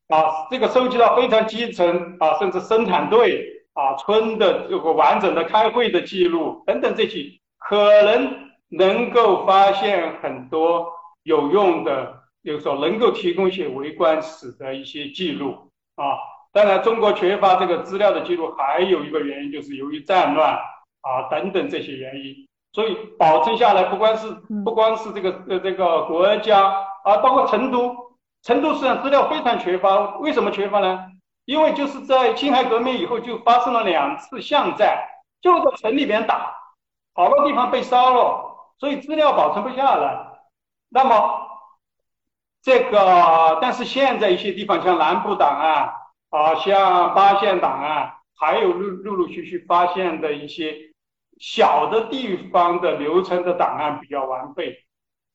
[0.09, 10.87] 啊，这个收集到非常基层啊，甚至生产队啊，村的这个完整的开会的记录等等这些，可能能够发现很多
[11.23, 12.13] 有用的，
[12.43, 15.71] 比如说能够提供一些微观史的一些记录。
[15.95, 16.19] 啊，
[16.51, 24.29] 当然，中国缺乏这个资料的记录，还有一个原因就是由于战乱啊等等这些原因，所以保存下来不光是
[24.65, 26.65] 不光是这个呃这个国家
[27.05, 27.95] 啊，包括成都，
[28.43, 30.17] 成都实际上资料非常缺乏。
[30.17, 31.05] 为什么缺乏呢？
[31.45, 34.97] 因为就是在辛亥革命以后就发生了两次巷战，
[35.41, 36.53] 就在城里边打，
[37.13, 40.27] 好多地方被烧了，所以资料保存不下来。
[40.89, 41.44] 那么。
[42.65, 45.93] 这个，但是现在一些地方，像南部档案
[46.31, 50.75] 啊，像八县档案，还有陆陆陆续续发现的一些
[51.37, 54.79] 小的地方的流程的档案比较完备，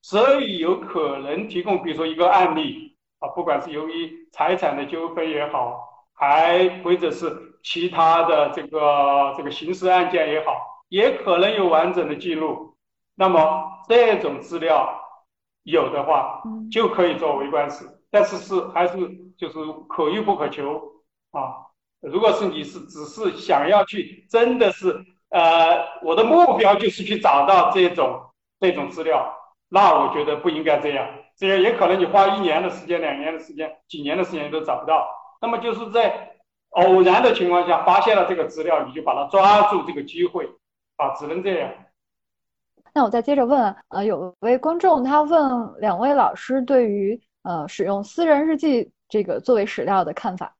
[0.02, 5.78] 所以有可能提供，比如说一个案例啊，不管是由于财产的纠纷也好，
[6.14, 7.32] 还或者是
[7.62, 12.74] 其他的这个这个刑事案件也好，也可能有完整的记录。
[13.14, 14.96] 那么这种资料。
[15.70, 18.96] 有的话，就可以做微观史，但是是还是
[19.36, 20.80] 就是可遇不可求
[21.32, 21.66] 啊。
[22.00, 28.20] 如果是你是只是想要去，真的是呃，我的目标就是去找到这种
[28.58, 29.32] 这种资料，
[29.68, 31.06] 那我觉得不应该这样。
[31.36, 35.08] 这样也可能你花一年的时间、两年的时间、几年的时间都找不到。
[35.40, 36.32] 那么就是在
[36.70, 40.46] 偶然的情况下发现了这个资料，你就把它抓住这个机会
[40.96, 41.70] 啊，只能这样。
[43.00, 45.40] 那我再接着问，呃，有位观众他问
[45.78, 50.54] 两位老师对于呃使用私人日记这个作为史料的看法。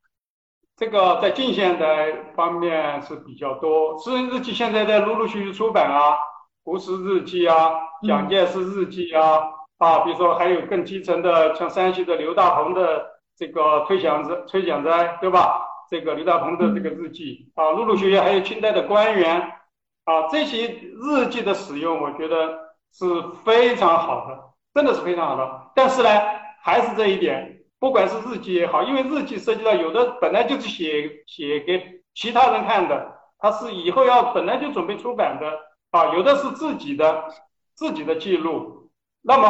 [0.75, 6.17] 这个在近现代方面是比较多，私人日记现在在陆陆续续出版啊，
[6.63, 7.73] 胡适日记啊，
[8.07, 9.43] 蒋介石日记啊，
[9.77, 13.05] 啊，比如说还有更基层的，像山西的刘大鹏的
[13.37, 15.61] 这个推想斋，推想斋，对吧？
[15.91, 19.47] 这个刘大鹏的这个日记啊，陆陆续续还有清代的官员。
[20.05, 22.35] 啊，这些日记的使用，我觉得
[22.91, 23.05] 是
[23.45, 24.39] 非常好的，
[24.73, 25.71] 真的是非常好的。
[25.75, 26.09] 但是呢，
[26.61, 35.47] 还是这一点，不管是日记也好，因为日记涉及到有的本来就是写写给其他人看的，它是以后要本来就准备出版的
[35.91, 37.25] 啊，有的是自己的
[37.75, 38.89] 自己的记录。
[39.21, 39.49] 那么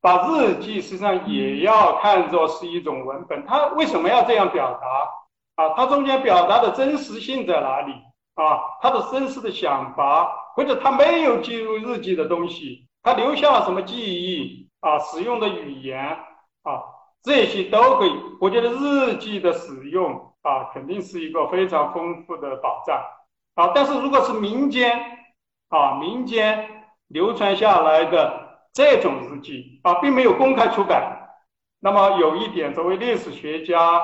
[0.00, 5.74] 把日记实际上也要看作是一种文本，它为什么要这样表达啊？
[5.76, 7.94] 它中间表达的真实性在哪里？
[8.38, 14.96] 啊，他的真实的想法，或者他没有记录日记的东西，他留下了什么记忆啊？
[15.00, 16.06] 使用的语言
[16.62, 16.84] 啊，
[17.20, 18.12] 这些都可以。
[18.40, 23.02] 我觉得日记的使用啊，肯定是一个非常丰富的保障
[23.56, 23.72] 啊。
[23.74, 25.00] 但是如果是民间
[25.70, 31.28] 啊，民间流传下来的这种日记啊，并没有公开出版，
[31.80, 34.00] 那么有一点，作为历史学家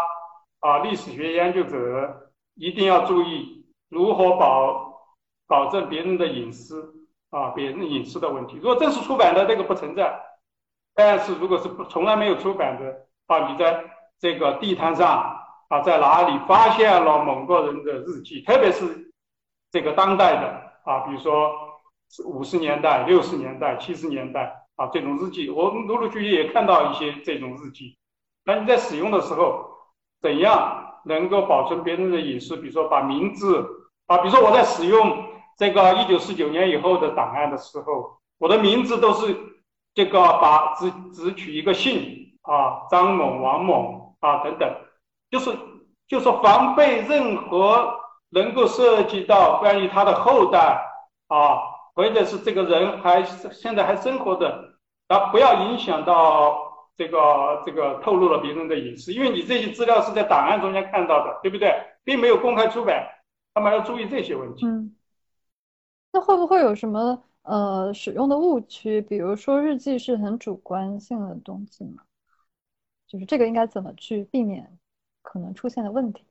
[0.59, 3.64] 啊，历史学研究者一定要注意。
[3.89, 5.01] 如何保
[5.47, 6.95] 保证别人的隐私
[7.31, 7.51] 啊？
[7.51, 10.21] 别人隐私的问题，如果正式出版的这个不存在，
[10.95, 13.85] 但是如果是从来没有出版的啊，你在
[14.19, 15.37] 这个地摊上
[15.69, 19.13] 啊，在哪里发现了某个人的日记，特别是
[19.71, 20.49] 这个当代的
[20.85, 21.53] 啊，比如说
[22.25, 27.97] 五十年代、六十年代、七十年代啊这种日记，我陆陆续续也看到一些这种日记。
[28.45, 29.69] 那你在使用的时候，
[30.21, 32.57] 怎样能够保存别人的隐私？
[32.57, 33.81] 比如说把名字。
[34.07, 35.25] 啊，比如说我在使用
[35.57, 39.35] 这个一九四九年以后的档案的时候，我的名字都是
[39.95, 44.71] 这个把只只取一个姓啊，张某、王某啊等等，
[45.31, 45.51] 就是
[46.07, 47.95] 就是防备任何
[48.29, 50.85] 能够涉及到关于他的后代
[51.29, 51.63] 啊，
[51.95, 54.75] 或者是这个人还现在还生活的，
[55.09, 61.73] 啊，不要影响到这个这个透露了别人的隐私，因为你这些资料是在档案中间看到的，对不对？
[62.05, 63.07] 并没有公开出版。
[63.55, 64.67] 他们要注意这些问题。
[64.67, 64.95] 嗯，
[66.13, 69.01] 那会不会有什么呃使用的误区？
[69.01, 72.03] 比如说日记是很主观性的东西吗？
[73.07, 74.77] 就是这个应该怎么去避免
[75.23, 76.25] 可能出现的问题？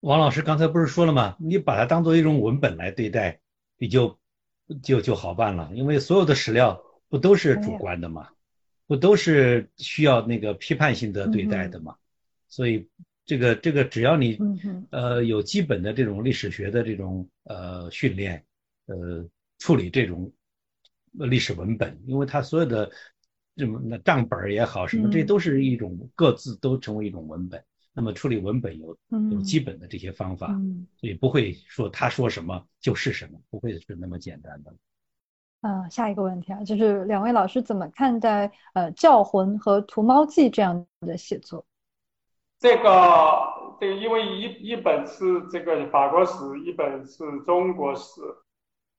[0.00, 1.36] 王老师刚才不是说了吗？
[1.38, 3.40] 你把它当做一种文本来对待，
[3.78, 4.18] 你就
[4.82, 8.28] 就就好办了，因为所有的史料不都是主观的嘛，
[8.90, 11.94] 不都是需要那个批判性的对待的嘛，
[12.48, 12.88] 所以
[13.24, 14.36] 这个这个只要你
[14.90, 18.44] 呃有基本的这种历史学的这种呃训练，
[18.86, 19.24] 呃
[19.60, 20.32] 处理这种
[21.12, 22.90] 历史文本，因为它所有的
[23.54, 27.62] 这么那账本也好什么，这都是一种各自都成为一种文本。
[27.92, 28.98] 那么处理文本有
[29.30, 30.48] 有基本的这些方法，
[30.96, 34.74] 所以不会说他说什么就是什么，不会是那么简单的。
[35.62, 41.64] 嗯，下一个问题啊，就是两位老师怎么看待呃《教魂》和《屠猫记》这样的写作？
[42.58, 48.20] 这个这个，因为一一本是这个法国史，一本是中国史，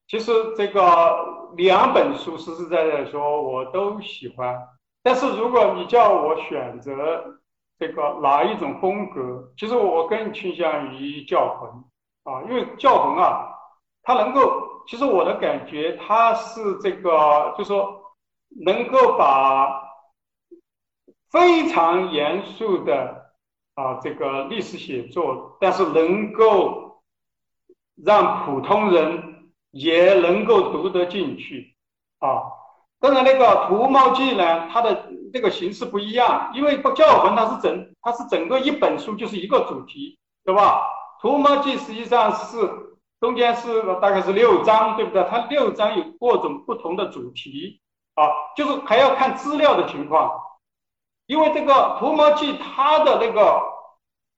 [0.07, 4.67] 其实这个两本书实实在在说我都喜欢，
[5.03, 6.93] 但是如果你叫我选择。
[7.81, 9.51] 这个哪一种风格？
[9.57, 11.67] 其实我更倾向于教魂
[12.31, 13.49] 啊，因为教魂啊，
[14.03, 18.13] 它能够，其实我的感觉，它是这个，就说
[18.65, 19.81] 能够把
[21.29, 23.31] 非常严肃的
[23.75, 27.01] 啊这个历史写作，但是能够
[28.03, 31.75] 让普通人也能够读得进去
[32.19, 32.43] 啊。
[32.99, 40.81] 当然，那个《图猫记》呢，它的这个形式不一样，因为《教魂》它是整，它是整个一本书就是一个主题，对吧？
[41.21, 42.57] 《图猫记》实际上是
[43.21, 45.23] 中间是大概是六章，对不对？
[45.29, 47.79] 它六章有各种不同的主题
[48.15, 48.27] 啊，
[48.57, 50.29] 就是还要看资料的情况，
[51.27, 53.61] 因为这个《图猫记》它的那个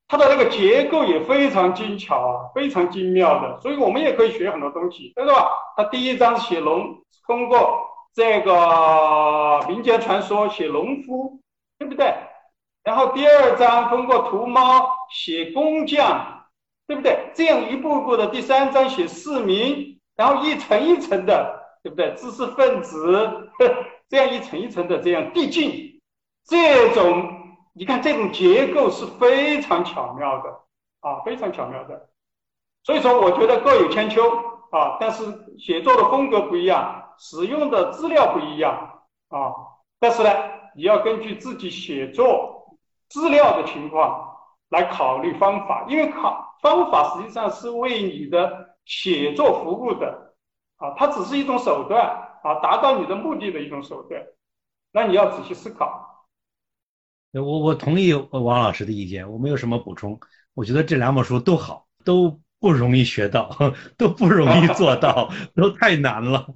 [0.07, 5.49] 它的那个结构也非常精巧啊，非常精妙的，所以我们也可以学很多东西，对吧？
[5.75, 7.89] 它第一章写龙，通过。
[8.15, 11.39] 这个民间传说写农夫，
[11.79, 12.13] 对不对？
[12.83, 16.42] 然后第二章通过屠猫写工匠，
[16.87, 17.31] 对不对？
[17.33, 22.13] 这样一步步的，第三章写市民，然后一层一层的，对不对？
[22.15, 23.51] 知识分子，
[24.09, 26.01] 这样一层一层的这样递进，
[26.45, 30.49] 这种你看这种结构是非常巧妙的
[31.01, 32.09] 啊，非常巧妙的。
[32.83, 34.21] 所以说，我觉得各有千秋
[34.71, 35.23] 啊，但是
[35.57, 36.99] 写作的风格不一样。
[37.19, 39.53] 使用的资料不一样啊，
[39.99, 40.29] 但是呢，
[40.75, 42.75] 你要根据自己写作
[43.07, 44.35] 资料的情况
[44.69, 50.33] 来考虑方法，因为考方法实际上是为你的写作服务的
[50.77, 52.01] 啊，它只是一种手段
[52.41, 54.19] 啊，达到你的目的的一种手段，
[54.91, 56.25] 那你要仔细思考。
[57.33, 60.19] 我我同意王老师的意见，我没有什么补充。
[60.55, 62.39] 我觉得这两本书都好，都。
[62.63, 63.53] 不容易学到，
[63.99, 66.47] 都不容易做到， 都太难了。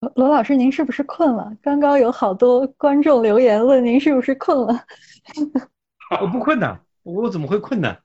[0.00, 1.54] 罗罗老师，您是不是困了？
[1.60, 4.86] 刚刚有好多观众留言问您是不是困了。
[6.22, 7.96] 我不困呐，我怎么会困呢？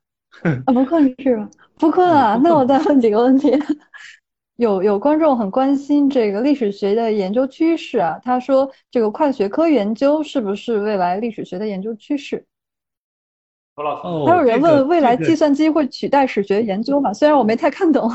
[0.66, 1.50] 啊，不困是吧？
[1.76, 3.52] 不困啊，那我再问几个问题。
[4.58, 12.46] 有有观众很关心这个历史学的研究趋势啊，他说这个跨学科研究是不是未来历史学的研究趋势？
[13.76, 17.14] 还有人问未来计算机会取代史学研究吗？
[17.14, 18.12] 虽然我没太看懂。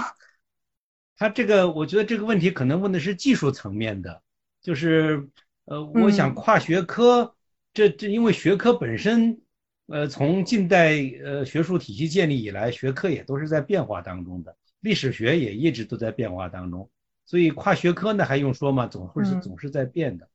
[1.16, 4.20] 他这个，我觉得这个问题可能问的是技术层面的，
[4.60, 5.26] 就是
[5.64, 7.34] 呃，我想跨学科，
[7.72, 9.40] 这这因为学科本身，
[9.86, 10.94] 呃，从近代
[11.24, 16.90] 呃学术体系建立以来，学科也都是在变化当中的，历史学也一直都在变化当中，
[17.26, 18.86] 所以跨学科呢还用说吗？
[18.86, 20.28] 总会是总是在变的，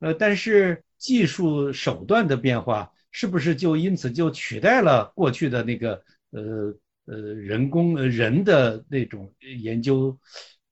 [0.00, 2.92] 呃，但是技术手段的变化。
[3.12, 6.02] 是不是就因此就取代了过去的那个
[6.32, 6.76] 呃
[7.06, 9.32] 呃人工人的那种
[9.62, 10.18] 研究？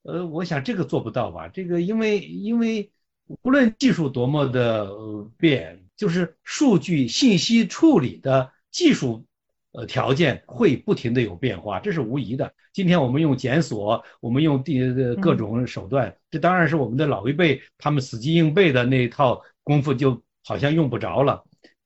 [0.03, 1.49] 呃，我想这个做不到吧。
[1.49, 2.93] 这个因为因为
[3.25, 4.91] 无论技术多么的
[5.39, 9.27] 变，就是数据信息处理的技术
[9.73, 12.55] 呃条件会不停的有变化，这是无疑的。
[12.73, 14.81] 今天我们用检索，我们用第
[15.21, 21.45] 各种手段，这当然是我们的老一辈他们死记硬背的那一套功夫就好像用不着了。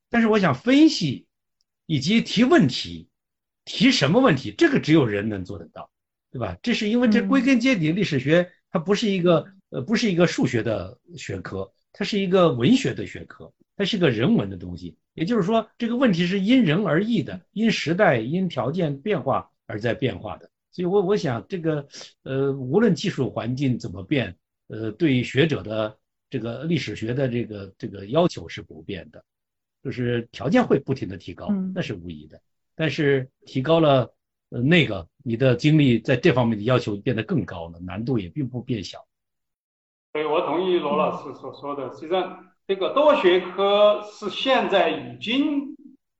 [0.09, 1.27] 但是我想分析，
[1.85, 3.09] 以及提问题，
[3.67, 5.91] 提什么问题，这个只有人能做得到，
[6.33, 6.57] 对吧？
[6.63, 14.97] 这是因为这归根结底，历史学它不是一个呃不是一个数学的学科，它是一个文学的学科，它是个人文的东西。
[15.15, 20.51] 也就是说，这个问题是因人而异的，因时代因条件变化而在变化的。
[20.71, 21.89] 所以，我我想这个
[22.23, 24.37] 呃，无论技术环境怎么变，
[24.69, 25.97] 呃，对学者的
[26.31, 29.25] 这个历史学的这个这个要求是不变的。
[29.83, 32.41] 就是条件会不停的提高，那是无疑的。
[32.75, 34.13] 但是提高了，
[34.51, 39.05] 呃，那个你的精力在这方面的要求变得更高了，难度也并不变小。
[40.13, 41.93] 对，我同意罗老师所说的。
[41.95, 45.75] 实际上，这个多学科是现在已经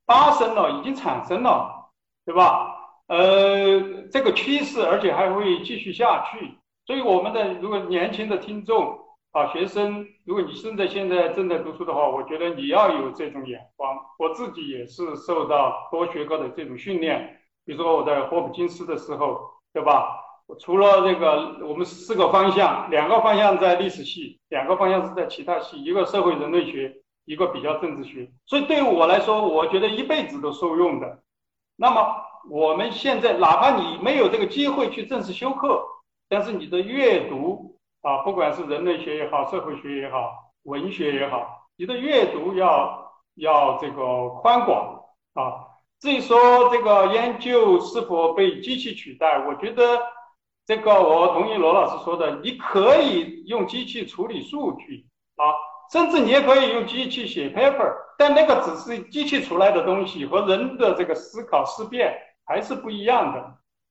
[0.07, 1.91] 发生了，已经产生了，
[2.25, 2.75] 对吧？
[3.05, 3.79] 呃，
[4.11, 6.55] 这个趋势，而且还会继续下去。
[6.87, 8.97] 所以，我们的如果年轻的听众
[9.31, 13.95] 啊，学生，如果你正在现在正在读书的话，我觉得你要有这种眼光。
[14.17, 19.39] 我自己也是受到多学科的这种训练，比如说我在霍普金斯的时候，
[19.71, 20.15] 对吧？
[20.57, 26.91] 除了这个，我们四个方向，两个方向在历史系，两个方向是在其他系，一个社会人类学，
[27.25, 28.27] 一个比较政治学。
[28.47, 31.19] 所以对于我来说，我觉得一辈子都受用的。
[31.75, 32.15] 那么
[32.49, 35.83] 我们现在，哪怕你没有这个机会去正式修课，
[36.27, 40.31] 但是你的阅读啊，不管是人类学也好，社会学也好，
[40.63, 44.99] 文学也好，你的阅读要要这个宽广
[45.35, 45.67] 啊。
[45.99, 50.01] 至于说这个研究是否被机器取代，我觉得。
[50.69, 55.03] 这个我同意罗老师说的，你可以用机器处理数据
[55.35, 55.49] 啊，
[55.91, 62.15] 甚至你也可以用机器写 paper，但那个只是机器出来的东西和人的这个思考思辨
[62.45, 63.39] 还是不一样的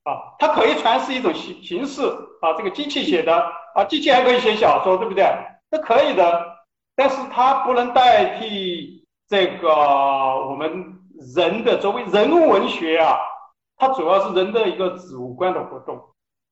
[0.08, 0.22] 啊。
[0.38, 2.00] 它可以传是一种形形式
[2.42, 3.34] 啊，这个机器写的
[3.74, 5.24] 啊，机器还可以写小说，对不对？
[5.72, 6.46] 这可以的，
[6.94, 10.96] 但是它不能代替这个我们
[11.34, 13.18] 人的作为人文学啊，
[13.76, 16.00] 它主要是人的一个主观的活动。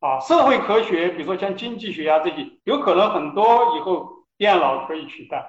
[0.00, 5.44] 啊，社会科学，比如说像经济学啊这些，有可能很多以后电脑可以取代。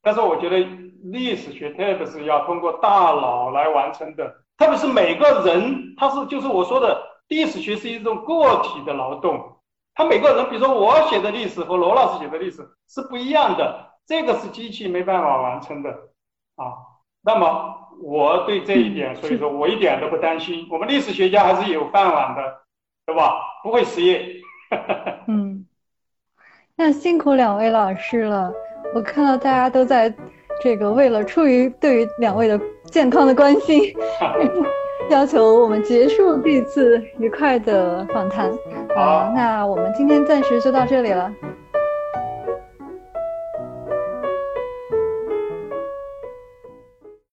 [0.00, 0.58] 但是我觉得
[1.04, 9.58] 历史学特别是要通过大脑来完成的，特别是每个人，他是就是我说的历史学是一种个体的劳动，
[9.94, 15.90] 他每个人，比如说我写的历史和罗老师写的历史是不一样的，这个是机器没办法完成的
[16.56, 16.72] 啊。
[17.22, 22.61] 那么我对这一点，所以说我一点都不担心，我们历史学家还是有饭碗的。
[23.06, 23.34] 对吧？
[23.62, 24.26] 不会失业。
[25.28, 25.64] 嗯，
[26.76, 28.52] 那辛苦两位老师了。
[28.94, 30.12] 我看到大家都在
[30.62, 33.80] 这个为了出于对于两位的健康的关心，
[35.10, 38.50] 要求我们结束这次愉快的访谈。
[38.94, 41.32] 好，那我们今天暂时就到这里了。